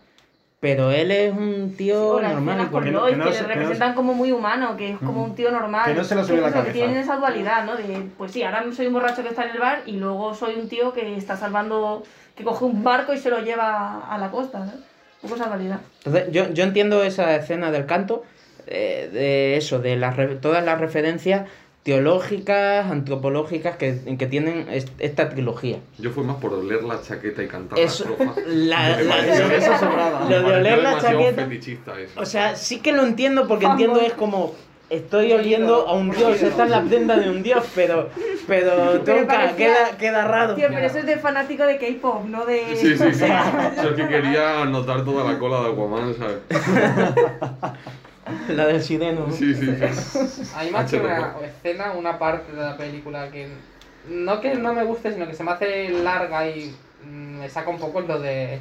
pero 0.60 0.92
él 0.92 1.12
es 1.12 1.32
un 1.34 1.76
tío 1.78 2.20
normal. 2.22 2.70
con 2.70 2.84
que 2.84 2.92
no- 2.92 3.00
corriente. 3.00 3.00
Lois, 3.00 3.12
que 3.14 3.18
no 3.18 3.26
que, 3.26 3.34
se- 3.34 3.42
le 3.44 3.48
que 3.48 3.56
no 3.56 3.62
representan 3.62 3.96
como 3.96 4.14
muy 4.14 4.32
humano, 4.34 4.76
que 4.76 4.92
es 4.92 4.98
como 5.00 5.24
un 5.24 5.34
tío 5.34 5.50
normal. 5.50 5.86
Que 5.86 5.94
no 5.94 6.04
se 6.04 6.14
lo 6.16 6.24
sube 6.26 6.42
la 6.42 6.48
eso, 6.50 6.56
Que 6.58 6.60
cabeza. 6.60 6.74
tienen 6.74 6.98
esa 6.98 7.16
dualidad, 7.16 7.66
¿no? 7.66 7.76
De, 7.78 8.04
pues 8.18 8.32
sí, 8.34 8.44
ahora 8.44 8.66
soy 8.76 8.88
un 8.88 8.94
borracho 8.94 9.24
que 9.24 9.30
está 9.30 9.46
en 9.46 9.52
el 9.52 9.60
bar 9.60 9.84
y 9.86 9.94
luego 9.94 10.34
soy 10.36 10.56
un 10.56 10.68
tío 10.68 10.92
que 10.94 11.16
está 11.16 11.38
salvando, 11.38 12.04
que 12.36 12.44
coge 12.44 12.66
un 12.66 12.84
barco 12.84 13.14
y 13.14 13.18
se 13.18 13.30
lo 13.30 13.40
lleva 13.42 14.02
a 14.14 14.18
la 14.18 14.30
costa, 14.30 14.60
¿no? 14.60 14.72
Esa 15.24 15.46
dualidad. 15.48 15.82
Entonces, 16.06 16.32
yo, 16.32 16.52
yo 16.52 16.64
entiendo 16.64 17.04
esa 17.04 17.36
escena 17.36 17.72
del 17.72 17.86
canto, 17.86 18.24
eh, 18.68 19.10
de 19.12 19.58
eso, 19.58 19.80
de 19.80 19.96
las 19.96 20.16
re- 20.18 20.36
todas 20.36 20.64
las 20.64 20.80
referencias 20.80 21.48
teológicas, 21.84 22.86
antropológicas 22.92 23.76
que, 23.76 24.16
que 24.18 24.28
tienen 24.28 24.68
est- 24.70 24.90
esta 25.00 25.30
trilogía. 25.30 25.78
Yo 25.98 26.12
fui 26.12 26.24
más 26.24 26.38
por 26.38 26.54
oler 26.54 26.84
la 26.84 27.02
chaqueta 27.02 27.44
y 27.44 27.48
cantar 27.48 27.78
Eso, 27.80 28.16
la 28.48 29.02
la- 29.02 29.56
Eso 29.56 29.78
sobraba. 29.78 30.30
Lo 30.30 30.42
de 30.44 30.56
oler 30.58 30.78
la 30.82 31.00
chaqueta. 31.00 31.44
fetichista 31.46 32.00
eso. 32.00 32.20
O 32.20 32.26
sea, 32.26 32.56
sí 32.56 32.80
que 32.82 32.92
lo 32.92 33.04
entiendo 33.04 33.48
porque 33.48 33.66
entiendo 33.66 34.00
es 34.00 34.14
como 34.14 34.54
estoy 34.92 35.32
oliendo 35.32 35.88
a 35.88 35.94
un 35.94 36.12
dios, 36.12 36.42
esta 36.42 36.66
es 36.66 36.70
la 36.70 36.84
prenda 36.84 37.16
de 37.16 37.30
un 37.30 37.42
dios, 37.42 37.66
pero 37.74 38.10
pero 38.48 39.02
Pero 39.06 39.22
toca, 39.22 39.28
parecía- 39.28 39.56
queda, 39.56 39.98
queda 39.98 40.28
raro. 40.28 40.56
Tío, 40.56 40.68
pero 40.70 40.86
eso 40.86 41.00
es 41.00 41.06
de 41.06 41.18
fanático 41.18 41.64
de 41.64 41.78
K-pop, 41.78 42.26
no 42.26 42.46
de. 42.46 42.76
Sí, 42.76 42.98
sí, 42.98 43.14
sí. 43.14 43.26
Yo 43.82 43.90
es 43.90 43.96
que 43.96 44.08
quería 44.08 44.62
anotar 44.62 45.04
toda 45.06 45.32
la 45.32 45.40
cola 45.40 45.62
de 45.62 45.72
Aquaman, 45.72 46.14
¿sabes? 46.16 46.38
La 48.50 48.68
del 48.68 48.82
sireno. 48.82 49.28
¿no? 49.28 49.34
Sí, 49.34 49.54
sí, 49.56 49.66
sí. 49.66 50.44
A 50.56 50.64
mí 50.64 50.72
más 50.72 50.90
que 50.90 50.98
una 51.00 51.34
escena, 51.44 51.92
una 51.94 52.20
parte 52.20 52.52
de 52.52 52.62
la 52.62 52.78
película 52.78 53.30
que 53.32 53.50
no 54.08 54.40
que 54.40 54.56
no 54.56 54.74
me 54.74 54.84
guste, 54.84 55.12
sino 55.12 55.28
que 55.28 55.34
se 55.34 55.44
me 55.44 55.52
hace 55.52 55.90
larga 55.90 56.48
y 56.48 56.74
mm, 57.04 57.40
me 57.40 57.50
saca 57.50 57.70
un 57.70 57.80
poco 57.80 58.02
lo 58.02 58.20
de 58.20 58.60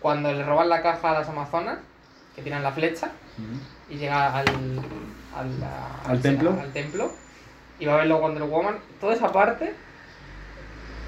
cuando 0.00 0.32
le 0.32 0.42
roban 0.44 0.68
la 0.68 0.82
caja 0.82 1.10
a 1.12 1.14
las 1.20 1.28
amazonas, 1.28 1.78
que 2.34 2.42
tiran 2.42 2.62
la 2.62 2.72
flecha 2.72 3.10
y 3.88 3.96
llega 3.96 4.36
al 4.36 4.44
al, 5.36 6.10
¿Al 6.10 6.20
templo? 6.20 6.50
al 6.60 6.72
templo 6.72 7.10
y 7.78 7.86
va 7.86 7.94
a 7.94 7.96
verlo 7.98 8.18
Wonder 8.20 8.42
Woman. 8.44 8.76
Toda 9.00 9.14
esa 9.14 9.32
parte 9.32 9.72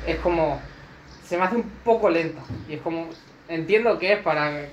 es 0.07 0.17
como 0.17 0.61
se 1.27 1.37
me 1.39 1.45
hace 1.45 1.57
un 1.57 1.71
poco 1.85 2.09
lenta 2.11 2.43
y 2.69 2.75
es 2.75 2.81
como 2.83 3.07
entiendo 3.49 3.99
que 3.99 4.15
es 4.15 4.19
para 4.21 4.67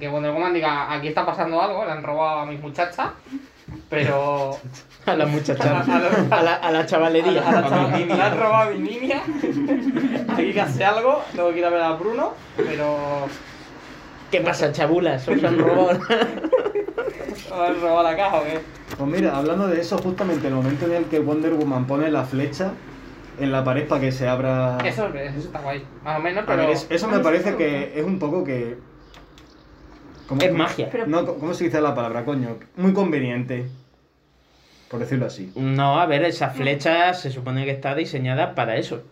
que 0.00 0.08
Wonder 0.08 0.32
Woman 0.32 0.52
diga 0.54 0.92
aquí 0.92 1.08
está 1.08 1.24
pasando 1.26 1.60
algo, 1.62 1.84
le 1.84 1.92
han 1.92 2.02
robado 2.02 2.40
a 2.40 2.46
mis 2.46 2.60
muchachas, 2.60 3.10
pero 3.88 4.56
A 5.06 5.14
la 5.16 5.24
A 5.24 5.26
muchacha. 5.26 5.80
a 5.80 5.84
la- 5.98 6.36
A 6.38 6.42
la, 6.44 6.54
a 6.54 6.70
la 6.70 6.86
chavalería. 6.86 7.48
a 7.48 7.52
la 7.60 7.68
chaval- 7.68 8.06
me 8.06 8.22
han 8.22 8.38
robado 8.38 8.70
a 8.70 8.72
mi 8.72 8.78
niña. 8.88 9.20
Aquí 10.32 10.52
que 10.52 10.60
hace 10.60 10.84
algo, 10.84 11.24
tengo 11.34 11.50
que 11.52 11.58
ir 11.58 11.64
a 11.64 11.70
ver 11.70 11.82
a 11.82 11.92
Bruno, 11.94 12.34
pero 12.56 13.26
¿Qué 14.30 14.40
pasa, 14.40 14.70
chabulas? 14.72 15.26
¿Os 15.26 15.42
han 15.42 15.58
robado? 15.58 15.98
han 17.52 17.80
robado 17.80 18.02
la 18.02 18.16
caja 18.16 18.38
o 18.38 18.44
qué. 18.44 18.60
Pues 18.96 19.10
mira, 19.10 19.36
hablando 19.36 19.66
de 19.68 19.80
eso, 19.80 19.98
justamente 19.98 20.48
el 20.48 20.54
momento 20.54 20.86
en 20.86 20.92
el 20.92 21.04
que 21.06 21.18
Wonder 21.20 21.54
Woman 21.54 21.86
pone 21.86 22.10
la 22.10 22.24
flecha 22.24 22.72
en 23.40 23.50
la 23.52 23.64
pared 23.64 23.86
para 23.88 24.00
que 24.00 24.12
se 24.12 24.28
abra. 24.28 24.78
Eso, 24.84 25.08
eso 25.08 25.38
está 25.38 25.60
guay, 25.60 25.84
más 26.04 26.18
o 26.18 26.22
menos, 26.22 26.44
A 26.44 26.46
pero 26.46 26.62
ver, 26.62 26.70
es- 26.70 26.86
eso 26.90 27.08
me 27.08 27.18
parece 27.20 27.56
que 27.56 27.92
es 27.98 28.04
un 28.04 28.18
poco 28.18 28.44
que. 28.44 28.76
¿cómo- 30.28 30.40
Es 30.42 30.52
magia. 30.52 30.90
No, 31.06 31.24
¿cómo 31.26 31.54
se 31.54 31.64
dice 31.64 31.80
la 31.80 31.94
palabra, 31.94 32.24
coño? 32.24 32.56
Muy 32.76 32.92
conveniente. 32.92 33.66
Por 34.90 35.00
decirlo 35.00 35.24
así. 35.26 35.50
No, 35.56 35.98
a 35.98 36.04
ver, 36.06 36.22
esa 36.24 36.50
flecha 36.50 37.14
se 37.14 37.30
supone 37.30 37.64
que 37.64 37.70
está 37.70 37.94
diseñada 37.94 38.54
para 38.54 38.76
eso. 38.76 39.02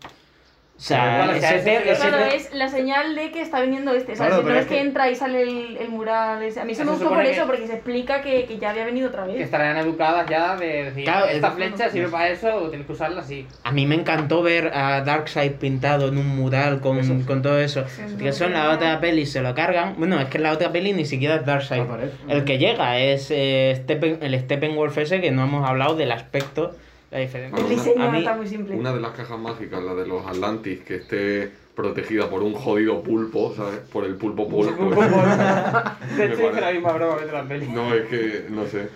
O 0.80 0.82
sea, 0.82 1.18
Bueno, 1.18 1.32
o 1.36 1.40
sea, 1.40 1.56
ese 1.56 1.74
ese- 1.74 1.82
te- 1.84 1.92
ese 1.92 2.08
Claro, 2.08 2.24
te- 2.30 2.36
es 2.36 2.54
la 2.54 2.68
señal 2.68 3.14
de 3.14 3.30
que 3.32 3.42
está 3.42 3.60
viniendo 3.60 3.92
este. 3.92 4.16
¿sabes? 4.16 4.30
Claro, 4.32 4.36
no 4.42 4.48
pero 4.48 4.60
es 4.60 4.66
que, 4.66 4.76
que- 4.76 4.80
entra 4.80 5.10
y 5.10 5.14
sale 5.14 5.42
el, 5.42 5.76
el 5.76 5.88
mural. 5.90 6.42
ese. 6.42 6.58
A 6.58 6.64
mí 6.64 6.72
Eso 6.72 6.84
me 6.84 6.86
se 6.86 6.92
gustó 6.94 7.10
por 7.10 7.22
eso, 7.26 7.42
que- 7.42 7.46
porque 7.46 7.66
se 7.66 7.74
explica 7.74 8.22
que, 8.22 8.46
que 8.46 8.56
ya 8.56 8.70
había 8.70 8.86
venido 8.86 9.08
otra 9.08 9.26
que 9.26 9.32
vez. 9.32 9.42
estarán 9.42 9.76
educadas 9.76 10.26
ya 10.30 10.56
de 10.56 10.84
decir, 10.84 11.04
Claro, 11.04 11.26
esta 11.26 11.48
es- 11.48 11.52
flecha 11.54 11.90
sirve 11.90 12.08
para 12.08 12.28
eso, 12.30 12.68
tienes 12.70 12.86
que 12.86 12.92
usarla 12.94 13.20
así. 13.20 13.46
A 13.62 13.72
mí 13.72 13.84
me 13.86 13.94
encantó 13.94 14.42
ver 14.42 14.68
a 14.74 15.02
Darkseid 15.02 15.52
pintado 15.56 16.08
en 16.08 16.16
un 16.16 16.28
mural 16.28 16.80
con, 16.80 16.98
Eso 16.98 17.12
sí. 17.14 17.24
con 17.26 17.42
todo 17.42 17.58
eso. 17.60 17.84
Sí, 17.86 18.16
que 18.18 18.28
eso 18.28 18.46
en 18.46 18.54
la 18.54 18.70
otra 18.70 18.98
peli 19.00 19.26
se 19.26 19.42
lo 19.42 19.54
cargan. 19.54 19.96
Bueno, 19.98 20.18
es 20.18 20.28
que 20.28 20.38
en 20.38 20.44
la 20.44 20.52
otra 20.52 20.72
peli 20.72 20.94
ni 20.94 21.04
siquiera 21.04 21.34
es 21.34 21.44
Darkseid. 21.44 21.82
Aparece. 21.82 22.14
El 22.26 22.44
que 22.44 22.56
llega 22.56 22.98
es 22.98 23.30
eh, 23.30 23.84
Steppen- 23.86 24.16
el 24.22 24.34
Steppenwolf 24.40 24.96
ese 24.96 25.20
que 25.20 25.30
no 25.30 25.44
hemos 25.44 25.68
hablado 25.68 25.94
del 25.94 26.10
aspecto, 26.10 26.74
la 27.10 27.18
diferencia. 27.18 27.62
El 27.62 27.68
diseño 27.68 28.04
a 28.04 28.10
mí- 28.10 28.18
está 28.18 28.34
muy 28.36 28.46
simple. 28.48 28.76
Una 28.76 28.92
de 28.92 29.00
las 29.00 29.12
cajas 29.12 29.38
mágicas, 29.38 29.82
la 29.82 29.94
de 29.94 30.06
los 30.06 30.24
Atlantis, 30.26 30.80
que 30.80 30.96
esté 30.96 31.50
protegida 31.74 32.28
por 32.28 32.42
un 32.42 32.54
jodido 32.54 33.02
pulpo, 33.02 33.54
¿sabes? 33.56 33.78
Por 33.92 34.04
el 34.04 34.14
pulpo 34.16 34.48
pulpo. 34.48 34.72
De 36.16 36.24
hecho, 36.26 36.50
hice 36.50 36.60
la 36.60 36.72
misma 36.72 36.92
broma 36.92 37.18
que 37.18 37.26
de 37.26 37.32
la 37.32 37.44
peli. 37.44 37.66
No, 37.68 37.94
es 37.94 38.06
que, 38.06 38.46
no 38.50 38.66
sé. 38.66 38.88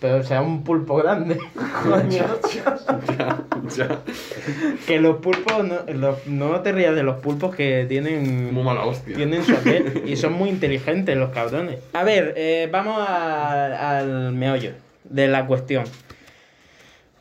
Pero 0.00 0.16
o 0.16 0.22
sea, 0.24 0.42
un 0.42 0.64
pulpo 0.64 0.96
grande. 0.96 1.38
Coño. 1.84 2.24
Ya, 3.16 3.38
ya. 3.76 4.00
que 4.84 4.98
los 5.00 5.18
pulpos, 5.18 5.64
no, 5.64 5.76
los- 5.94 6.26
no 6.26 6.60
te 6.60 6.72
rías 6.72 6.94
de 6.96 7.04
los 7.04 7.20
pulpos 7.20 7.54
que 7.54 7.86
tienen 7.88 8.48
Como 8.48 8.64
mala 8.64 8.84
hostia. 8.84 9.14
Tienen 9.14 9.44
su 9.44 9.52
aquel 9.54 10.02
y 10.04 10.16
son 10.16 10.32
muy 10.32 10.48
inteligentes 10.48 11.16
los 11.16 11.30
cabrones. 11.30 11.78
A 11.92 12.02
ver, 12.02 12.34
eh, 12.36 12.68
vamos 12.72 12.96
a- 12.98 13.98
al 13.98 14.32
meollo 14.32 14.72
de 15.04 15.28
la 15.28 15.46
cuestión. 15.46 15.84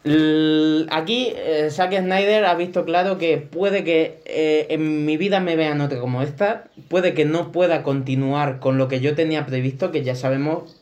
Aquí 0.04 1.32
eh, 1.36 1.68
Zack 1.70 1.94
Snyder 1.96 2.46
ha 2.46 2.56
visto 2.56 2.86
claro 2.86 3.20
que 3.20 3.38
puede 3.38 3.84
que 3.84 4.20
eh, 4.26 4.66
en 4.70 5.06
mi 5.06 5.16
vida 5.16 5.40
me 5.40 5.56
vean 5.56 5.80
otra 5.80 6.00
como 6.00 6.24
esta, 6.24 6.66
puede 6.88 7.14
que 7.14 7.26
no 7.26 7.52
pueda 7.52 7.84
continuar 7.84 8.60
con 8.60 8.80
lo 8.80 8.88
que 8.88 9.00
yo 9.00 9.14
tenía 9.14 9.46
previsto, 9.46 9.92
que 9.92 10.04
ya 10.04 10.16
sabemos 10.16 10.76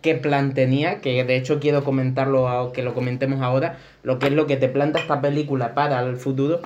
qué 0.00 0.14
plan 0.14 0.54
tenía, 0.54 1.00
que 1.00 1.24
de 1.24 1.36
hecho 1.36 1.58
quiero 1.58 1.82
comentarlo, 1.82 2.48
a- 2.48 2.72
que 2.72 2.84
lo 2.84 2.94
comentemos 2.94 3.42
ahora, 3.42 3.78
lo 4.04 4.20
que 4.20 4.26
es 4.26 4.32
lo 4.32 4.46
que 4.46 4.56
te 4.56 4.68
planta 4.68 5.00
esta 5.00 5.20
película 5.20 5.74
para 5.74 6.00
el 6.02 6.16
futuro. 6.16 6.60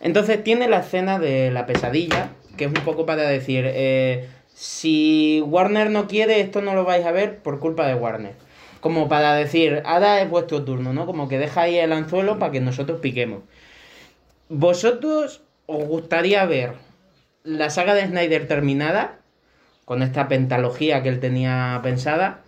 Entonces 0.00 0.42
tiene 0.42 0.68
la 0.68 0.78
escena 0.80 1.18
de 1.18 1.50
la 1.50 1.66
pesadilla, 1.66 2.30
que 2.56 2.64
es 2.64 2.68
un 2.70 2.82
poco 2.84 3.04
para 3.04 3.24
decir, 3.24 3.64
eh, 3.66 4.28
si 4.54 5.42
Warner 5.46 5.90
no 5.90 6.06
quiere, 6.06 6.40
esto 6.40 6.62
no 6.62 6.74
lo 6.74 6.84
vais 6.84 7.04
a 7.04 7.12
ver 7.12 7.38
por 7.38 7.58
culpa 7.60 7.86
de 7.86 7.94
Warner. 7.94 8.43
Como 8.84 9.08
para 9.08 9.34
decir, 9.34 9.80
ahora 9.86 10.20
es 10.20 10.28
vuestro 10.28 10.62
turno, 10.62 10.92
¿no? 10.92 11.06
Como 11.06 11.26
que 11.26 11.38
dejáis 11.38 11.78
el 11.78 11.90
anzuelo 11.90 12.38
para 12.38 12.52
que 12.52 12.60
nosotros 12.60 13.00
piquemos. 13.00 13.40
¿Vosotros 14.50 15.40
os 15.64 15.84
gustaría 15.88 16.44
ver 16.44 16.74
la 17.44 17.70
saga 17.70 17.94
de 17.94 18.06
Snyder 18.06 18.46
terminada? 18.46 19.20
Con 19.86 20.02
esta 20.02 20.28
pentalogía 20.28 21.02
que 21.02 21.08
él 21.08 21.18
tenía 21.18 21.80
pensada. 21.82 22.40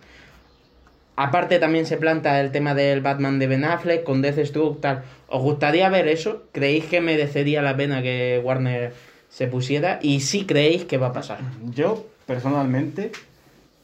Aparte 1.15 1.57
también 1.57 1.87
se 1.87 1.97
planta 1.97 2.39
el 2.39 2.51
tema 2.51 2.75
del 2.75 3.01
Batman 3.01 3.39
de 3.39 3.47
Ben 3.47 3.65
Affleck 3.65 4.03
con 4.03 4.21
Deathstroke 4.21 4.79
tal. 4.79 5.05
¿Os 5.29 5.41
gustaría 5.41 5.89
ver 5.89 6.07
eso? 6.07 6.43
¿Creéis 6.51 6.85
que 6.85 7.01
merecería 7.01 7.63
la 7.63 7.75
pena 7.75 8.03
que 8.03 8.39
Warner 8.43 8.93
se 9.27 9.47
pusiera? 9.47 9.97
Y 10.03 10.19
si 10.19 10.45
creéis 10.45 10.85
que 10.85 10.99
va 10.99 11.07
a 11.07 11.13
pasar. 11.13 11.39
Yo, 11.73 12.05
personalmente, 12.27 13.11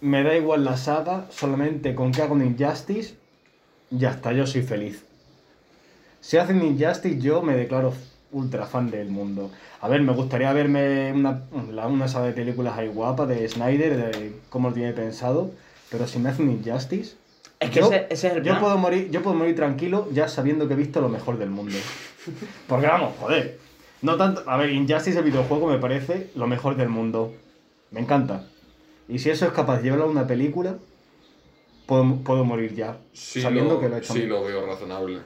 me 0.04 0.22
da 0.24 0.36
igual 0.36 0.66
la 0.66 0.76
saga, 0.76 1.28
solamente 1.30 1.96
con 1.96 2.12
que 2.12 2.22
haga 2.22 2.34
un 2.34 2.44
Injustice, 2.46 3.16
ya 3.90 4.12
está, 4.12 4.34
yo 4.34 4.46
soy 4.46 4.62
feliz. 4.62 5.06
Si 6.20 6.38
hacen 6.38 6.62
Injustice, 6.62 7.20
yo 7.20 7.42
me 7.42 7.56
declaro 7.56 7.94
ultra 8.32 8.66
fan 8.66 8.92
del 8.92 9.10
mundo. 9.10 9.50
A 9.80 9.88
ver, 9.88 10.02
me 10.02 10.12
gustaría 10.12 10.52
verme 10.52 11.14
una, 11.14 11.44
una 11.52 12.08
saga 12.08 12.26
de 12.28 12.34
películas 12.34 12.78
ahí 12.78 12.88
guapa 12.90 13.26
de 13.26 13.48
Snyder, 13.48 14.12
de 14.12 14.34
cómo 14.50 14.70
lo 14.70 14.74
tiene 14.76 14.92
pensado, 14.92 15.52
pero 15.90 16.06
si 16.06 16.20
me 16.20 16.30
hacen 16.30 16.52
Injustice, 16.52 17.16
Es 17.62 17.70
que 17.70 17.80
yo, 17.80 17.86
ese, 17.88 18.08
ese 18.10 18.28
es 18.28 18.34
el 18.34 18.44
yo 18.44 18.52
plan. 18.52 18.60
puedo 18.60 18.78
morir, 18.78 19.10
yo 19.10 19.22
puedo 19.22 19.38
morir 19.38 19.56
tranquilo 19.56 20.10
ya 20.12 20.28
sabiendo 20.28 20.68
que 20.68 20.74
he 20.74 20.78
visto 20.78 21.00
lo 21.00 21.10
mejor 21.10 21.38
del 21.38 21.50
mundo. 21.50 21.78
Porque 22.68 22.88
vamos, 22.88 23.14
joder. 23.20 23.58
No 24.02 24.18
tanto. 24.18 24.44
A 24.48 24.58
ver, 24.58 24.70
Injustice 24.72 25.18
el 25.18 25.24
videojuego 25.24 25.68
me 25.68 25.78
parece 25.78 26.30
lo 26.36 26.46
mejor 26.48 26.76
del 26.76 26.90
mundo. 26.90 27.34
Me 27.92 28.02
encanta. 28.02 28.44
Y 29.08 29.20
si 29.20 29.30
eso 29.30 29.46
es 29.46 29.52
capaz 29.52 29.78
de 29.78 29.84
llevarlo 29.84 30.06
a 30.06 30.10
una 30.10 30.26
película, 30.28 30.78
puedo, 31.86 32.16
puedo 32.24 32.44
morir 32.46 32.74
ya. 32.76 32.98
Sí, 33.14 33.42
sabiendo 33.42 33.76
lo, 33.76 33.80
que 33.80 33.90
lo 33.90 33.96
he 33.96 34.00
hecho. 34.00 34.14
sí 34.14 34.26
lo 34.26 34.44
veo 34.44 34.66
razonable. 34.66 35.20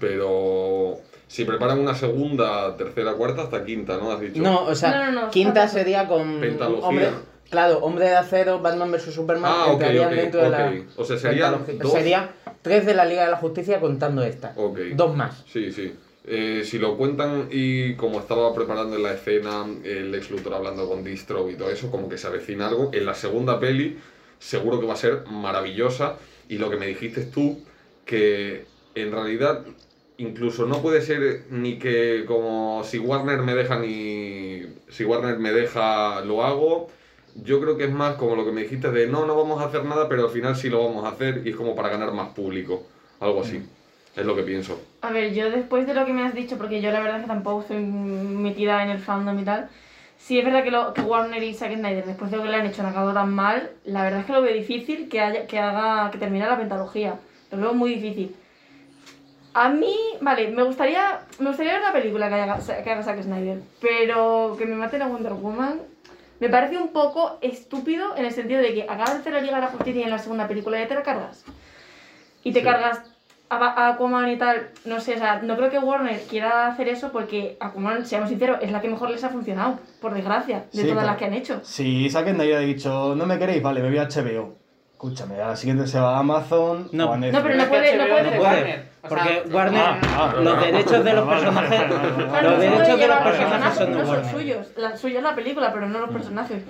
Pero 0.00 0.98
si 1.26 1.44
preparan 1.44 1.78
una 1.78 1.94
segunda, 1.94 2.76
tercera, 2.76 3.14
cuarta, 3.14 3.42
hasta 3.42 3.64
quinta, 3.64 3.96
¿no? 3.98 4.12
Has 4.12 4.20
dicho. 4.20 4.40
No, 4.42 4.64
o 4.64 4.74
sea, 4.74 4.90
No, 5.06 5.12
no, 5.12 5.22
no, 5.26 5.30
quinta 5.30 5.66
sería 5.68 6.06
con 6.06 6.40
Pentalogía. 6.40 6.86
hombre, 6.88 7.10
claro, 7.50 7.78
hombre 7.78 8.06
de 8.06 8.16
acero, 8.16 8.60
Batman 8.60 8.92
vs 8.92 9.14
Superman, 9.14 9.50
Ah, 9.54 9.64
ok, 9.66 9.72
entrarían 9.72 10.08
ok, 10.08 10.14
dentro 10.14 10.42
de 10.42 10.50
la. 10.50 10.72
O 10.96 11.04
sea, 11.04 11.18
serían 11.18 11.64
dos- 11.80 11.92
Sería 11.92 12.30
tres 12.62 12.86
de 12.86 12.94
la 12.94 13.04
Liga 13.04 13.24
de 13.24 13.30
la 13.30 13.36
Justicia 13.38 13.80
contando 13.80 14.22
esta. 14.22 14.54
Dos 14.94 15.16
más. 15.16 15.44
Sí, 15.50 15.72
sí. 15.72 15.94
Eh, 16.28 16.62
si 16.64 16.78
lo 16.78 16.96
cuentan 16.96 17.48
y 17.52 17.94
como 17.94 18.18
estaba 18.18 18.52
preparando 18.52 18.96
en 18.96 19.04
la 19.04 19.12
escena 19.12 19.64
el 19.84 20.12
ex 20.12 20.30
Luthor 20.30 20.54
hablando 20.54 20.88
con 20.88 21.04
Distro 21.04 21.48
y 21.48 21.54
todo 21.54 21.70
eso, 21.70 21.90
como 21.90 22.08
que 22.08 22.18
se 22.18 22.26
avecina 22.26 22.66
algo. 22.66 22.90
En 22.92 23.06
la 23.06 23.14
segunda 23.14 23.60
peli 23.60 23.96
seguro 24.38 24.80
que 24.80 24.86
va 24.86 24.94
a 24.94 24.96
ser 24.96 25.24
maravillosa. 25.30 26.16
Y 26.48 26.58
lo 26.58 26.70
que 26.70 26.76
me 26.76 26.86
dijiste 26.86 27.22
tú, 27.22 27.60
que 28.04 28.66
en 28.94 29.12
realidad 29.12 29.64
incluso 30.18 30.66
no 30.66 30.80
puede 30.80 31.02
ser 31.02 31.44
ni 31.50 31.78
que 31.78 32.24
como 32.26 32.82
si 32.84 32.98
Warner 32.98 33.42
me 33.42 33.54
deja 33.54 33.78
ni 33.78 34.62
si 34.88 35.04
Warner 35.04 35.38
me 35.38 35.52
deja 35.52 36.20
lo 36.22 36.44
hago. 36.44 36.88
Yo 37.34 37.60
creo 37.60 37.76
que 37.76 37.84
es 37.84 37.92
más 37.92 38.16
como 38.16 38.34
lo 38.34 38.46
que 38.46 38.52
me 38.52 38.62
dijiste 38.62 38.90
de 38.90 39.06
no, 39.06 39.26
no 39.26 39.36
vamos 39.36 39.60
a 39.60 39.66
hacer 39.66 39.84
nada, 39.84 40.08
pero 40.08 40.24
al 40.24 40.30
final 40.30 40.56
sí 40.56 40.70
lo 40.70 40.84
vamos 40.84 41.04
a 41.04 41.10
hacer 41.10 41.42
y 41.44 41.50
es 41.50 41.56
como 41.56 41.76
para 41.76 41.90
ganar 41.90 42.12
más 42.12 42.30
público. 42.30 42.86
Algo 43.20 43.42
así. 43.42 43.62
Es 44.16 44.24
lo 44.24 44.34
que 44.34 44.42
pienso. 44.42 44.80
A 45.02 45.10
ver, 45.10 45.34
yo 45.34 45.50
después 45.50 45.86
de 45.86 45.94
lo 45.94 46.06
que 46.06 46.12
me 46.12 46.24
has 46.24 46.34
dicho, 46.34 46.56
porque 46.56 46.80
yo 46.80 46.90
la 46.90 47.00
verdad 47.00 47.16
es 47.16 47.22
que 47.22 47.28
tampoco 47.28 47.60
estoy 47.60 47.78
metida 47.80 48.82
en 48.82 48.90
el 48.90 48.98
fandom 48.98 49.38
y 49.38 49.44
tal, 49.44 49.68
sí 50.16 50.38
es 50.38 50.44
verdad 50.44 50.64
que, 50.64 50.70
lo, 50.70 50.94
que 50.94 51.02
Warner 51.02 51.42
y 51.42 51.52
Zack 51.52 51.74
Snyder, 51.74 52.06
después 52.06 52.30
de 52.30 52.38
lo 52.38 52.42
que 52.44 52.48
le 52.48 52.56
han 52.56 52.66
hecho, 52.66 52.80
han 52.82 52.88
acabado 52.88 53.12
tan 53.12 53.32
mal, 53.32 53.70
la 53.84 54.02
verdad 54.02 54.20
es 54.20 54.26
que 54.26 54.32
lo 54.32 54.40
veo 54.40 54.54
difícil 54.54 55.08
que, 55.10 55.20
haya, 55.20 55.46
que 55.46 55.58
haga 55.58 56.10
que 56.10 56.18
termine 56.18 56.46
la 56.46 56.56
pentalogía. 56.56 57.18
Lo 57.50 57.58
veo 57.58 57.74
muy 57.74 57.94
difícil. 57.94 58.34
A 59.52 59.68
mí, 59.68 59.94
vale, 60.20 60.48
me 60.48 60.62
gustaría, 60.62 61.20
me 61.38 61.48
gustaría 61.48 61.74
ver 61.74 61.82
una 61.82 61.92
película 61.92 62.28
que 62.28 62.34
haga, 62.34 62.82
que 62.82 62.90
haga 62.90 63.02
Zack 63.02 63.22
Snyder, 63.22 63.60
pero 63.80 64.56
que 64.58 64.66
me 64.66 64.76
maten 64.76 65.02
a 65.02 65.08
Wonder 65.08 65.34
Woman 65.34 65.80
me 66.38 66.50
parece 66.50 66.76
un 66.76 66.88
poco 66.88 67.38
estúpido 67.40 68.14
en 68.16 68.26
el 68.26 68.32
sentido 68.32 68.60
de 68.60 68.74
que 68.74 68.82
acabas 68.82 69.14
de 69.14 69.20
hacer 69.20 69.32
la 69.32 69.40
Liga 69.40 69.54
de 69.54 69.62
la 69.62 69.68
Justicia 69.68 70.00
y 70.00 70.04
en 70.04 70.10
la 70.10 70.18
segunda 70.18 70.46
película 70.46 70.78
ya 70.78 70.86
te 70.86 70.94
la 70.94 71.02
cargas. 71.02 71.44
Y 72.44 72.52
te 72.52 72.60
Sí. 72.60 72.64
cargas 72.64 73.15
a, 73.48 73.56
a 73.56 73.88
Aquaman 73.94 74.28
y 74.30 74.36
tal, 74.36 74.68
no 74.84 75.00
sé, 75.00 75.14
o 75.14 75.18
sea, 75.18 75.40
no 75.42 75.56
creo 75.56 75.70
que 75.70 75.78
Warner 75.78 76.20
quiera 76.22 76.66
hacer 76.68 76.88
eso 76.88 77.12
porque 77.12 77.56
Aquaman, 77.60 78.04
seamos 78.06 78.28
sinceros, 78.28 78.58
es 78.60 78.72
la 78.72 78.80
que 78.80 78.88
mejor 78.88 79.10
les 79.10 79.22
ha 79.24 79.28
funcionado, 79.28 79.78
por 80.00 80.14
desgracia, 80.14 80.64
de 80.72 80.82
Sí, 80.82 80.88
todas 80.88 81.06
las 81.06 81.16
que 81.16 81.24
han 81.26 81.34
hecho. 81.34 81.60
Si 81.62 82.08
Zack 82.10 82.28
Snyder 82.34 82.56
ha 82.56 82.60
dicho, 82.60 83.14
no 83.16 83.24
me 83.26 83.38
queréis, 83.38 83.62
vale, 83.62 83.80
me 83.82 83.88
voy 83.88 83.98
a 83.98 84.08
HBO. 84.08 84.54
Escúchame, 84.92 85.40
a 85.40 85.48
la 85.48 85.56
siguiente 85.56 85.86
se 85.86 86.00
va 86.00 86.16
a 86.16 86.20
Amazon 86.20 86.88
No. 86.92 87.10
o 87.10 87.12
a 87.12 87.16
Netflix. 87.18 87.38
No, 87.38 87.42
pero 87.48 87.62
no 87.62 87.68
puede- 87.68 87.96
no 87.98 88.06
puede- 88.06 88.22
de 88.24 88.30
No 88.30 88.36
puede, 88.38 88.40
Warner, 88.40 88.88
porque 89.06 89.42
Warner, 89.52 89.82
Ah, 89.82 90.00
ah, 90.14 90.34
los 90.40 90.54
ah, 90.56 90.60
derechos 90.60 91.04
de 91.04 91.12
los 91.12 91.28
personajes, 91.28 91.80
los 92.42 92.58
derechos 92.58 92.98
de 92.98 93.06
los 93.08 93.18
personajes 93.18 93.74
son 93.74 93.86
de 93.92 93.98
no 93.98 94.06
son 94.06 94.14
Warner. 94.16 94.32
suyos. 94.32 94.66
La 94.78 94.96
suya 94.96 95.18
es 95.18 95.22
la 95.22 95.34
película, 95.34 95.70
pero 95.72 95.86
no 95.86 95.98
los 96.00 96.10
personajes. 96.10 96.62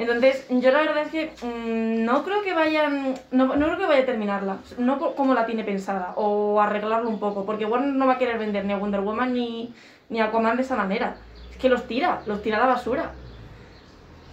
Entonces, 0.00 0.46
yo 0.48 0.70
la 0.72 0.80
verdad 0.80 1.02
es 1.02 1.08
que 1.10 1.30
mm, 1.46 2.04
no 2.04 2.24
creo 2.24 2.42
que 2.42 2.54
vayan. 2.54 3.14
No, 3.30 3.54
no 3.56 3.66
creo 3.66 3.78
que 3.78 3.86
vaya 3.86 4.02
a 4.02 4.06
terminarla. 4.06 4.58
No 4.78 4.98
co- 4.98 5.14
como 5.14 5.34
la 5.34 5.46
tiene 5.46 5.62
pensada. 5.64 6.14
O 6.16 6.60
arreglarlo 6.60 7.08
un 7.08 7.20
poco. 7.20 7.44
Porque 7.44 7.66
Warner 7.66 7.92
no 7.94 8.06
va 8.06 8.14
a 8.14 8.18
querer 8.18 8.38
vender 8.38 8.64
ni 8.64 8.72
a 8.72 8.78
Wonder 8.78 9.00
Woman 9.00 9.34
ni, 9.34 9.74
ni 10.08 10.20
a 10.20 10.26
Aquaman 10.26 10.56
de 10.56 10.62
esa 10.62 10.76
manera. 10.76 11.18
Es 11.50 11.58
que 11.58 11.68
los 11.68 11.86
tira, 11.86 12.22
los 12.26 12.40
tira 12.42 12.56
a 12.56 12.60
la 12.60 12.66
basura. 12.66 13.12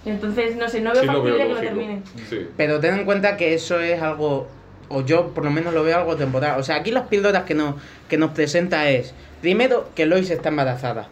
Entonces, 0.05 0.55
no 0.55 0.69
sé, 0.69 0.79
no 0.81 0.93
veo 0.93 1.01
Sí 1.01 1.07
lo 1.07 1.21
veo 1.23 1.37
factible 1.37 1.65
que 1.65 1.71
lo. 1.73 2.25
Sí. 2.29 2.47
Pero 2.55 2.79
ten 2.79 2.95
en 2.95 3.05
cuenta 3.05 3.35
que 3.35 3.53
eso 3.53 3.79
es 3.81 4.01
algo, 4.01 4.47
o 4.87 5.01
yo 5.01 5.33
por 5.33 5.43
lo 5.43 5.51
menos 5.51 5.73
lo 5.73 5.83
veo 5.83 5.97
algo 5.97 6.15
temporal. 6.15 6.59
O 6.59 6.63
sea, 6.63 6.77
aquí 6.77 6.91
las 6.91 7.07
píldoras 7.07 7.43
que, 7.43 7.55
nos 7.55 7.75
que 8.07 8.17
nos 8.17 8.31
presenta 8.31 8.89
es, 8.89 9.15
primero, 9.41 9.91
que 9.95 10.05
Lois 10.05 10.29
está 10.29 10.49
embarazada 10.49 11.09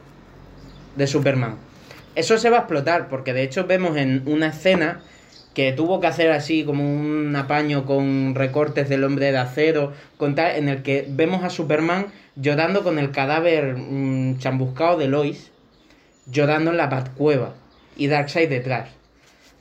de 0.96 1.08
Superman. 1.08 1.65
Eso 2.16 2.38
se 2.38 2.50
va 2.50 2.58
a 2.58 2.60
explotar, 2.62 3.10
porque 3.10 3.34
de 3.34 3.44
hecho 3.44 3.66
vemos 3.66 3.98
en 3.98 4.24
una 4.26 4.48
escena 4.48 5.02
que 5.54 5.72
tuvo 5.72 6.02
que 6.02 6.08
hacer 6.08 6.32
así 6.32 6.64
como 6.66 6.84
un 6.84 7.36
apaño 7.36 7.86
con 7.86 8.36
recortes 8.36 8.90
del 8.90 9.04
hombre 9.04 9.32
de 9.32 9.38
acero, 9.38 9.94
con 10.18 10.36
tal, 10.36 10.56
en 10.56 10.70
el 10.70 10.84
que 10.84 11.06
vemos 11.08 11.44
a 11.44 11.50
Superman 11.50 12.08
llorando 12.36 12.84
con 12.84 13.00
el 13.00 13.12
cadáver 13.12 13.76
mm, 13.78 14.40
chambuscado 14.40 14.98
de 14.98 15.08
Lois, 15.08 15.52
llorando 16.26 16.72
en 16.72 16.78
la 16.78 16.88
Batcueva, 16.88 17.54
y 17.96 18.08
Darkseid 18.08 18.50
detrás. 18.50 18.90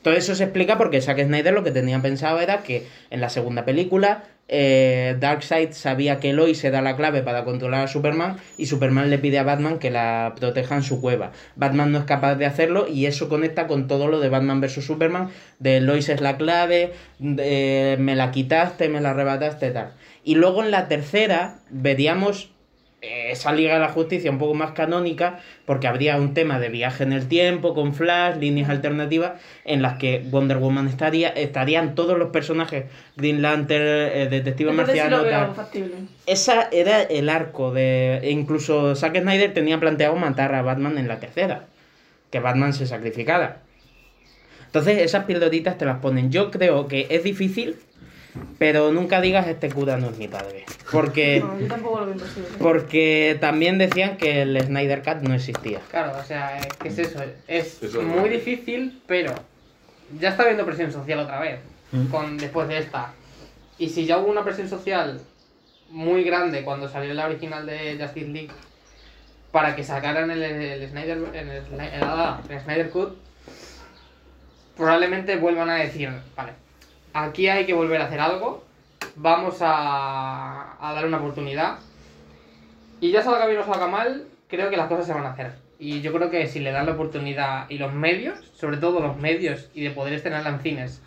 Todo 0.03 0.15
eso 0.15 0.35
se 0.35 0.45
explica 0.45 0.77
porque 0.77 1.01
Zack 1.01 1.25
Snyder 1.25 1.55
lo 1.55 1.65
que 1.65 1.71
tenía 1.71 2.03
pensado 2.03 2.41
era 2.41 2.63
que 2.63 2.87
en 3.11 3.21
la 3.21 3.31
segunda 3.31 3.65
película 3.65 4.25
eh, 4.49 5.16
Darkseid 5.18 5.72
sabía 5.72 6.20
que 6.20 6.32
Lois 6.32 6.59
se 6.59 6.70
da 6.70 6.82
la 6.82 6.97
clave 6.97 7.22
para 7.22 7.45
controlar 7.45 7.84
a 7.84 7.88
Superman 7.88 8.36
y 8.59 8.66
Superman 8.66 9.11
le 9.11 9.18
pide 9.18 9.38
a 9.38 9.42
Batman 9.42 9.78
que 9.78 9.90
la 9.90 10.34
proteja 10.38 10.76
en 10.76 10.82
su 10.82 11.01
cueva. 11.01 11.32
Batman 11.57 11.92
no 11.92 11.99
es 11.99 12.05
capaz 12.05 12.34
de 12.34 12.47
hacerlo 12.47 12.86
y 12.88 13.07
eso 13.07 13.28
conecta 13.28 13.66
con 13.66 13.88
todo 13.88 14.09
lo 14.09 14.20
de 14.20 14.28
Batman 14.28 14.61
vs 14.61 14.84
Superman, 14.84 15.30
de 15.59 15.80
Lois 15.80 16.09
es 16.09 16.20
la 16.20 16.36
clave, 16.36 16.92
de, 17.18 17.97
me 17.99 18.16
la 18.16 18.30
quitaste, 18.30 18.88
me 18.88 19.01
la 19.01 19.11
arrebataste, 19.11 19.70
tal. 19.70 19.92
Y 20.24 20.34
luego 20.34 20.62
en 20.62 20.70
la 20.70 20.88
tercera 20.88 21.59
veríamos 21.70 22.54
esa 23.31 23.53
Liga 23.53 23.75
de 23.75 23.81
la 23.81 23.89
Justicia 23.89 24.31
un 24.31 24.39
poco 24.39 24.55
más 24.55 24.73
canónica, 24.73 25.41
porque 25.67 25.87
habría 25.87 26.17
un 26.17 26.35
tema 26.35 26.59
de 26.59 26.69
viaje 26.69 27.05
en 27.05 27.13
el 27.13 27.29
tiempo, 27.29 27.75
con 27.75 27.95
Flash, 27.95 28.37
líneas 28.39 28.69
alternativas, 28.71 29.33
en 29.65 29.83
las 29.83 29.99
que 29.99 30.23
Wonder 30.31 30.59
Woman 30.59 30.89
estaría, 30.89 31.29
estarían 31.29 31.95
todos 31.95 32.19
los 32.19 32.31
personajes, 32.31 32.85
Green 33.17 33.43
Lantern, 33.43 33.85
eh, 33.85 34.29
Detective 34.31 34.71
Entonces 34.71 34.95
sí 34.95 35.01
Marciano, 35.01 35.25
veo 35.25 35.55
factible. 35.55 35.95
Esa 36.27 36.69
era 36.73 37.03
el 37.03 37.29
arco 37.29 37.73
de. 37.73 38.19
e 38.23 38.31
incluso 38.31 38.95
Zack 38.95 39.21
Snyder 39.21 39.53
tenía 39.55 39.79
planteado 39.81 40.17
matar 40.17 40.55
a 40.55 40.63
Batman 40.63 40.99
en 40.99 41.09
la 41.09 41.21
tercera. 41.21 41.67
Que 42.31 42.41
Batman 42.41 42.73
se 42.73 42.87
sacrificara. 42.87 43.63
Entonces, 44.75 45.03
esas 45.03 45.25
pildoritas 45.25 45.79
te 45.79 45.85
las 45.85 46.01
ponen. 46.01 46.33
Yo 46.33 46.51
creo 46.51 46.89
que 46.89 47.07
es 47.09 47.23
difícil, 47.23 47.77
pero 48.59 48.91
nunca 48.93 49.20
digas 49.20 49.47
este 49.47 49.70
cura 49.70 49.97
no 49.97 50.11
es 50.11 50.18
mi 50.18 50.28
padre. 50.28 50.64
Porque. 50.91 51.41
No, 51.45 51.59
yo 51.61 51.66
tampoco 51.68 52.01
lo 52.01 52.07
veo 52.07 52.14
imposible. 52.14 52.49
Porque 52.59 53.37
también 53.41 53.78
decían 53.78 54.16
que 54.16 54.43
el 54.43 54.61
Snyder 54.61 55.03
Cut 55.03 55.22
no 55.22 55.35
existía. 55.35 55.80
Claro, 55.91 56.12
o 56.18 56.24
sea, 56.24 56.59
¿qué 56.82 56.89
es 56.89 56.99
eso? 56.99 57.20
Es 57.49 57.82
Eso 57.82 58.03
muy 58.03 58.28
difícil, 58.28 59.01
pero 59.07 59.35
ya 60.18 60.30
está 60.30 60.43
habiendo 60.43 60.64
presión 60.66 60.93
social 60.93 61.18
otra 61.20 61.41
vez, 61.41 61.61
Mm. 61.93 62.07
con, 62.07 62.37
después 62.39 62.66
de 62.68 62.78
esta. 62.78 63.12
Y 63.78 63.89
si 63.89 64.05
ya 64.07 64.18
hubo 64.18 64.30
una 64.30 64.43
presión 64.45 64.68
social 64.68 65.20
muy 65.91 66.24
grande 66.24 66.62
cuando 66.64 66.89
salió 66.89 67.14
la 67.14 67.26
original 67.26 67.66
de 67.66 67.97
Justice 68.01 68.26
League 68.28 68.51
para 69.53 69.76
que 69.76 69.85
sacaran 69.85 70.30
el, 70.30 70.43
el 70.43 70.89
Snyder, 70.89 71.18
el, 71.32 71.49
el- 71.49 72.51
el 72.51 72.61
Snyder 72.61 72.91
Cut, 72.91 73.16
probablemente 74.76 75.37
vuelvan 75.37 75.70
a 75.70 75.76
decir, 75.76 76.11
vale, 76.37 76.53
aquí 77.15 77.49
hay 77.49 77.65
que 77.65 77.73
volver 77.73 78.03
a 78.03 78.07
hacer 78.07 78.21
algo, 78.21 78.62
vamos 79.17 79.57
a, 79.61 80.77
a 80.79 80.93
dar 80.93 81.07
una 81.07 81.17
oportunidad. 81.17 81.79
Y 83.01 83.11
ya 83.11 83.23
salga 83.23 83.47
bien 83.47 83.61
o 83.61 83.65
salga 83.65 83.87
mal, 83.87 84.27
creo 84.49 84.69
que 84.69 84.77
las 84.77 84.89
cosas 84.89 85.07
se 85.07 85.15
van 85.15 85.25
a 85.25 85.31
hacer. 85.31 85.53
Y 85.79 86.01
yo 86.01 86.12
creo 86.12 86.31
que 86.31 86.47
si 86.47 86.61
le 86.61 86.73
dan 86.73 86.87
la 86.87 86.93
oportunidad 86.93 87.69
y 87.69 87.79
los 87.79 87.93
medios, 87.93 88.39
sobre 88.55 88.77
todo 88.77 89.01
los 89.01 89.17
medios, 89.17 89.71
y 89.75 89.83
de 89.83 89.91
poder 89.91 90.12
estrenarla 90.12 90.51
en 90.51 90.61
cines, 90.61 91.03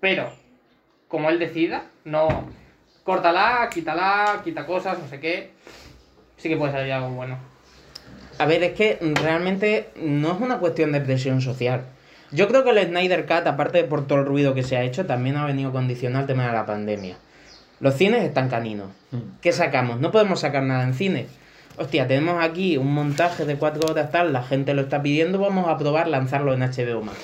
pero 0.00 0.32
como 1.08 1.28
él 1.28 1.38
decida, 1.38 1.84
no 2.04 2.48
córtala, 3.04 3.68
quítala, 3.72 4.40
quita 4.44 4.66
cosas, 4.66 4.98
no 4.98 5.08
sé 5.08 5.20
qué, 5.20 5.50
sí 6.36 6.48
que 6.48 6.56
puede 6.56 6.72
salir 6.72 6.92
algo 6.92 7.10
bueno. 7.10 7.38
A 8.38 8.46
ver, 8.46 8.62
es 8.62 8.72
que 8.72 8.98
realmente 9.00 9.90
no 9.96 10.32
es 10.32 10.40
una 10.40 10.58
cuestión 10.58 10.92
de 10.92 11.00
presión 11.00 11.42
social. 11.42 11.84
Yo 12.32 12.46
creo 12.48 12.62
que 12.62 12.70
el 12.70 12.86
Snyder 12.86 13.26
Cut, 13.26 13.46
aparte 13.46 13.78
de 13.78 13.84
por 13.84 14.06
todo 14.06 14.20
el 14.20 14.26
ruido 14.26 14.54
que 14.54 14.62
se 14.62 14.76
ha 14.76 14.82
hecho, 14.82 15.06
también 15.06 15.36
ha 15.36 15.46
venido 15.46 15.72
condicionado 15.72 16.22
el 16.22 16.26
tema 16.28 16.46
de 16.46 16.52
la 16.52 16.66
pandemia. 16.66 17.16
Los 17.80 17.94
cines 17.94 18.22
están 18.22 18.48
caninos. 18.48 18.88
¿Qué 19.40 19.52
sacamos? 19.52 20.00
No 20.00 20.12
podemos 20.12 20.40
sacar 20.40 20.62
nada 20.62 20.84
en 20.84 20.94
cine. 20.94 21.26
Hostia, 21.76 22.06
tenemos 22.06 22.42
aquí 22.42 22.76
un 22.76 22.92
montaje 22.92 23.46
de 23.46 23.56
cuatro 23.56 23.90
horas 23.90 24.10
tal, 24.10 24.32
la 24.32 24.42
gente 24.42 24.74
lo 24.74 24.82
está 24.82 25.02
pidiendo, 25.02 25.38
vamos 25.38 25.66
a 25.66 25.78
probar 25.78 26.08
lanzarlo 26.08 26.52
en 26.52 26.60
HBO 26.60 27.02
Max. 27.02 27.18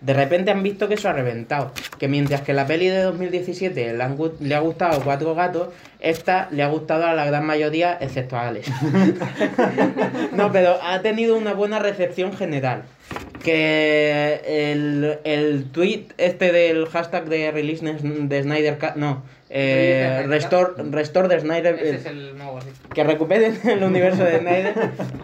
De 0.00 0.14
repente 0.14 0.50
han 0.50 0.62
visto 0.62 0.88
que 0.88 0.94
eso 0.94 1.08
ha 1.08 1.12
reventado. 1.12 1.72
Que 1.98 2.08
mientras 2.08 2.40
que 2.42 2.54
la 2.54 2.66
peli 2.66 2.88
de 2.88 3.02
2017 3.02 3.92
le, 3.94 4.02
han 4.02 4.16
le 4.40 4.54
ha 4.54 4.60
gustado 4.60 5.00
a 5.00 5.04
cuatro 5.04 5.34
gatos, 5.34 5.68
esta 5.98 6.48
le 6.50 6.62
ha 6.62 6.68
gustado 6.68 7.06
a 7.06 7.14
la 7.14 7.24
gran 7.26 7.44
mayoría, 7.44 7.98
excepto 8.00 8.36
a 8.36 8.48
Alex. 8.48 8.70
no, 10.32 10.52
pero 10.52 10.78
ha 10.82 11.00
tenido 11.02 11.36
una 11.36 11.52
buena 11.52 11.78
recepción 11.78 12.32
general. 12.32 12.84
Que 13.42 14.40
el, 14.46 15.18
el 15.24 15.64
tweet 15.72 16.08
este 16.18 16.52
del 16.52 16.86
hashtag 16.86 17.24
de 17.26 17.50
release 17.50 17.82
de 17.82 18.42
Snyder 18.42 18.78
Cut, 18.78 18.96
no, 18.96 19.22
eh, 19.52 20.24
restore, 20.28 20.74
restore 20.90 21.28
de 21.28 21.40
Snyder, 21.40 21.74
Ese 21.74 21.90
eh, 21.90 21.94
es 21.96 22.06
el 22.06 22.38
nuevo, 22.38 22.60
sí. 22.60 22.68
que 22.94 23.02
recuperen 23.02 23.58
el 23.68 23.82
universo 23.82 24.24
de 24.24 24.38
Snyder, 24.38 24.74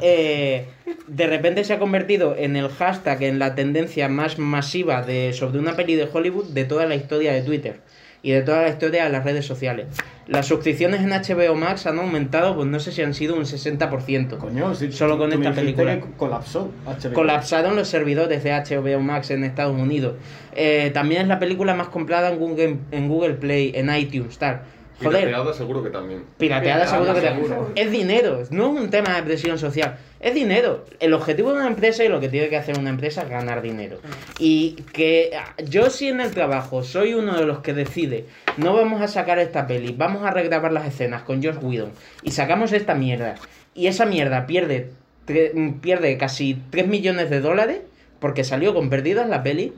eh, 0.00 0.64
de 1.06 1.26
repente 1.26 1.62
se 1.62 1.74
ha 1.74 1.78
convertido 1.78 2.34
en 2.36 2.56
el 2.56 2.68
hashtag, 2.68 3.22
en 3.22 3.38
la 3.38 3.54
tendencia 3.54 4.08
más 4.08 4.38
masiva 4.38 5.02
de, 5.02 5.32
sobre 5.32 5.58
una 5.58 5.76
peli 5.76 5.94
de 5.94 6.08
Hollywood 6.12 6.46
de 6.46 6.64
toda 6.64 6.86
la 6.86 6.96
historia 6.96 7.32
de 7.32 7.42
Twitter 7.42 7.80
y 8.26 8.32
de 8.32 8.42
toda 8.42 8.62
la 8.62 8.70
historia 8.70 9.04
de 9.04 9.10
las 9.10 9.22
redes 9.22 9.46
sociales. 9.46 9.86
Las 10.26 10.46
suscripciones 10.46 11.00
en 11.00 11.10
HBO 11.10 11.54
Max 11.54 11.86
han 11.86 12.00
aumentado, 12.00 12.56
pues 12.56 12.66
no 12.66 12.80
sé 12.80 12.90
si 12.90 13.00
han 13.00 13.14
sido 13.14 13.36
un 13.36 13.44
60%. 13.44 14.38
Coño, 14.38 14.74
si 14.74 14.90
Solo 14.90 15.16
con 15.16 15.32
esta 15.32 15.52
película. 15.52 16.00
que 16.00 16.06
colapsó 16.16 16.72
HBO. 16.84 17.12
Colapsaron 17.12 17.76
los 17.76 17.86
servidores 17.86 18.42
de 18.42 18.50
HBO 18.50 18.98
Max 18.98 19.30
en 19.30 19.44
Estados 19.44 19.80
Unidos. 19.80 20.14
Eh, 20.56 20.90
también 20.92 21.22
es 21.22 21.28
la 21.28 21.38
película 21.38 21.74
más 21.74 21.86
comprada 21.86 22.32
en 22.32 22.40
Google, 22.40 22.78
en 22.90 23.08
Google 23.08 23.34
Play, 23.34 23.70
en 23.76 23.94
iTunes, 23.94 24.36
tal. 24.38 24.62
Joder. 25.02 25.24
Pirateada 25.26 25.52
seguro 25.52 25.82
que 25.82 25.90
también. 25.90 26.24
Pirateada 26.38 26.86
seguro 26.86 27.14
que 27.14 27.20
Seguro. 27.20 27.72
Es 27.74 27.90
dinero, 27.90 28.42
no 28.50 28.74
es 28.74 28.80
un 28.80 28.88
tema 28.90 29.14
de 29.16 29.22
presión 29.24 29.58
social. 29.58 29.98
Es 30.20 30.34
dinero. 30.34 30.86
El 31.00 31.12
objetivo 31.12 31.52
de 31.52 31.58
una 31.58 31.66
empresa 31.66 32.02
y 32.02 32.08
lo 32.08 32.18
que 32.18 32.30
tiene 32.30 32.48
que 32.48 32.56
hacer 32.56 32.78
una 32.78 32.88
empresa 32.88 33.22
es 33.22 33.28
ganar 33.28 33.60
dinero. 33.60 33.98
Y 34.38 34.72
que 34.94 35.32
ah, 35.38 35.54
yo 35.62 35.90
si 35.90 36.08
en 36.08 36.20
el 36.22 36.30
trabajo 36.30 36.82
soy 36.82 37.12
uno 37.12 37.36
de 37.38 37.44
los 37.44 37.58
que 37.58 37.74
decide, 37.74 38.24
no 38.56 38.74
vamos 38.74 39.02
a 39.02 39.08
sacar 39.08 39.38
esta 39.38 39.66
peli, 39.66 39.94
vamos 39.96 40.24
a 40.24 40.30
regrabar 40.30 40.72
las 40.72 40.86
escenas 40.86 41.22
con 41.22 41.42
Josh 41.42 41.58
Whedon 41.60 41.92
y 42.22 42.30
sacamos 42.30 42.72
esta 42.72 42.94
mierda. 42.94 43.34
Y 43.74 43.88
esa 43.88 44.06
mierda 44.06 44.46
pierde, 44.46 44.90
tre- 45.26 45.52
mm, 45.52 45.80
pierde 45.80 46.16
casi 46.16 46.58
3 46.70 46.86
millones 46.86 47.28
de 47.28 47.40
dólares 47.40 47.80
porque 48.18 48.44
salió 48.44 48.72
con 48.72 48.88
pérdidas 48.88 49.28
la 49.28 49.42
peli. 49.42 49.74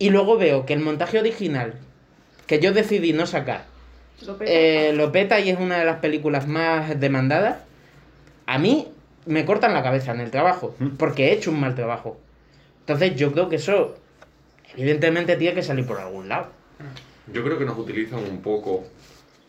Y 0.00 0.10
luego 0.10 0.36
veo 0.38 0.66
que 0.66 0.72
el 0.74 0.80
montaje 0.80 1.20
original 1.20 1.74
que 2.48 2.58
yo 2.58 2.72
decidí 2.72 3.12
no 3.12 3.26
sacar 3.26 3.64
Lo 4.26 4.36
peta. 4.36 4.50
eh, 4.52 4.92
lo 4.94 5.12
peta 5.12 5.40
y 5.40 5.50
es 5.50 5.58
una 5.58 5.78
de 5.78 5.84
las 5.84 6.00
películas 6.00 6.46
más 6.48 6.98
demandadas, 6.98 7.58
a 8.46 8.58
mí 8.58 8.88
me 9.26 9.44
cortan 9.44 9.74
la 9.74 9.82
cabeza 9.82 10.12
en 10.12 10.20
el 10.20 10.30
trabajo, 10.30 10.74
porque 10.98 11.28
he 11.28 11.32
hecho 11.32 11.50
un 11.50 11.60
mal 11.60 11.74
trabajo. 11.74 12.18
Entonces 12.80 13.14
yo 13.16 13.32
creo 13.32 13.48
que 13.48 13.56
eso, 13.56 13.94
evidentemente, 14.76 15.36
tiene 15.36 15.54
que 15.54 15.62
salir 15.62 15.86
por 15.86 15.98
algún 16.00 16.28
lado. 16.28 16.46
Yo 17.32 17.44
creo 17.44 17.58
que 17.58 17.64
nos 17.66 17.78
utilizan 17.78 18.20
un 18.20 18.40
poco 18.40 18.84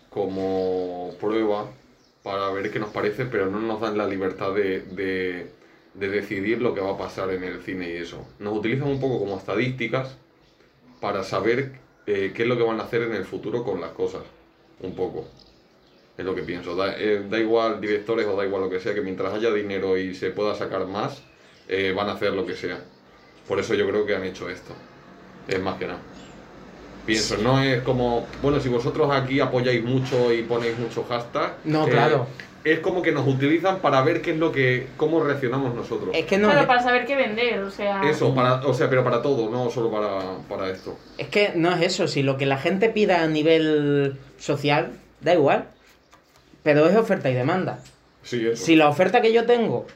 como 0.10 1.12
prueba 1.20 1.70
para 2.24 2.50
ver 2.50 2.72
qué 2.72 2.80
nos 2.80 2.90
parece, 2.90 3.26
pero 3.26 3.46
no 3.50 3.60
nos 3.60 3.80
dan 3.82 3.98
la 3.98 4.06
libertad 4.08 4.54
de, 4.54 4.82
de- 4.82 5.52
de 5.94 6.08
decidir 6.10 6.62
lo 6.62 6.74
que 6.76 6.82
va 6.82 6.92
a 6.92 6.98
pasar 6.98 7.32
en 7.32 7.44
el 7.44 7.62
cine 7.62 7.90
y 7.90 7.98
eso. 7.98 8.26
Nos 8.40 8.56
utilizan 8.58 8.88
un 8.88 9.00
poco 9.00 9.20
como 9.20 9.38
estadísticas 9.38 10.18
para 11.02 11.24
saber 11.24 11.72
eh, 12.06 12.32
qué 12.36 12.44
es 12.44 12.48
lo 12.50 12.58
que 12.58 12.64
van 12.64 12.80
a 12.80 12.84
hacer 12.84 13.02
en 13.04 13.14
el 13.14 13.26
futuro 13.26 13.64
con 13.64 13.80
las 13.82 13.92
cosas. 13.92 14.22
Un 14.82 14.96
poco. 14.96 15.26
Es 16.18 16.26
lo 16.26 16.36
que 16.36 16.44
pienso. 16.44 16.76
Da, 16.76 16.96
eh, 16.98 17.26
da 17.30 17.40
igual 17.40 17.80
directores 17.80 18.28
o 18.28 18.36
da 18.36 18.46
igual 18.46 18.64
lo 18.64 18.70
que 18.70 18.80
sea, 18.80 18.94
que 18.94 19.02
mientras 19.02 19.34
haya 19.34 19.52
dinero 19.54 19.98
y 19.98 20.14
se 20.14 20.32
pueda 20.32 20.54
sacar 20.56 20.86
más, 20.86 21.22
eh, 21.68 21.94
van 21.96 22.10
a 22.10 22.14
hacer 22.14 22.34
lo 22.34 22.46
que 22.46 22.56
sea. 22.56 22.80
Por 23.48 23.60
eso 23.60 23.74
yo 23.74 23.88
creo 23.88 24.06
que 24.06 24.16
han 24.16 24.24
hecho 24.24 24.50
esto. 24.50 24.74
Es 25.48 25.60
más 25.62 25.78
que 25.78 25.88
nada. 25.88 26.02
Pienso, 27.06 27.38
no 27.38 27.62
es 27.62 27.82
como, 27.82 28.28
bueno, 28.42 28.60
si 28.60 28.70
vosotros 28.70 29.10
aquí 29.12 29.40
apoyáis 29.40 29.84
mucho 29.84 30.32
y 30.32 30.44
ponéis 30.44 30.78
mucho 30.78 31.04
hashtag. 31.06 31.54
No, 31.64 31.88
eh, 31.88 31.90
claro. 31.90 32.28
Es 32.64 32.80
como 32.80 33.02
que 33.02 33.12
nos 33.12 33.28
utilizan 33.28 33.80
para 33.80 34.02
ver 34.02 34.22
qué 34.22 34.32
es 34.32 34.38
lo 34.38 34.52
que, 34.52 34.88
cómo 34.98 35.24
reaccionamos 35.24 35.74
nosotros. 35.74 36.10
Es 36.14 36.26
que 36.26 36.38
no, 36.38 36.50
Claro, 36.50 36.68
para 36.68 36.84
saber 36.84 37.06
qué 37.06 37.16
vender, 37.16 37.60
o 37.62 37.72
sea. 37.72 38.02
Eso, 38.10 38.36
para, 38.36 38.56
o 38.66 38.74
sea, 38.74 38.90
pero 38.90 39.04
para 39.04 39.22
todo, 39.22 39.50
no 39.50 39.70
solo 39.70 39.90
para, 39.90 40.38
para 40.50 40.70
esto. 40.70 40.98
es 41.18 41.28
que 41.28 41.54
no 41.56 41.72
es 41.74 41.82
eso, 41.82 42.08
si 42.08 42.22
lo 42.22 42.38
que 42.38 42.46
la 42.46 42.58
gente 42.58 42.90
pida 42.90 43.24
a 43.24 43.28
nivel 43.28 44.18
social, 44.38 44.92
da 45.22 45.34
igual. 45.34 45.66
Pero 46.64 46.88
es 46.88 46.96
oferta 46.96 47.30
y 47.30 47.34
demanda. 47.34 47.80
Sí, 48.24 48.46
eso. 48.46 48.66
Si 48.66 48.76
la 48.76 48.90
oferta 48.90 49.22
que 49.22 49.32
yo 49.32 49.46
tengo 49.46 49.88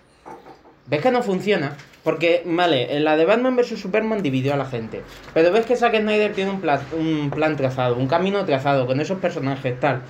ves 0.88 1.02
que 1.02 1.12
no 1.12 1.24
funciona, 1.24 1.76
porque, 2.04 2.44
vale, 2.46 2.96
en 2.96 3.04
la 3.04 3.16
de 3.16 3.26
Batman 3.26 3.56
vs 3.56 3.80
Superman 3.80 4.22
dividió 4.22 4.54
a 4.54 4.58
la 4.58 4.66
gente, 4.66 5.02
pero 5.34 5.52
ves 5.52 5.66
que 5.66 5.76
Zack 5.76 5.96
Snyder 5.98 6.34
tiene 6.34 6.52
un 6.52 6.62
plan, 6.62 6.82
un 6.98 7.30
plan 7.30 7.56
trazado, 7.56 7.96
un 7.96 8.08
camino 8.08 8.44
trazado 8.46 8.86
con 8.86 9.00
esos 9.00 9.20
personajes, 9.20 9.80
tal. 9.80 10.02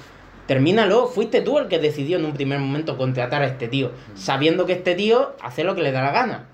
Termínalo, 0.54 1.08
fuiste 1.08 1.42
tú 1.42 1.58
el 1.58 1.68
que 1.68 1.80
decidió 1.80 2.20
en 2.20 2.26
un 2.26 2.34
primer 2.34 2.60
momento 2.60 2.96
contratar 2.96 3.42
a 3.42 3.48
este 3.48 3.68
tío, 3.68 3.90
sabiendo 4.14 4.68
que 4.68 4.74
este 4.74 4.94
tío 4.94 5.32
hace 5.42 5.64
lo 5.64 5.74
que 5.74 5.82
le 5.82 5.92
da 5.92 6.04
la 6.04 6.12
gana. 6.12 6.46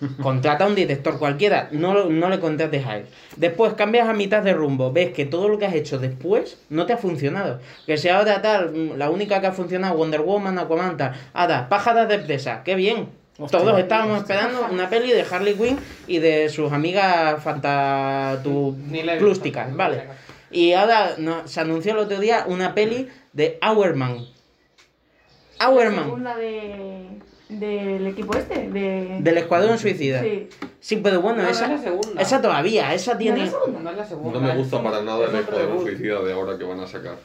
Contrata 0.22 0.62
a 0.62 0.68
un 0.68 0.76
director 0.76 1.18
cualquiera, 1.18 1.68
no, 1.72 2.04
no 2.04 2.28
le 2.28 2.38
contrates 2.38 2.86
a 2.86 2.98
él. 2.98 3.06
Después 3.34 3.74
cambias 3.74 4.08
a 4.08 4.12
mitad 4.12 4.44
de 4.44 4.52
rumbo, 4.52 4.92
ves 4.92 5.12
que 5.12 5.26
todo 5.26 5.48
lo 5.48 5.58
que 5.58 5.66
has 5.66 5.74
hecho 5.74 5.98
después 5.98 6.60
no 6.68 6.86
te 6.86 6.92
ha 6.92 6.96
funcionado. 6.96 7.58
Que 7.86 7.96
si 7.96 8.08
ahora 8.08 8.40
tal, 8.40 8.96
la 8.96 9.10
única 9.10 9.40
que 9.40 9.48
ha 9.48 9.52
funcionado 9.52 9.96
Wonder 9.96 10.20
Woman, 10.20 10.56
Aquaman, 10.56 10.96
tal. 10.96 11.14
Ahora, 11.32 11.68
pájaras 11.68 12.08
de 12.08 12.20
presa, 12.20 12.62
qué 12.62 12.76
bien. 12.76 13.08
Hostia, 13.36 13.58
Todos 13.58 13.76
estábamos 13.80 14.20
hostia. 14.20 14.36
esperando 14.36 14.68
una 14.72 14.88
peli 14.88 15.10
de 15.10 15.26
Harley 15.28 15.54
Quinn 15.54 15.80
y 16.06 16.20
de 16.20 16.48
sus 16.50 16.70
amigas 16.70 17.42
fanta... 17.42 18.38
tu... 18.44 18.76
Ni 18.86 19.02
la 19.02 19.14
he 19.14 19.16
visto. 19.16 19.24
plústicas, 19.26 19.74
vale. 19.74 20.04
Y 20.52 20.72
ahora 20.74 21.14
no, 21.18 21.48
se 21.48 21.60
anunció 21.60 21.92
el 21.94 21.98
otro 21.98 22.20
día 22.20 22.44
una 22.46 22.74
peli 22.74 23.08
de 23.34 23.58
Hourman. 23.62 24.26
Hourman, 25.60 26.04
Segunda 26.04 26.36
de. 26.36 27.08
del 27.48 28.06
equipo 28.06 28.36
este, 28.36 28.68
de. 28.70 29.18
del 29.20 29.38
Escuadrón 29.38 29.78
Suicida. 29.78 30.22
Sí. 30.22 30.48
Sí, 30.80 30.96
pero 30.96 31.20
bueno, 31.20 31.38
No, 31.38 31.44
no 31.44 31.48
esa, 31.50 31.64
es 31.66 31.70
la 31.70 31.78
segunda. 31.78 32.20
esa 32.22 32.42
todavía, 32.42 32.92
esa 32.94 33.12
¿No 33.12 33.18
tiene... 33.18 33.44
es 33.44 33.52
la 33.52 33.58
segunda? 33.60 33.80
No 33.80 33.90
es 33.90 33.96
la 33.96 34.04
segunda. 34.06 34.40
No 34.40 34.46
me 34.46 34.56
gusta 34.56 34.82
para 34.82 35.02
nada 35.02 35.26
el 35.26 35.34
Escuadrón 35.36 35.80
Suicida 35.82 36.20
de 36.22 36.32
ahora 36.32 36.58
que 36.58 36.64
van 36.64 36.80
a 36.80 36.86
sacar. 36.86 37.16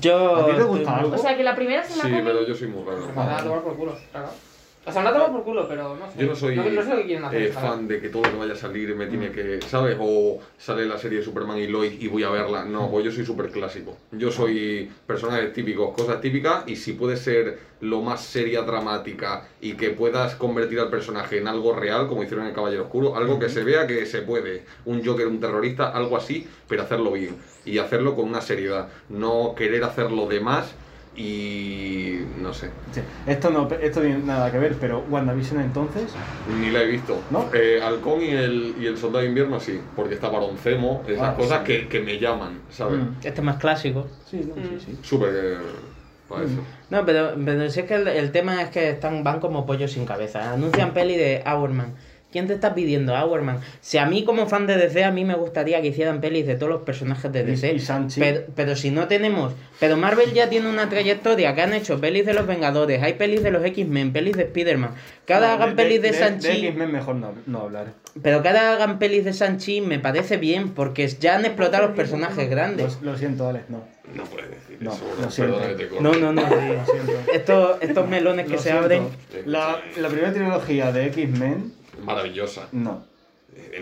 Yo... 0.00 0.36
¿A 0.36 0.46
ti 0.46 0.52
te 0.56 0.62
gusta 0.62 0.96
algo? 0.98 1.14
O 1.14 1.18
sea 1.18 1.36
que 1.36 1.42
la 1.42 1.54
primera 1.56 1.82
se 1.84 1.96
la 1.96 2.04
Sí, 2.04 2.10
come- 2.10 2.22
pero 2.22 2.46
yo 2.46 2.54
soy 2.54 2.68
muy 2.68 2.84
raro. 2.84 3.08
van 3.14 3.28
a 3.28 3.36
tomar 3.42 3.62
por 3.62 3.76
culo, 3.76 3.96
claro. 4.12 4.28
O 4.86 4.90
sea, 4.90 5.02
no 5.02 5.12
tomar 5.12 5.30
por 5.30 5.44
culo, 5.44 5.68
pero 5.68 5.94
no 5.94 6.10
sé. 6.10 6.18
Yo 6.18 6.26
no 6.26 6.34
soy 6.34 6.56
No, 6.56 6.64
no 6.64 6.82
sé 6.82 6.88
lo 6.90 6.96
que 6.96 7.04
quieren 7.04 7.24
hacer. 7.24 7.42
eh, 7.42 7.48
fan 7.52 7.86
de 7.86 8.00
que 8.00 8.08
todo 8.08 8.22
lo 8.22 8.30
que 8.30 8.36
vaya 8.38 8.54
a 8.54 8.56
salir 8.56 8.94
me 8.96 9.06
tiene 9.06 9.30
que, 9.30 9.60
¿sabes? 9.68 9.96
O 10.00 10.40
sale 10.56 10.86
la 10.86 10.96
serie 10.96 11.18
de 11.18 11.24
Superman 11.24 11.58
y 11.58 11.66
Lois 11.66 12.00
y 12.00 12.08
voy 12.08 12.22
a 12.22 12.30
verla. 12.30 12.64
No, 12.64 12.90
pues 12.90 13.04
yo 13.04 13.12
soy 13.12 13.26
súper 13.26 13.50
clásico. 13.50 13.98
Yo 14.12 14.32
soy 14.32 14.90
personajes 15.06 15.52
típicos, 15.52 15.94
cosas 15.94 16.20
típicas 16.22 16.64
y 16.66 16.76
si 16.76 16.94
puede 16.94 17.18
ser 17.18 17.58
lo 17.80 18.00
más 18.00 18.22
seria, 18.22 18.62
dramática 18.62 19.48
y 19.60 19.74
que 19.74 19.90
puedas 19.90 20.34
convertir 20.34 20.80
al 20.80 20.88
personaje 20.88 21.38
en 21.38 21.46
algo 21.48 21.74
real, 21.74 22.08
como 22.08 22.22
hicieron 22.22 22.44
en 22.44 22.50
El 22.50 22.54
Caballero 22.54 22.84
Oscuro, 22.84 23.16
algo 23.16 23.38
que 23.38 23.48
se 23.50 23.62
vea 23.64 23.86
que 23.86 24.06
se 24.06 24.22
puede. 24.22 24.64
Un 24.86 25.04
Joker, 25.04 25.26
un 25.26 25.40
terrorista, 25.40 25.90
algo 25.90 26.16
así, 26.16 26.46
pero 26.68 26.82
hacerlo 26.82 27.12
bien. 27.12 27.36
Y 27.66 27.78
hacerlo 27.78 28.14
con 28.16 28.26
una 28.28 28.40
seriedad. 28.40 28.88
No 29.10 29.54
querer 29.54 29.84
hacerlo 29.84 30.26
de 30.26 30.40
más 30.40 30.74
y... 31.16 32.18
no 32.40 32.52
sé. 32.54 32.70
Sí, 32.92 33.00
Esto 33.26 33.50
no 33.50 33.68
esto 33.80 34.00
tiene 34.00 34.18
nada 34.18 34.50
que 34.50 34.58
ver, 34.58 34.76
pero 34.80 35.04
WandaVision 35.10 35.60
entonces. 35.60 36.12
Ni 36.60 36.70
la 36.70 36.82
he 36.82 36.86
visto. 36.86 37.16
¿No? 37.30 37.46
Eh, 37.52 37.80
Halcón 37.82 38.22
y 38.22 38.30
el, 38.30 38.74
y 38.80 38.86
el 38.86 38.96
Soldado 38.96 39.22
de 39.22 39.28
Invierno 39.28 39.60
sí, 39.60 39.80
porque 39.96 40.14
está 40.14 40.28
Baroncemo, 40.28 41.02
esas 41.06 41.30
Ah, 41.30 41.34
cosas 41.36 41.60
sí. 41.60 41.64
que, 41.66 41.88
que 41.88 42.00
me 42.00 42.18
llaman, 42.18 42.60
¿sabes? 42.70 42.98
Mm. 43.00 43.14
Este 43.24 43.28
es 43.40 43.42
más 43.42 43.56
clásico. 43.56 44.06
Sí, 44.26 44.40
no, 44.48 44.54
Mm. 44.54 44.78
sí, 44.78 44.84
sí. 44.86 44.98
Súper 45.02 45.30
eh, 45.34 45.58
para 46.28 46.44
eso. 46.44 46.54
No, 46.90 47.04
pero, 47.04 47.32
pero 47.44 47.68
si 47.70 47.80
es 47.80 47.86
que 47.86 47.94
el, 47.94 48.08
el 48.08 48.30
tema 48.32 48.62
es 48.62 48.70
que 48.70 48.90
están, 48.90 49.24
van 49.24 49.40
como 49.40 49.66
pollos 49.66 49.92
sin 49.92 50.06
cabeza. 50.06 50.52
Anuncian 50.52 50.92
peli 50.92 51.16
de 51.16 51.42
Hourman. 51.44 51.94
¿Quién 52.32 52.46
te 52.46 52.54
está 52.54 52.74
pidiendo 52.74 53.12
Hourman? 53.14 53.58
Si 53.80 53.98
a 53.98 54.06
mí 54.06 54.24
como 54.24 54.46
fan 54.46 54.66
de 54.66 54.76
DC, 54.76 55.02
a 55.04 55.10
mí 55.10 55.24
me 55.24 55.34
gustaría 55.34 55.80
que 55.82 55.88
hicieran 55.88 56.20
pelis 56.20 56.46
de 56.46 56.54
todos 56.54 56.70
los 56.70 56.82
personajes 56.82 57.32
de 57.32 57.40
Y- 57.40 57.44
DC. 57.44 57.72
y 57.74 57.80
Sanchi. 57.80 58.20
Pero, 58.20 58.42
pero 58.54 58.76
si 58.76 58.90
no 58.90 59.08
tenemos... 59.08 59.52
Pero 59.80 59.96
Marvel 59.96 60.32
ya 60.32 60.48
tiene 60.48 60.68
una 60.68 60.88
trayectoria, 60.88 61.54
que 61.54 61.62
han 61.62 61.72
hecho 61.72 62.00
pelis 62.00 62.24
de 62.26 62.34
los 62.34 62.46
Vengadores, 62.46 63.02
hay 63.02 63.14
pelis 63.14 63.42
de 63.42 63.50
los 63.50 63.64
X-Men, 63.64 64.12
pelis 64.12 64.36
de 64.36 64.44
Spider-Man. 64.44 64.90
Cada 65.24 65.48
No, 65.48 65.52
hagan 65.64 65.76
pelis 65.76 66.02
de, 66.02 66.12
De 66.12 66.18
Sanchi... 66.18 66.66
X-Men 66.66 66.92
mejor 66.92 67.16
no, 67.16 67.32
no 67.46 67.60
hablar. 67.62 67.86
Pero 68.22 68.42
cada 68.42 68.74
hagan 68.74 68.98
pelis 68.98 69.24
de 69.24 69.32
Sanchi 69.32 69.80
me 69.80 69.98
parece 69.98 70.36
bien, 70.36 70.70
porque 70.70 71.08
ya 71.08 71.36
han 71.36 71.44
explotado 71.44 71.88
los 71.88 71.96
personajes 71.96 72.48
grandes. 72.48 72.98
Lo, 73.02 73.12
lo 73.12 73.18
siento, 73.18 73.48
Alex, 73.48 73.64
no. 73.70 73.82
No 74.14 74.24
puedes 74.24 74.50
decir 74.50 74.76
No, 74.80 74.92
eso, 74.92 75.04
lo 75.20 75.30
siento. 75.30 75.60
Que 75.76 75.84
te. 75.86 76.00
No, 76.00 76.12
no, 76.14 76.32
no. 76.32 76.42
Lo 76.42 76.48
siento. 76.48 77.12
Estos, 77.32 77.76
estos 77.80 78.08
melones 78.08 78.46
que 78.46 78.52
Lo 78.52 78.58
se 78.58 78.64
siento. 78.64 78.82
abren... 78.82 79.04
La, 79.46 79.80
la 79.98 80.08
primera 80.08 80.32
trilogía 80.32 80.90
de 80.90 81.06
X-Men, 81.06 81.72
Maravillosa. 82.04 82.68
no. 82.72 83.08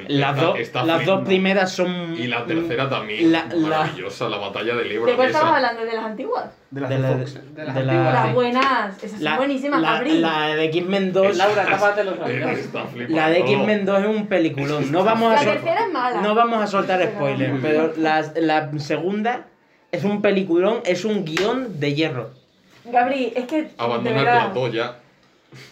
Las, 0.09 0.39
está 0.59 0.83
las 0.85 1.05
dos 1.05 1.27
primeras 1.27 1.71
son... 1.71 2.15
Y 2.19 2.27
la 2.27 2.47
tercera 2.47 2.89
también. 2.89 3.31
La- 3.31 3.45
la- 3.53 3.69
Maravillosa, 3.69 4.29
la 4.29 4.39
batalla 4.39 4.75
del 4.75 4.91
Ebro. 4.91 5.15
¿De 5.15 5.27
estamos 5.27 5.55
hablando? 5.57 5.85
¿De 5.85 5.93
las 5.95 6.05
antiguas? 6.07 6.47
De 6.71 6.81
las 6.81 6.91
de 6.91 6.97
de 6.97 7.03
la, 7.03 7.09
Fox. 7.19 7.35
De 7.55 7.65
las 7.65 7.75
de 7.75 7.85
la- 7.85 7.93
antiguas. 7.93 8.15
Las 8.15 8.27
sí. 8.29 8.33
buenas, 8.35 9.05
esas 9.05 9.21
son 9.21 9.37
buenísimas, 9.37 9.81
la, 9.83 9.93
Gabriel. 9.93 10.23
la 10.23 10.47
de 10.57 10.65
X-Men 10.65 11.13
2. 11.13 11.37
Laura, 11.37 11.67
tápate 11.67 12.05
los 12.05 12.19
oídos. 12.19 12.51
La 13.11 13.29
de 13.29 13.39
X-Men 13.41 13.85
2 13.85 14.01
es 14.01 14.07
un 14.07 14.27
peliculón. 14.27 14.91
No 14.91 15.05
vamos 15.05 15.33
a, 15.33 15.45
La 15.45 15.53
tercera 15.53 15.85
es 15.87 15.93
mala. 15.93 16.21
no 16.23 16.35
vamos 16.35 16.63
a 16.63 16.67
soltar 16.67 17.03
spoilers, 17.03 17.59
pero 17.61 17.93
la, 17.99 18.23
la 18.37 18.79
segunda 18.79 19.47
es 19.93 20.03
un 20.05 20.23
peliculón, 20.23 20.81
es 20.87 21.05
un 21.05 21.25
guion 21.27 21.79
de 21.79 21.95
hierro. 21.95 22.31
Gabri, 22.87 23.33
es 23.37 23.45
que. 23.45 23.71
Abandona 23.77 24.17
el 24.21 24.25
plató 24.25 24.69
ya. 24.69 24.97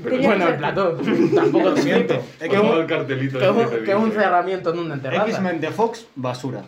Pero 0.02 0.18
Bueno, 0.22 0.48
el 0.48 0.56
plató 0.56 0.90
tampoco 1.34 1.72
te 1.74 1.82
siento. 1.82 2.14
miento. 2.14 2.26
Es 2.40 2.48
Que 2.50 2.58
un, 2.58 2.78
el 2.80 2.86
cartelito 2.86 3.38
que 3.38 3.44
es 3.44 3.50
ese 3.68 3.78
un- 3.78 3.84
que 3.84 3.90
es 3.90 3.96
un 3.96 4.12
cerramiento 4.12 4.72
en 4.72 4.78
una 4.78 5.00
terraza. 5.00 5.28
X-Men 5.28 5.60
de 5.60 5.70
Fox, 5.70 6.06
basura. 6.14 6.62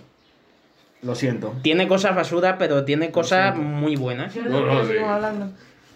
Lo 1.03 1.15
siento. 1.15 1.55
Tiene 1.63 1.87
cosas 1.89 2.15
basura, 2.17 2.59
pero 2.59 2.85
tiene 2.85 3.11
cosas 3.11 3.57
muy 3.57 3.97
buenas. 3.97 4.35
No 4.37 4.61
No, 4.67 4.85
sí. 4.85 4.95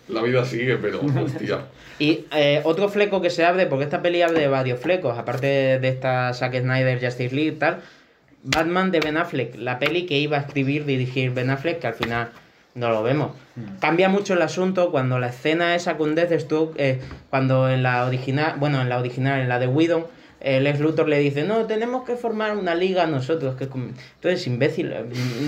La 0.08 0.22
vida 0.22 0.44
sigue, 0.44 0.76
pero 0.76 1.00
hostia. 1.24 1.60
Y 1.98 2.26
eh, 2.32 2.60
otro 2.64 2.88
fleco 2.88 3.20
que 3.20 3.30
se 3.30 3.44
abre, 3.44 3.66
porque 3.66 3.84
esta 3.84 4.02
peli 4.02 4.22
abre 4.22 4.48
varios 4.48 4.80
flecos, 4.80 5.18
aparte 5.18 5.78
de 5.78 5.88
esta 5.88 6.32
Zack 6.34 6.58
Snyder, 6.60 7.00
Justice 7.04 7.34
League 7.34 7.52
y 7.52 7.58
tal, 7.58 7.80
Batman 8.42 8.90
de 8.90 9.00
Ben 9.00 9.16
Affleck, 9.16 9.54
la 9.56 9.78
peli 9.78 10.06
que 10.06 10.18
iba 10.18 10.36
a 10.36 10.40
escribir, 10.40 10.84
dirigir 10.84 11.32
Ben 11.32 11.50
Affleck, 11.50 11.78
que 11.78 11.86
al 11.86 11.94
final 11.94 12.30
no 12.74 12.90
lo 12.90 13.02
vemos. 13.02 13.32
Cambia 13.80 14.08
mucho 14.08 14.34
el 14.34 14.42
asunto 14.42 14.90
cuando 14.90 15.18
la 15.18 15.28
escena 15.28 15.74
esa 15.74 15.96
con 15.96 16.14
Deathstroke, 16.14 16.74
eh, 16.78 17.00
cuando 17.30 17.70
en 17.70 17.82
la 17.82 18.06
original, 18.06 18.54
bueno, 18.58 18.80
en 18.80 18.88
la 18.88 18.98
original, 18.98 19.40
en 19.40 19.48
la 19.48 19.58
de 19.58 19.66
Whedon, 19.66 20.06
el 20.40 20.66
ex 20.66 20.80
Luthor 20.80 21.08
le 21.08 21.18
dice, 21.18 21.44
no, 21.44 21.66
tenemos 21.66 22.04
que 22.04 22.16
formar 22.16 22.56
una 22.56 22.74
liga 22.74 23.06
nosotros. 23.06 23.56
Que 23.56 23.68
com-". 23.68 23.92
Entonces, 24.14 24.46
imbécil, 24.46 24.92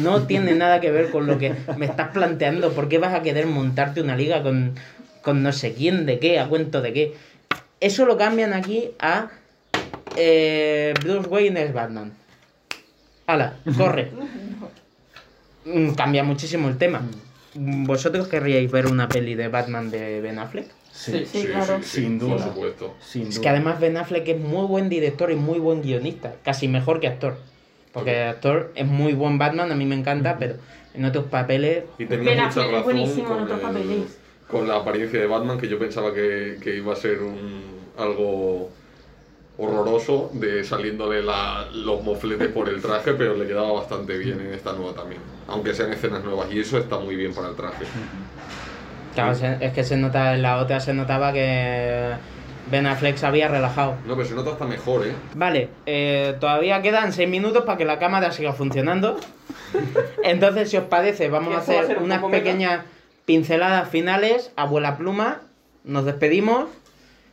no 0.02 0.26
tiene 0.26 0.54
nada 0.54 0.80
que 0.80 0.90
ver 0.90 1.10
con 1.10 1.26
lo 1.26 1.38
que 1.38 1.54
me 1.76 1.86
estás 1.86 2.08
planteando. 2.08 2.72
¿Por 2.72 2.88
qué 2.88 2.98
vas 2.98 3.14
a 3.14 3.22
querer 3.22 3.46
montarte 3.46 4.00
una 4.00 4.16
liga 4.16 4.42
con, 4.42 4.74
con 5.22 5.42
no 5.42 5.52
sé 5.52 5.72
quién, 5.72 6.06
de 6.06 6.18
qué, 6.18 6.38
a 6.38 6.48
cuento 6.48 6.80
de 6.80 6.92
qué? 6.92 7.14
Eso 7.80 8.06
lo 8.06 8.16
cambian 8.16 8.52
aquí 8.52 8.90
a 9.00 9.30
eh, 10.16 10.94
Bruce 11.02 11.28
Wayne 11.28 11.64
es 11.64 11.72
Batman. 11.72 12.12
Hala, 13.26 13.54
corre. 13.76 14.10
Mm, 15.64 15.90
Cambia 15.94 16.24
muchísimo 16.24 16.68
el 16.68 16.78
tema. 16.78 17.02
¿Vosotros 17.54 18.28
querríais 18.28 18.70
ver 18.70 18.86
una 18.86 19.08
peli 19.08 19.34
de 19.34 19.48
Batman 19.48 19.90
de 19.90 20.20
Ben 20.20 20.38
Affleck? 20.38 20.66
Sí, 20.92 21.24
Sí, 21.26 21.44
claro. 21.46 21.80
Sin 21.82 22.18
duda. 22.18 22.36
Por 22.36 22.44
supuesto. 22.44 22.94
sin 23.00 23.22
Es 23.28 23.34
duda. 23.34 23.42
que 23.42 23.48
además 23.48 23.80
Ben 23.80 23.96
Affleck 23.96 24.26
es 24.28 24.40
muy 24.40 24.66
buen 24.66 24.88
director 24.88 25.30
y 25.30 25.36
muy 25.36 25.58
buen 25.58 25.82
guionista, 25.82 26.34
casi 26.44 26.68
mejor 26.68 27.00
que 27.00 27.08
actor. 27.08 27.36
Porque 27.92 28.22
el 28.22 28.28
actor 28.28 28.72
es 28.74 28.86
muy 28.86 29.12
buen 29.12 29.38
Batman, 29.38 29.70
a 29.70 29.74
mí 29.76 29.84
me 29.84 29.94
encanta, 29.94 30.36
pero 30.38 30.54
en 30.94 31.04
otros 31.04 31.26
papeles 31.26 31.84
Y 31.98 32.06
tenía 32.06 32.24
Ben 32.34 32.44
mucha 32.44 32.48
Affleck 32.48 32.66
es 32.66 32.72
razón 32.72 32.84
buenísimo 32.84 33.38
en 33.38 33.46
con, 33.46 33.76
el- 33.76 34.04
con 34.48 34.68
la 34.68 34.76
apariencia 34.76 35.20
de 35.20 35.26
Batman, 35.26 35.58
que 35.58 35.68
yo 35.68 35.78
pensaba 35.78 36.12
que, 36.12 36.58
que 36.60 36.76
iba 36.76 36.92
a 36.92 36.96
ser 36.96 37.20
un, 37.22 37.62
algo 37.96 38.70
horroroso 39.58 40.30
de 40.34 40.64
saliéndole 40.64 41.22
la- 41.22 41.66
los 41.72 42.02
mofletes 42.02 42.48
por 42.48 42.68
el 42.68 42.82
traje, 42.82 43.12
pero 43.14 43.34
le 43.34 43.46
quedaba 43.46 43.72
bastante 43.72 44.18
bien 44.18 44.40
en 44.40 44.52
esta 44.52 44.72
nueva 44.72 44.94
también. 44.94 45.20
Aunque 45.48 45.74
sean 45.74 45.92
escenas 45.92 46.24
nuevas, 46.24 46.48
y 46.52 46.60
eso 46.60 46.78
está 46.78 46.98
muy 46.98 47.14
bien 47.16 47.32
para 47.34 47.48
el 47.48 47.54
traje. 47.54 47.84
Claro, 49.14 49.32
es 49.60 49.72
que 49.72 49.84
se 49.84 49.96
nota, 49.96 50.34
en 50.34 50.42
la 50.42 50.56
otra 50.58 50.80
se 50.80 50.92
notaba 50.92 51.32
que 51.32 52.10
Ben 52.70 52.86
Affleck 52.86 53.16
se 53.16 53.26
había 53.26 53.46
relajado. 53.46 53.94
No, 54.06 54.16
pero 54.16 54.26
se 54.26 54.34
nota 54.34 54.50
hasta 54.52 54.64
mejor, 54.64 55.06
¿eh? 55.06 55.12
Vale, 55.34 55.68
eh, 55.86 56.34
todavía 56.40 56.82
quedan 56.82 57.12
6 57.12 57.28
minutos 57.28 57.62
para 57.64 57.78
que 57.78 57.84
la 57.84 57.98
cámara 58.00 58.32
siga 58.32 58.54
funcionando. 58.54 59.18
Entonces, 60.24 60.70
si 60.70 60.76
os 60.78 60.84
parece, 60.84 61.28
vamos 61.28 61.54
a 61.54 61.58
hacer 61.58 61.98
unas 61.98 62.22
pequeñas 62.24 62.80
pinceladas 63.24 63.88
finales. 63.88 64.50
Abuela 64.56 64.96
pluma, 64.96 65.42
nos 65.84 66.04
despedimos. 66.06 66.64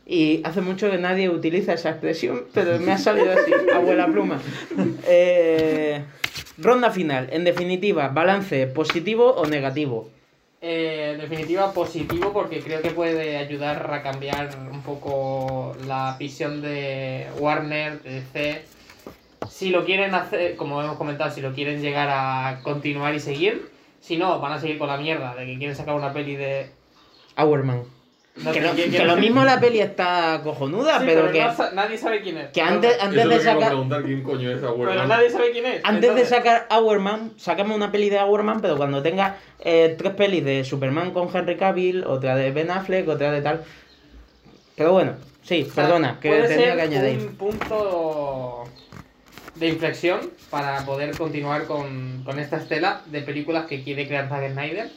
Y 0.06 0.42
hace 0.44 0.60
mucho 0.60 0.90
que 0.90 0.98
nadie 0.98 1.28
utiliza 1.28 1.74
esa 1.74 1.90
expresión, 1.90 2.44
pero 2.52 2.78
me 2.80 2.92
ha 2.92 2.98
salido 2.98 3.32
así, 3.32 3.52
abuela 3.74 4.06
pluma. 4.06 4.40
Eh, 5.06 6.02
ronda 6.58 6.90
final, 6.90 7.28
en 7.32 7.44
definitiva, 7.44 8.08
balance 8.08 8.66
positivo 8.66 9.30
o 9.30 9.46
negativo. 9.46 10.10
Eh, 10.60 11.10
en 11.14 11.20
definitiva, 11.20 11.72
positivo 11.72 12.32
porque 12.32 12.60
creo 12.60 12.82
que 12.82 12.90
puede 12.90 13.36
ayudar 13.36 13.92
a 13.92 14.02
cambiar 14.02 14.50
un 14.70 14.82
poco 14.82 15.76
la 15.86 16.16
visión 16.18 16.62
de 16.62 17.26
Warner, 17.38 18.00
de 18.02 18.20
DC. 18.20 18.62
Si 19.50 19.70
lo 19.70 19.84
quieren 19.84 20.14
hacer, 20.14 20.54
como 20.54 20.80
hemos 20.80 20.96
comentado, 20.96 21.32
si 21.32 21.40
lo 21.40 21.52
quieren 21.52 21.80
llegar 21.80 22.08
a 22.10 22.60
continuar 22.62 23.12
y 23.14 23.20
seguir. 23.20 23.70
Si 24.00 24.16
no, 24.16 24.40
van 24.40 24.52
a 24.52 24.60
seguir 24.60 24.78
con 24.78 24.88
la 24.88 24.96
mierda 24.96 25.34
de 25.34 25.46
que 25.46 25.58
quieren 25.58 25.76
sacar 25.76 25.94
una 25.94 26.12
peli 26.12 26.36
de. 26.36 26.70
Hourman. 27.36 28.01
No 28.36 28.50
Que, 28.50 28.60
quién- 28.60 28.90
que 28.90 29.04
lo 29.04 29.16
mismo 29.16 29.44
la 29.44 29.60
peli 29.60 29.80
está 29.80 30.40
cojonuda, 30.42 31.00
Sí, 31.00 31.04
pero, 31.06 31.30
que, 31.30 31.40
no 31.44 31.70
nadie 31.74 31.98
sabe 31.98 32.22
quién 32.22 32.38
es. 32.38 32.50
que 32.50 32.62
antes, 32.62 32.92
Pero- 32.92 33.02
antes 33.04 33.28
de 33.28 33.40
sacar... 33.40 33.68
preguntar 33.68 34.02
quién 34.04 34.22
coño 34.22 34.50
es 34.50 34.58
Pero 34.60 35.06
nadie 35.06 35.28
sabe 35.30 35.50
quién 35.52 35.66
es. 35.66 35.80
Antes 35.84 36.14
de 36.14 36.24
sacar 36.24 36.66
Hourman, 36.70 37.32
sacamos 37.36 37.76
una 37.76 37.92
peli 37.92 38.08
de 38.08 38.18
Hourman, 38.20 38.60
pero 38.62 38.76
cuando 38.78 39.02
tenga 39.02 39.36
eh, 39.60 39.94
tres 39.98 40.14
pelis 40.14 40.44
de 40.44 40.64
Superman 40.64 41.10
con 41.10 41.28
Henry 41.34 41.56
Cavill, 41.56 42.04
otra 42.04 42.34
de 42.34 42.50
Ben 42.52 42.70
Affleck, 42.70 43.06
otra 43.08 43.30
de 43.32 43.42
tal. 43.42 43.64
Pero 44.76 44.92
bueno, 44.92 45.12
sí, 45.42 45.66
O 45.68 45.72
sea, 45.72 45.84
perdona, 45.84 46.18
que 46.18 46.28
puede 46.30 46.48
tenía 46.48 46.66
ser 46.68 46.76
que 46.76 46.82
añadir. 46.82 47.18
un 47.18 47.36
punto 47.36 48.64
de 49.56 49.68
inflexión 49.68 50.20
para 50.48 50.84
poder 50.86 51.16
continuar 51.18 51.66
con, 51.66 52.22
con 52.24 52.38
esta 52.38 52.56
estela 52.56 53.02
de 53.06 53.20
películas 53.20 53.66
que 53.66 53.84
quiere 53.84 54.06
crear 54.08 54.28
Zack 54.30 54.52
Snyder 54.52 54.90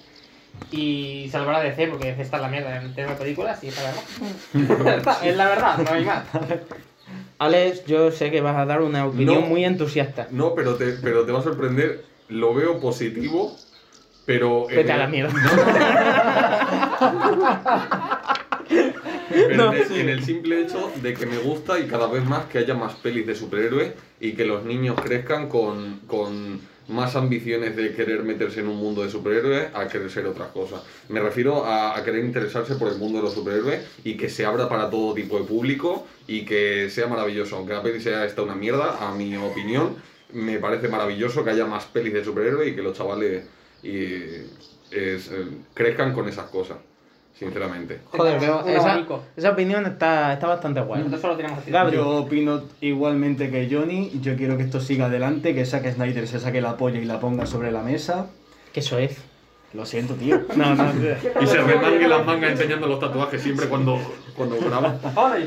y 0.72 1.30
salvar 1.32 1.56
a 1.56 1.60
DC, 1.62 1.88
porque 1.88 2.08
DC 2.08 2.22
está 2.24 2.38
en 2.38 2.44
la 2.44 2.50
mierda 2.50 2.78
en 2.78 2.84
el 2.86 2.96
tema 2.96 3.12
de 3.12 3.18
películas 3.18 3.64
y 3.64 3.68
es 3.68 3.76
la 3.78 3.84
verdad. 3.84 5.18
es 5.24 5.38
la 5.38 5.46
verdad, 5.48 5.78
no 5.78 5.92
hay 5.92 6.06
más. 6.06 6.24
Alex, 7.38 7.86
yo 7.86 8.12
sé 8.12 8.32
que 8.32 8.42
vas 8.42 8.56
a 8.58 8.66
dar 8.66 8.82
una 8.82 9.06
opinión 9.06 9.42
No. 9.42 9.48
muy 9.48 9.64
entusiasta. 9.66 10.28
No, 10.32 10.56
pero 10.56 10.76
te, 10.76 10.94
pero 10.94 11.26
te 11.26 11.32
va 11.32 11.40
a 11.40 11.44
sorprender. 11.44 12.04
Lo 12.30 12.54
veo 12.54 12.80
positivo, 12.80 13.56
pero. 14.26 14.70
en 14.70 14.76
Vete 14.78 14.92
a 14.92 14.96
el- 14.96 15.02
la 15.02 15.08
mierda. 15.08 15.34
Pero 19.30 19.58
No, 19.58 19.74
en, 19.74 19.80
el, 19.82 19.88
sí. 19.88 20.00
en 20.00 20.10
el 20.10 20.24
simple 20.24 20.62
hecho 20.62 20.92
de 21.02 21.14
que 21.14 21.26
me 21.26 21.38
gusta 21.38 21.80
y 21.80 21.88
cada 21.88 22.08
vez 22.08 22.24
más 22.24 22.46
que 22.46 22.60
haya 22.60 22.74
más 22.74 22.94
pelis 22.96 23.28
de 23.28 23.36
superhéroes 23.36 23.94
y 24.20 24.34
que 24.34 24.46
los 24.46 24.64
niños 24.64 25.00
crezcan 25.02 25.50
con, 25.50 26.00
con 26.08 26.62
más 26.88 27.16
ambiciones 27.16 27.76
de 27.76 27.94
querer 27.94 28.24
meterse 28.24 28.60
en 28.60 28.68
un 28.68 28.78
mundo 28.78 29.04
de 29.04 29.10
superhéroes 29.10 29.68
a 29.74 29.88
querer 29.88 30.10
ser 30.12 30.26
otras 30.28 30.50
cosas. 30.50 30.82
Me 31.10 31.20
refiero 31.20 31.66
a, 31.66 32.02
querer 32.04 32.24
interesarse 32.24 32.76
por 32.76 32.92
el 32.92 32.98
mundo 32.98 33.18
de 33.18 33.24
los 33.24 33.34
superhéroes 33.34 33.86
y 34.04 34.16
que 34.18 34.30
se 34.30 34.46
abra 34.46 34.70
para 34.70 34.90
todo 34.90 35.14
tipo 35.14 35.40
de 35.40 35.46
público 35.46 36.06
y 36.28 36.46
que 36.46 36.90
sea 36.90 37.08
maravilloso. 37.08 37.56
Aunque 37.58 37.74
la 37.74 37.82
peli 37.82 38.00
sea 38.00 38.26
esta 38.26 38.44
una 38.44 38.56
mierda, 38.56 38.98
a 39.00 39.14
mi 39.14 39.36
opinión, 39.36 39.96
me 40.34 40.60
parece 40.60 40.88
maravilloso 40.88 41.44
que 41.44 41.52
haya 41.52 41.66
más 41.66 41.86
pelis 41.86 42.14
de 42.14 42.24
superhéroes 42.24 42.72
y 42.72 42.76
que 42.76 42.82
los 42.82 42.96
chavales 42.96 43.44
y, 43.82 43.96
eh, 44.92 45.28
crezcan 45.74 46.14
con 46.14 46.28
esas 46.28 46.50
cosas. 46.50 46.78
Sinceramente. 47.38 48.00
Joder, 48.12 48.38
pero 48.40 48.66
esa, 48.66 49.04
esa 49.36 49.52
opinión 49.52 49.86
está, 49.86 50.32
está 50.34 50.48
bastante 50.48 50.80
guay. 50.80 51.00
Nosotros 51.00 51.22
solo 51.22 51.36
tenemos 51.36 51.60
así. 51.60 51.70
Gabriel. 51.70 52.02
Yo 52.02 52.10
opino 52.18 52.62
igualmente 52.80 53.52
que 53.52 53.68
Johnny. 53.70 54.12
Yo 54.22 54.38
quiero 54.38 54.56
que 54.56 54.64
esto 54.64 54.80
siga 54.80 55.08
adelante, 55.08 55.54
que 55.54 55.66
Zack 55.66 55.86
Snyder 55.94 56.28
se 56.28 56.40
saque 56.40 56.62
la 56.62 56.78
polla 56.78 57.00
y 57.00 57.06
la 57.06 57.20
ponga 57.20 57.46
sobre 57.46 57.72
la 57.72 57.82
mesa. 57.82 58.28
Que 58.72 58.80
eso 58.80 58.98
es. 58.98 59.18
Lo 59.74 59.86
siento, 59.86 60.14
tío. 60.14 60.40
No, 60.56 60.76
no. 60.76 60.86
Y 61.42 61.48
se 61.48 61.58
remangue 61.62 62.08
las 62.08 62.26
mangas 62.26 62.52
enseñando 62.52 62.88
los 62.88 63.02
tatuajes 63.02 63.42
siempre 63.42 63.68
cuando, 63.68 64.00
cuando 64.38 64.56
graba. 64.58 64.98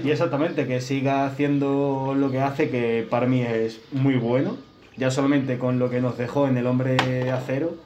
Y 0.05 0.11
exactamente, 0.11 0.67
que 0.67 0.83
siga 0.83 1.25
haciendo 1.25 2.15
lo 2.15 2.31
que 2.31 2.41
hace, 2.41 2.69
que 2.69 3.07
para 3.09 3.27
mí 3.27 3.41
es 3.41 3.81
muy 3.93 4.17
bueno. 4.17 4.57
Ya 4.99 5.11
solamente 5.11 5.59
con 5.59 5.79
lo 5.79 5.89
que 5.89 6.03
nos 6.03 6.19
dejó 6.19 6.49
en 6.49 6.59
El 6.59 6.67
Hombre 6.67 7.31
Acero, 7.31 7.77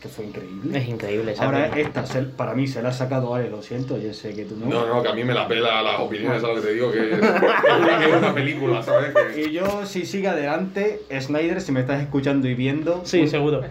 que 0.00 0.08
fue 0.08 0.24
increíble. 0.24 0.78
Es 0.78 0.88
increíble 0.88 1.32
esa 1.32 1.44
Ahora 1.44 1.66
esta, 1.78 2.06
se- 2.06 2.22
para 2.22 2.54
mí 2.54 2.66
se 2.66 2.80
la 2.82 2.88
ha 2.88 2.92
sacado 2.92 3.34
Ale, 3.34 3.50
lo 3.50 3.62
siento, 3.62 3.98
yo 3.98 4.14
sé 4.14 4.34
que 4.34 4.44
tú 4.46 4.56
no. 4.56 4.66
No, 4.66 4.86
no, 4.86 5.02
que 5.02 5.08
a 5.10 5.12
mí 5.12 5.24
me 5.24 5.34
la 5.34 5.46
pela 5.46 5.82
las 5.82 6.00
opiniones, 6.00 6.40
¿sabes 6.40 6.56
lo 6.56 6.62
que 6.62 6.68
te 6.68 6.74
digo? 6.74 6.90
Que 6.90 7.10
es, 7.12 8.16
una 8.18 8.32
película, 8.34 8.82
¿sabes? 8.82 9.12
Que, 9.34 9.42
Y 9.42 9.52
yo, 9.52 9.84
si 9.84 10.06
sigue 10.06 10.28
adelante, 10.28 11.02
Snyder, 11.20 11.60
si 11.60 11.72
me 11.72 11.80
estás 11.80 12.00
escuchando 12.00 12.48
y 12.48 12.54
viendo. 12.54 13.02
Sí, 13.04 13.20
un- 13.20 13.28
seguro. 13.28 13.60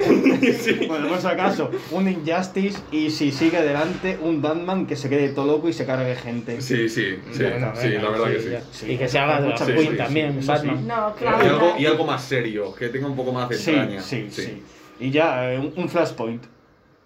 Bueno, 0.88 1.08
por 1.10 1.20
si 1.20 1.28
acaso, 1.28 1.72
un 1.92 2.08
Injustice 2.08 2.80
y 2.92 3.10
si 3.10 3.32
sigue 3.32 3.58
adelante, 3.58 4.18
un 4.22 4.42
Batman 4.42 4.86
que 4.86 4.96
se 4.96 5.10
quede 5.10 5.30
todo 5.30 5.46
loco 5.48 5.68
y 5.70 5.74
se 5.74 5.86
cargue 5.86 6.16
gente. 6.16 6.62
sí, 6.62 6.90
sí, 6.90 7.16
sí, 7.32 7.44
Bueno, 7.44 7.72
sí, 7.76 7.88
venga, 7.90 8.04
la 8.04 8.10
verdad 8.10 8.28
que 8.32 8.40
sí. 8.40 8.50
Sí. 8.72 8.92
Y 8.94 8.98
que 8.98 9.08
se 9.08 9.20
haga 9.20 9.42
de 9.42 9.48
Mucha 9.50 9.60
la 9.62 9.66
sí, 9.66 9.74
Queen 9.74 9.92
sí, 9.92 9.98
también, 9.98 10.42
sí, 10.42 10.48
Batman. 10.48 10.88
No, 10.88 11.10
Y 11.16 11.20
claro. 11.20 11.38
algo, 11.50 11.74
y 11.80 11.86
algo 11.86 12.06
más 12.06 12.24
serio, 12.24 12.74
que 12.76 12.90
tenga 12.90 13.08
un 13.08 13.16
poco 13.16 13.32
más 13.32 13.50
de 13.50 13.58
Sí, 13.58 13.72
entraña. 13.72 14.02
sí, 14.02 14.28
sí. 14.30 14.62
Y 15.00 15.12
ya, 15.12 15.54
eh, 15.54 15.60
un, 15.60 15.74
un 15.76 15.90
Flashpoint. 15.90 16.44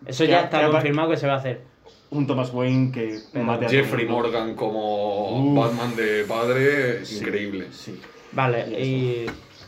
Eso 0.05 0.23
Que- 0.23 0.31
ya 0.31 0.41
está 0.41 0.69
confirmado 0.69 1.09
que 1.11 1.17
se 1.17 1.27
va 1.27 1.33
a 1.33 1.37
hacer. 1.37 1.61
Un 2.09 2.27
Thomas 2.27 2.51
Wayne 2.53 2.91
que 2.91 3.19
mate 3.33 3.65
a 3.65 3.69
Jeffrey. 3.69 4.05
Morgan 4.07 4.55
como 4.55 5.39
Uf. 5.39 5.57
Batman 5.57 5.95
de 5.95 6.23
padre, 6.25 7.01
es 7.01 7.07
Sí, 7.09 7.17
increíble. 7.19 7.67
Sí. 7.71 7.99
Vale, 8.31 8.67
y 8.79 9.25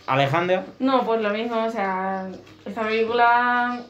Alejandro, 0.08 0.64
No, 0.80 1.04
pues 1.06 1.22
lo 1.22 1.30
mismo, 1.32 1.66
o 1.66 1.72
sea, 1.72 2.30
esta 2.66 2.82
película 2.84 3.82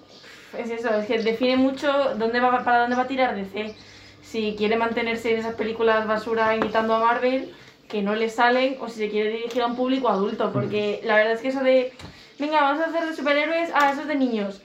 es 0.57 0.69
eso, 0.69 0.89
es 0.95 1.05
que 1.05 1.19
define 1.21 1.57
mucho 1.57 1.91
dónde 2.17 2.39
va, 2.39 2.63
para 2.63 2.81
dónde 2.81 2.95
va 2.95 3.03
a 3.03 3.07
tirar 3.07 3.35
DC. 3.35 3.75
Si 4.21 4.55
quiere 4.57 4.77
mantenerse 4.77 5.33
en 5.33 5.39
esas 5.39 5.55
películas 5.55 6.07
basura 6.07 6.55
imitando 6.55 6.95
a 6.95 6.99
Marvel, 6.99 7.53
que 7.89 8.01
no 8.01 8.15
le 8.15 8.29
salen, 8.29 8.77
o 8.79 8.87
si 8.87 8.99
se 8.99 9.09
quiere 9.09 9.29
dirigir 9.31 9.61
a 9.61 9.67
un 9.67 9.75
público 9.75 10.07
adulto, 10.09 10.51
porque 10.53 11.01
la 11.03 11.15
verdad 11.17 11.33
es 11.33 11.41
que 11.41 11.49
eso 11.49 11.61
de, 11.61 11.91
venga, 12.39 12.61
vamos 12.61 12.81
a 12.81 12.89
hacer 12.89 13.05
de 13.05 13.15
superhéroes, 13.15 13.69
ah, 13.73 13.91
eso 13.91 14.01
es 14.01 14.07
de 14.07 14.15
niños. 14.15 14.61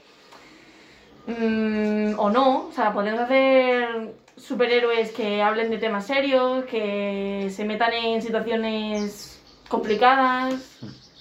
Mm, 1.27 2.17
o 2.17 2.29
no, 2.29 2.67
o 2.67 2.71
sea, 2.71 2.93
podemos 2.93 3.19
hacer 3.21 4.13
superhéroes 4.35 5.11
que 5.11 5.41
hablen 5.41 5.69
de 5.69 5.77
temas 5.77 6.07
serios, 6.07 6.65
que 6.65 7.51
se 7.53 7.63
metan 7.65 7.93
en 7.93 8.21
situaciones 8.21 9.39
complicadas, 9.67 10.55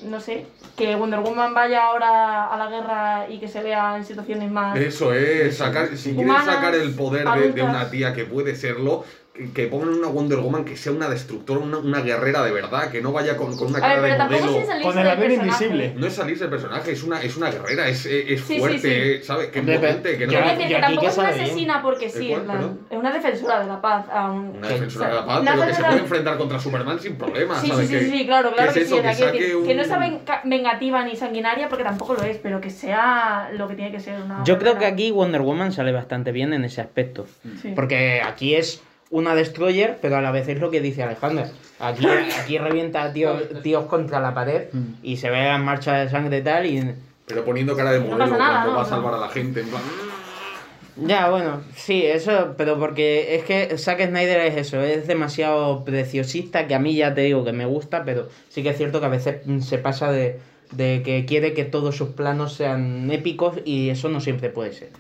no 0.03 0.21
sé, 0.21 0.47
que 0.77 0.97
Wonder 0.97 1.21
Woman 1.21 1.53
vaya 1.53 1.85
ahora 1.85 2.47
a 2.47 2.57
la 2.57 2.71
guerra 2.71 3.27
y 3.29 3.39
que 3.39 3.49
se 3.49 3.63
vea 3.63 3.97
en 3.97 4.05
situaciones 4.05 4.51
más... 4.51 4.79
Eso 4.79 5.13
es, 5.13 5.59
sacar, 5.59 5.89
si 5.97 6.15
quieres 6.15 6.25
Humanas, 6.25 6.47
sacar 6.47 6.75
el 6.75 6.95
poder 6.95 7.53
de, 7.55 7.63
una 7.63 7.91
tía 7.91 8.15
que 8.15 8.25
puede 8.25 8.57
serlo, 8.57 9.05
que 9.55 9.67
pongan 9.67 9.89
una 9.91 10.09
Wonder 10.09 10.39
Woman 10.39 10.65
que 10.65 10.77
sea 10.77 10.93
una 10.93 11.09
destructora, 11.09 11.61
una, 11.61 11.79
una 11.79 12.01
guerrera 12.01 12.43
de 12.43 12.53
verdad, 12.53 12.91
que 12.91 13.01
no 13.01 13.13
vaya 13.13 13.37
con, 13.37 13.57
con 13.57 13.69
una 13.69 13.79
A 13.79 13.81
cara 13.81 14.01
ver, 14.01 14.17
pero 14.17 14.29
de 14.29 14.41
modelo. 14.41 14.83
Con 14.83 14.99
el 14.99 15.07
personaje. 15.07 15.35
invisible. 15.35 15.95
No 15.97 16.07
es 16.07 16.13
salirse 16.15 16.45
del 16.45 16.51
personaje, 16.51 16.93
es 16.93 17.03
una, 17.03 17.23
es 17.23 17.37
una 17.37 17.51
guerrera, 17.51 17.89
es, 17.89 18.07
es 18.07 18.41
Sí, 18.41 18.55
sí, 18.55 18.59
fuerte, 18.59 18.79
sí. 18.81 18.89
eh, 18.91 19.21
¿sabes? 19.23 19.49
Que 19.49 19.59
es 19.61 19.65
potente, 19.79 20.19
que 20.19 20.27
no 20.27 20.33
Quiero 20.33 20.49
decir 20.49 20.67
que 20.69 20.75
tampoco 20.81 21.07
es 21.09 21.19
una 21.19 21.31
bien. 21.31 21.45
asesina 21.45 21.83
porque 21.83 22.09
sí, 22.11 22.35
plan, 22.45 22.79
es 22.91 22.99
una 22.99 23.13
defensora 23.13 23.61
de 23.61 23.67
la 23.67 23.81
paz. 23.81 24.07
aún. 24.13 24.57
Una 24.59 24.69
defensora 24.69 25.09
de 25.09 25.15
la 25.15 25.27
paz, 25.27 25.43
pero 25.45 25.67
que 25.67 25.75
se 25.75 25.83
puede 25.85 25.99
enfrentar 25.99 26.39
contra 26.39 26.61
Superman 26.61 26.99
sin 27.01 27.17
problemas, 27.17 27.61
Sí, 27.61 27.67
sí, 27.67 27.73
¿sabes? 27.73 27.89
sí, 27.89 27.95
que, 27.95 28.05
sí, 28.11 28.27
claro, 28.27 28.53
claro 28.53 28.71
es 28.71 28.77
que, 28.77 28.85
sí. 28.85 28.95
que 29.67 29.75
no 29.75 29.85
sea 29.85 29.99
venga- 29.99 30.41
vengativa 30.45 31.05
ni 31.05 31.17
sanguinaria 31.17 31.69
porque 31.69 31.85
tampoco 31.85 32.15
lo 32.15 32.23
es, 32.25 32.39
pero 32.39 32.61
que 32.61 32.71
sea 32.71 33.51
lo 33.57 33.69
que 33.69 33.75
tiene 33.75 33.91
que 33.93 34.01
ser 34.01 34.21
una. 34.21 34.45
Yo 34.45 34.59
creo 34.59 34.79
que 34.79 34.87
aquí 34.87 35.11
Wonder 35.11 35.43
Woman 35.43 35.73
sale 35.73 35.93
bastante 35.93 36.33
bien 36.33 36.53
en 36.53 36.65
ese 36.65 36.81
aspecto. 36.81 37.27
Sí. 37.63 37.73
Porque 37.75 38.23
aquí 38.25 38.55
es 38.55 38.83
una 39.11 39.35
destroyer, 39.35 39.99
pero 40.01 40.17
a 40.17 40.21
la 40.21 40.31
vez 40.31 40.49
es 40.49 40.61
lo 40.61 40.71
que 40.71 40.81
dice 40.81 41.03
Alejandra. 41.03 41.51
Aquí, 41.81 42.07
aquí 42.07 42.59
revienta 42.59 43.03
a 43.03 43.13
tíos, 43.13 43.43
tíos 43.63 43.85
contra 43.87 44.21
la 44.21 44.35
pared 44.35 44.69
y 45.03 45.17
se 45.17 45.31
ve 45.31 45.45
las 45.45 45.61
marchas 45.61 46.05
de 46.05 46.11
sangre 46.11 46.39
y 46.39 46.43
tal 46.43 46.67
y... 46.67 46.95
Pero 47.27 47.45
poniendo 47.45 47.77
cara 47.77 47.93
de 47.93 48.01
No 48.01 48.07
modelo 48.07 48.25
pasa 48.25 48.39
nada, 48.39 48.51
cuando 48.65 48.71
¿no? 48.71 48.77
va 48.77 48.83
a 48.83 48.85
No. 48.85 48.91
salvar 48.91 49.15
a 49.15 49.19
la 49.19 49.29
gente, 49.29 49.61
en 49.61 49.69
plan... 49.69 49.83
Ya, 50.97 51.31
bueno, 51.31 51.63
sí, 51.77 52.05
eso, 52.05 52.55
pero 52.59 52.79
porque 52.79 53.37
es 53.37 53.45
que 53.45 53.79
Zack 53.79 54.07
Snyder 54.09 54.41
es 54.41 54.57
eso, 54.57 54.81
es 54.83 55.07
demasiado 55.07 55.85
preciosista, 55.85 56.67
que 56.67 56.75
a 56.75 56.79
mí 56.79 56.95
ya 56.95 57.15
te 57.15 57.23
digo 57.23 57.45
que 57.45 57.53
me 57.53 57.65
gusta, 57.65 58.05
pero 58.05 58.29
sí 58.51 58.63
que 58.63 58.71
es 58.71 58.77
cierto 58.77 59.01
que 59.01 59.07
a 59.07 59.11
veces 59.11 59.37
mm, 59.47 59.61
se 59.61 59.79
pasa 59.79 60.13
de, 60.13 60.41
de 60.73 61.03
que 61.05 61.25
quiere 61.25 61.55
que 61.55 61.65
todos 61.65 61.97
sus 61.97 62.11
planos 62.11 62.53
sean 62.55 63.11
épicos 63.11 63.57
y 63.65 63.89
eso 63.89 64.09
no 64.11 64.21
siempre 64.21 64.51
puede 64.51 64.73
ser. 64.73 64.91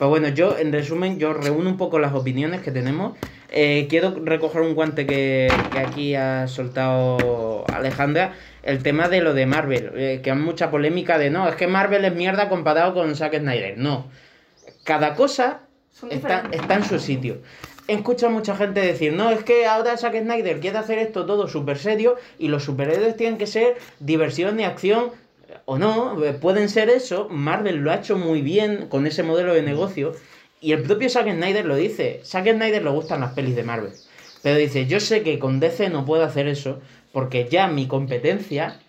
Pero 0.00 0.08
bueno, 0.08 0.28
yo 0.28 0.56
en 0.56 0.72
resumen, 0.72 1.18
yo 1.18 1.34
reúno 1.34 1.68
un 1.68 1.76
poco 1.76 1.98
las 1.98 2.14
opiniones 2.14 2.62
que 2.62 2.70
tenemos. 2.70 3.18
Eh, 3.50 3.86
quiero 3.90 4.14
recoger 4.24 4.62
un 4.62 4.74
guante 4.74 5.06
que, 5.06 5.52
que 5.70 5.78
aquí 5.78 6.14
ha 6.14 6.48
soltado 6.48 7.66
Alejandra, 7.70 8.32
el 8.62 8.82
tema 8.82 9.10
de 9.10 9.20
lo 9.20 9.34
de 9.34 9.44
Marvel, 9.44 9.92
eh, 9.96 10.20
que 10.24 10.30
hay 10.30 10.38
mucha 10.38 10.70
polémica 10.70 11.18
de 11.18 11.28
no, 11.28 11.46
es 11.46 11.54
que 11.54 11.66
Marvel 11.66 12.06
es 12.06 12.14
mierda 12.14 12.48
comparado 12.48 12.94
con 12.94 13.14
Zack 13.14 13.40
Snyder. 13.40 13.76
No, 13.76 14.06
cada 14.84 15.14
cosa 15.14 15.64
está, 16.08 16.44
está 16.50 16.76
en 16.76 16.84
su 16.84 16.98
sitio. 16.98 17.42
He 17.86 17.92
escuchado 17.92 18.32
a 18.32 18.34
mucha 18.34 18.56
gente 18.56 18.80
decir, 18.80 19.12
no, 19.12 19.28
es 19.28 19.44
que 19.44 19.66
ahora 19.66 19.98
Zack 19.98 20.18
Snyder 20.18 20.60
quiere 20.60 20.78
hacer 20.78 20.98
esto 20.98 21.26
todo 21.26 21.46
súper 21.46 21.76
serio 21.76 22.16
y 22.38 22.48
los 22.48 22.64
superhéroes 22.64 23.18
tienen 23.18 23.36
que 23.36 23.46
ser 23.46 23.76
diversión 23.98 24.58
y 24.60 24.64
acción. 24.64 25.10
O 25.72 25.78
no, 25.78 26.20
eh, 26.24 26.32
pueden 26.32 26.68
ser 26.68 26.90
eso. 26.90 27.28
Marvel 27.30 27.76
lo 27.76 27.92
ha 27.92 27.94
hecho 27.96 28.18
muy 28.18 28.42
bien 28.42 28.86
con 28.88 29.06
ese 29.06 29.22
modelo 29.22 29.54
de 29.54 29.62
negocio. 29.62 30.12
Y 30.60 30.72
el 30.72 30.82
propio 30.82 31.08
Zack 31.08 31.30
Snyder 31.32 31.64
lo 31.64 31.76
dice. 31.76 32.20
Zack 32.24 32.46
Snyder 32.50 32.82
le 32.82 32.90
gustan 32.90 33.20
las 33.20 33.34
pelis 33.34 33.54
de 33.54 33.62
Marvel. 33.62 33.92
Pero 34.42 34.56
dice, 34.58 34.86
yo 34.86 34.98
sé 34.98 35.22
que 35.22 35.38
con 35.38 35.60
DC 35.60 35.88
no 35.90 36.04
puedo 36.04 36.24
hacer 36.24 36.48
eso 36.48 36.80
porque 37.12 37.46
ya 37.48 37.68
mi 37.68 37.86
competencia 37.86 38.80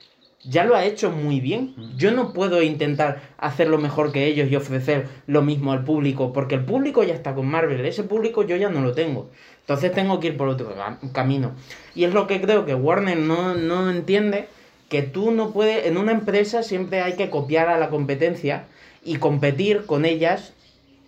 ya 0.44 0.64
lo 0.64 0.76
ha 0.76 0.84
hecho 0.86 1.12
muy 1.12 1.40
bien. 1.40 1.76
Yo 1.98 2.10
no 2.10 2.34
puedo 2.34 2.64
intentar 2.64 3.22
hacerlo 3.38 3.78
mejor 3.78 4.12
que 4.12 4.26
ellos 4.26 4.50
y 4.50 4.56
ofrecer 4.56 5.06
lo 5.28 5.44
mismo 5.44 5.74
al 5.74 5.84
público, 5.84 6.34
porque 6.34 6.56
el 6.56 6.66
público 6.66 7.04
ya 7.04 7.14
está 7.14 7.36
con 7.36 7.46
Marvel, 7.46 7.86
ese 7.86 8.02
público 8.04 8.42
yo 8.42 8.56
ya 8.56 8.70
no 8.70 8.82
lo 8.82 8.94
tengo. 8.94 9.30
Entonces 9.60 9.92
tengo 9.92 10.20
que 10.20 10.30
ir 10.30 10.38
por 10.38 10.48
otro 10.48 10.74
ca- 10.74 10.98
camino. 11.14 11.52
Y 11.94 12.06
es 12.06 12.14
lo 12.16 12.26
que 12.26 12.42
creo 12.42 12.66
que 12.66 12.74
Warner 12.74 13.18
no, 13.20 13.54
no 13.54 13.92
entiende, 13.92 14.48
que 14.92 15.02
tú 15.04 15.32
no 15.32 15.52
puedes, 15.52 15.86
en 15.86 15.96
una 15.96 16.12
empresa 16.12 16.64
siempre 16.64 17.00
hay 17.00 17.14
que 17.14 17.30
copiar 17.30 17.70
a 17.70 17.80
la 17.80 17.90
competencia 17.90 18.66
y 19.06 19.16
competir 19.16 19.86
con 19.86 20.04
ellas 20.04 20.52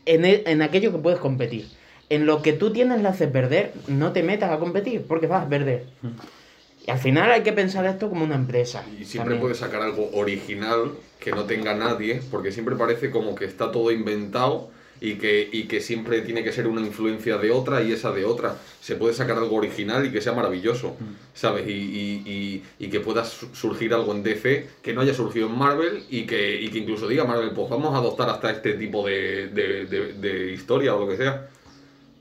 en, 0.06 0.24
e- 0.24 0.44
en 0.46 0.62
aquello 0.62 0.94
que 0.94 1.00
puedes 1.00 1.20
competir. 1.20 1.68
En 2.10 2.26
lo 2.26 2.42
que 2.42 2.54
tú 2.54 2.72
tienes 2.72 3.02
la 3.02 3.10
hace 3.10 3.28
perder, 3.28 3.74
no 3.90 4.14
te 4.14 4.24
metas 4.24 4.52
a 4.52 4.60
competir, 4.60 5.04
porque 5.06 5.28
vas 5.28 5.46
a 5.46 5.50
perder. 5.50 5.84
Y 6.88 6.92
al 6.92 6.98
final 6.98 7.30
hay 7.30 7.44
que 7.44 7.52
pensar 7.52 7.86
esto 7.86 8.08
como 8.08 8.24
una 8.24 8.36
empresa. 8.36 8.86
Y 8.90 9.04
siempre 9.04 9.18
también. 9.18 9.42
puedes 9.42 9.58
sacar 9.58 9.82
algo 9.82 10.10
original 10.14 10.94
que 11.20 11.32
no 11.32 11.44
tenga 11.44 11.74
nadie, 11.74 12.22
porque 12.32 12.54
siempre 12.54 12.78
parece 12.78 13.12
como 13.12 13.36
que 13.36 13.44
está 13.44 13.70
todo 13.70 13.92
inventado 13.92 14.70
y 15.04 15.16
que, 15.16 15.50
y 15.52 15.64
que 15.64 15.82
siempre 15.82 16.22
tiene 16.22 16.44
que 16.46 16.52
ser 16.54 16.66
una 16.66 16.80
influencia 16.82 17.38
de 17.38 17.52
otra 17.52 17.84
y 17.84 17.92
esa 17.92 18.12
de 18.12 18.24
otra. 18.24 18.56
Se 18.82 18.96
puede 18.96 19.14
sacar 19.14 19.38
algo 19.38 19.56
original 19.58 20.06
y 20.06 20.12
que 20.12 20.22
sea 20.22 20.32
maravilloso, 20.34 20.96
¿sabes? 21.34 21.68
Y, 21.68 21.72
y- 21.74 22.24
y- 22.26 22.64
y 22.86 22.90
que 22.90 23.02
pueda 23.02 23.26
su- 23.26 23.54
surgir 23.54 23.94
algo 23.94 24.14
en 24.14 24.24
DC 24.24 24.68
que 24.82 24.94
no 24.94 25.02
haya 25.02 25.14
surgido 25.14 25.48
en 25.48 25.58
Marvel 25.58 26.04
y 26.10 26.26
que, 26.26 26.60
y 26.62 26.70
que 26.70 26.80
incluso 26.80 27.08
diga 27.10 27.26
Marvel, 27.26 27.52
pues 27.52 27.70
vamos 27.70 27.94
a 27.94 27.98
adoptar 27.98 28.30
hasta 28.30 28.50
este 28.52 28.74
tipo 28.76 29.06
de, 29.06 29.48
de- 29.50 29.86
de- 29.86 30.14
de 30.14 30.52
historia 30.54 30.96
o 30.96 31.00
lo 31.02 31.08
que 31.10 31.18
sea 31.18 31.50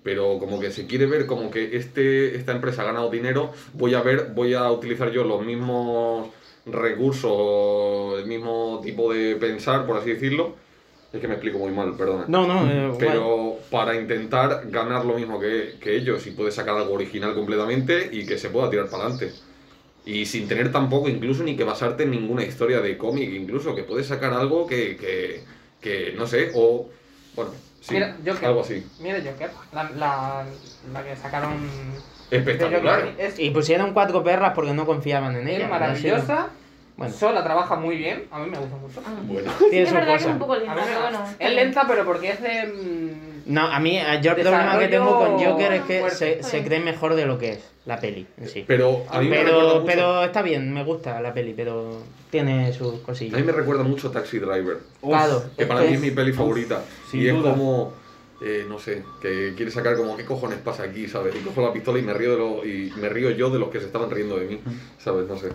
pero 0.05 0.41
como 0.41 0.59
que 0.59 0.73
se 0.73 0.89
quiere 0.89 1.07
ver 1.07 1.27
como 1.27 1.49
que 1.49 1.77
este, 1.77 2.35
esta 2.37 2.51
empresa 2.51 2.83
ha 2.83 2.87
ganado 2.87 3.09
dinero, 3.09 3.53
voy 3.75 3.95
a 3.95 4.03
ver, 4.03 4.33
voy 4.35 4.53
a 4.53 4.69
utilizar 4.69 5.13
yo 5.13 5.23
los 5.23 5.47
mismos 5.47 6.29
recursos, 6.67 8.19
el 8.21 8.27
mismo 8.27 8.81
tipo 8.83 9.13
de 9.13 9.37
pensar, 9.37 9.87
por 9.87 9.97
así 9.99 10.11
decirlo. 10.11 10.57
Es 11.13 11.21
que 11.21 11.29
me 11.29 11.35
explico 11.35 11.59
muy 11.59 11.71
mal, 11.73 11.95
perdona. 11.95 12.25
No, 12.27 12.47
no, 12.47 12.71
eh, 12.71 12.89
guay. 12.89 12.99
Pero 12.99 13.59
para 13.71 13.95
intentar 13.95 14.63
ganar 14.71 15.05
lo 15.05 15.15
mismo 15.15 15.39
que, 15.39 15.75
que 15.81 15.95
ellos 15.97 16.27
y 16.27 16.31
puede 16.31 16.51
sacar 16.51 16.75
algo 16.77 16.95
original 16.95 17.35
completamente 17.35 18.09
y 18.11 18.25
que 18.25 18.39
se 18.39 18.49
pueda 18.49 18.71
tirar 18.71 18.89
para 18.89 19.05
adelante. 19.05 19.33
Y 20.07 20.25
sin 20.27 20.49
tener 20.49 20.73
tampoco 20.73 21.09
incluso 21.09 21.45
ni 21.45 21.55
que 21.55 21.65
basarte 21.65 22.05
en 22.05 22.11
ninguna 22.13 22.43
historia 22.45 22.81
de 22.81 22.97
cómic, 22.97 23.31
incluso 23.31 23.75
que 23.75 23.83
puedes 23.85 24.07
sacar 24.07 24.33
algo 24.33 24.67
que, 24.67 24.97
que, 24.97 25.45
que 25.81 26.15
no 26.17 26.27
sé, 26.27 26.51
o 26.55 26.89
bueno, 27.37 27.51
sí, 27.81 27.95
Mira, 27.95 28.17
Joker. 28.27 28.47
algo 28.47 28.63
así. 28.63 28.85
Mira 29.01 29.19
Joker, 29.19 29.51
la, 29.73 29.91
la, 29.91 30.45
la 30.93 31.05
que 31.05 31.15
sacaron 31.17 31.53
Espectacular. 32.31 33.15
es, 33.19 33.39
Y 33.39 33.51
pusieron 33.51 33.93
cuatro 33.93 34.25
perras 34.25 34.53
porque 34.55 34.73
no 34.73 34.87
confiaban 34.87 35.37
en 35.37 35.47
es 35.47 35.57
ella. 35.59 35.69
maravillosa. 35.69 36.49
Bueno. 36.97 37.15
Sola 37.15 37.43
trabaja 37.43 37.75
muy 37.77 37.97
bien, 37.97 38.25
a 38.31 38.39
mí 38.41 38.51
me 38.51 38.59
gusta 38.59 38.77
mucho. 38.77 39.03
Ah. 39.05 39.11
Bueno. 39.25 39.51
Sí, 39.59 39.65
Tiene 39.71 39.83
es 39.83 39.89
su 39.89 39.95
verdad 39.95 40.09
que 40.09 40.19
cosa. 40.19 40.29
es 40.29 40.33
un 40.35 40.39
poco 40.39 40.53
A 40.53 40.59
lenta, 40.59 40.75
pero 40.85 41.01
bueno. 41.01 41.25
es 41.39 41.55
lenta, 41.55 41.85
pero 41.89 42.05
porque 42.05 42.31
es 42.31 42.43
de. 42.43 42.67
mm, 42.67 43.53
No, 43.53 43.63
a 43.63 43.81
mí 43.81 43.99
eh, 43.99 44.05
yo 44.23 44.33
el 44.33 44.43
problema 44.43 44.79
que 44.79 44.89
tengo 44.89 45.19
con 45.19 45.39
Joker 45.43 45.73
es 45.73 45.83
que 45.83 46.11
se, 46.11 46.43
se 46.43 46.63
cree 46.63 46.81
mejor 46.81 47.15
de 47.15 47.27
lo 47.27 47.39
que 47.39 47.53
es 47.53 47.71
la 47.87 47.99
peli 47.99 48.27
en 48.37 48.49
sí. 48.49 48.65
Pero 48.67 49.05
a 49.11 49.21
mí 49.21 49.29
me 49.29 49.39
Pero, 49.39 49.83
pero 49.87 50.25
está 50.25 50.43
bien, 50.43 50.73
me 50.73 50.85
gusta 50.85 51.21
la 51.21 51.33
peli, 51.35 51.55
pero 51.55 52.03
tiene 52.31 52.73
sus 52.73 53.01
a 53.01 53.03
cosillas. 53.03 53.41
mí 53.41 53.45
me 53.45 53.53
recuerda 53.53 53.83
mucho 53.83 54.09
a 54.09 54.13
Taxi 54.13 54.39
Driver, 54.39 54.79
Claro, 55.03 55.43
que 55.57 55.63
es 55.63 55.69
para 55.69 55.81
que 55.81 55.89
mí 55.89 55.95
es 55.95 56.01
mi 56.01 56.11
peli 56.13 56.33
favorita. 56.33 56.83
sin 57.11 57.23
y 57.23 57.27
es 57.29 57.35
duda. 57.35 57.51
como, 57.53 57.93
eh, 58.43 58.65
no 58.69 58.79
sé, 58.79 59.03
que 59.21 59.55
quiere 59.57 59.71
sacar 59.73 59.97
como 59.97 60.17
qué 60.17 60.25
cojones 60.25 60.59
pasa 60.59 60.85
aquí, 60.85 61.09
¿sabes? 61.09 61.35
Y 61.35 61.39
cojo 61.41 61.63
la 61.63 61.73
pistola 61.73 61.99
y 61.99 62.03
me 62.03 62.13
río 62.15 62.33
de 62.33 62.39
lo, 62.39 62.65
y 62.67 62.93
me 63.01 63.09
río 63.09 63.31
yo 63.31 63.51
de 63.51 63.59
los 63.59 63.71
que 63.71 63.81
se 63.81 63.87
estaban 63.87 64.11
riendo 64.11 64.37
de 64.37 64.47
mí, 64.47 64.61
¿sabes? 64.99 65.27
No 65.27 65.37
sé. 65.37 65.49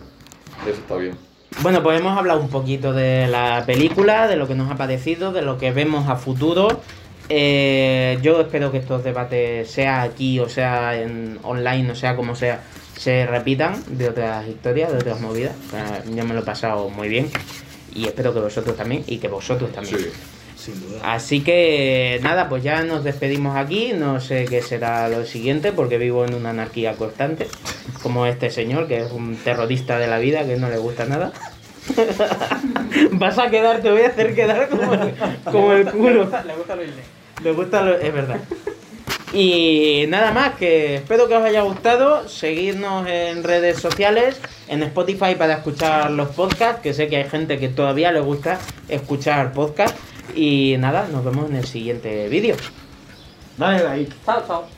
Eso 0.63 0.79
está 0.79 0.95
bien. 0.95 1.17
Bueno, 1.61 1.81
pues 1.81 1.99
hemos 1.99 2.17
hablado 2.17 2.39
un 2.39 2.49
poquito 2.49 2.93
de 2.93 3.27
la 3.27 3.63
película, 3.65 4.27
de 4.27 4.35
lo 4.35 4.47
que 4.47 4.55
nos 4.55 4.69
ha 4.69 4.75
parecido, 4.75 5.31
de 5.31 5.41
lo 5.41 5.57
que 5.57 5.71
vemos 5.71 6.07
a 6.07 6.15
futuro. 6.15 6.81
Eh, 7.29 8.19
yo 8.21 8.39
espero 8.41 8.71
que 8.71 8.77
estos 8.77 9.03
debates, 9.03 9.69
sea 9.69 10.03
aquí 10.03 10.39
o 10.39 10.47
sea 10.47 11.01
en 11.01 11.39
online, 11.43 11.91
o 11.91 11.95
sea 11.95 12.15
como 12.15 12.35
sea, 12.35 12.61
se 12.95 13.25
repitan 13.25 13.83
de 13.97 14.09
otras 14.09 14.47
historias, 14.47 14.91
de 14.91 14.97
otras 14.97 15.19
movidas. 15.19 15.55
O 15.67 15.71
sea, 15.71 16.03
yo 16.05 16.25
me 16.25 16.33
lo 16.33 16.41
he 16.41 16.43
pasado 16.43 16.89
muy 16.89 17.09
bien 17.09 17.29
y 17.93 18.05
espero 18.05 18.33
que 18.33 18.39
vosotros 18.39 18.75
también 18.77 19.03
y 19.07 19.17
que 19.17 19.27
vosotros 19.27 19.71
también. 19.71 19.99
Sí. 19.99 20.09
Sin 20.67 20.81
duda. 20.81 20.99
Así 21.13 21.41
que 21.41 22.19
nada, 22.21 22.49
pues 22.49 22.61
ya 22.61 22.83
nos 22.83 23.03
despedimos 23.05 23.55
aquí. 23.55 23.93
No 23.95 24.19
sé 24.19 24.43
qué 24.45 24.61
será 24.61 25.07
lo 25.07 25.25
siguiente 25.25 25.71
porque 25.71 25.97
vivo 25.97 26.25
en 26.25 26.33
una 26.35 26.49
anarquía 26.49 26.93
constante, 26.93 27.47
como 28.03 28.25
este 28.25 28.51
señor 28.51 28.87
que 28.87 28.97
es 28.97 29.11
un 29.13 29.37
terrorista 29.37 29.97
de 29.97 30.07
la 30.07 30.19
vida 30.19 30.45
que 30.45 30.57
no 30.57 30.69
le 30.69 30.77
gusta 30.77 31.05
nada. 31.05 31.31
Vas 33.13 33.37
a 33.39 33.49
quedar, 33.49 33.81
te 33.81 33.89
voy 33.89 34.01
a 34.01 34.07
hacer 34.07 34.35
quedar 34.35 34.67
como, 34.67 34.91
como 35.45 35.71
el 35.71 35.85
Le 35.85 35.91
culo. 35.91 36.21
gusta, 36.23 36.43
le 36.43 36.53
gusta 36.55 36.75
lo 36.75 36.83
inglés. 36.83 37.05
Le 37.43 37.51
gusta 37.53 37.81
lo, 37.81 37.97
es 37.97 38.13
verdad. 38.13 38.39
Y 39.33 40.05
nada 40.07 40.31
más, 40.31 40.55
que 40.55 40.95
espero 40.95 41.27
que 41.27 41.35
os 41.35 41.43
haya 41.43 41.61
gustado. 41.61 42.27
Seguidnos 42.27 43.07
en 43.07 43.43
redes 43.43 43.79
sociales, 43.79 44.39
en 44.67 44.83
Spotify 44.83 45.35
para 45.37 45.53
escuchar 45.53 46.11
los 46.11 46.29
podcasts, 46.29 46.81
que 46.81 46.93
sé 46.93 47.07
que 47.07 47.17
hay 47.17 47.29
gente 47.29 47.57
que 47.57 47.67
todavía 47.69 48.11
le 48.11 48.19
gusta 48.21 48.57
escuchar 48.89 49.51
podcasts. 49.53 49.97
Y 50.35 50.75
nada, 50.77 51.07
nos 51.11 51.23
vemos 51.23 51.49
en 51.49 51.57
el 51.57 51.65
siguiente 51.65 52.27
vídeo. 52.29 52.55
Dale 53.57 53.83
like. 53.83 54.13
Chao, 54.25 54.43
chao. 54.47 54.76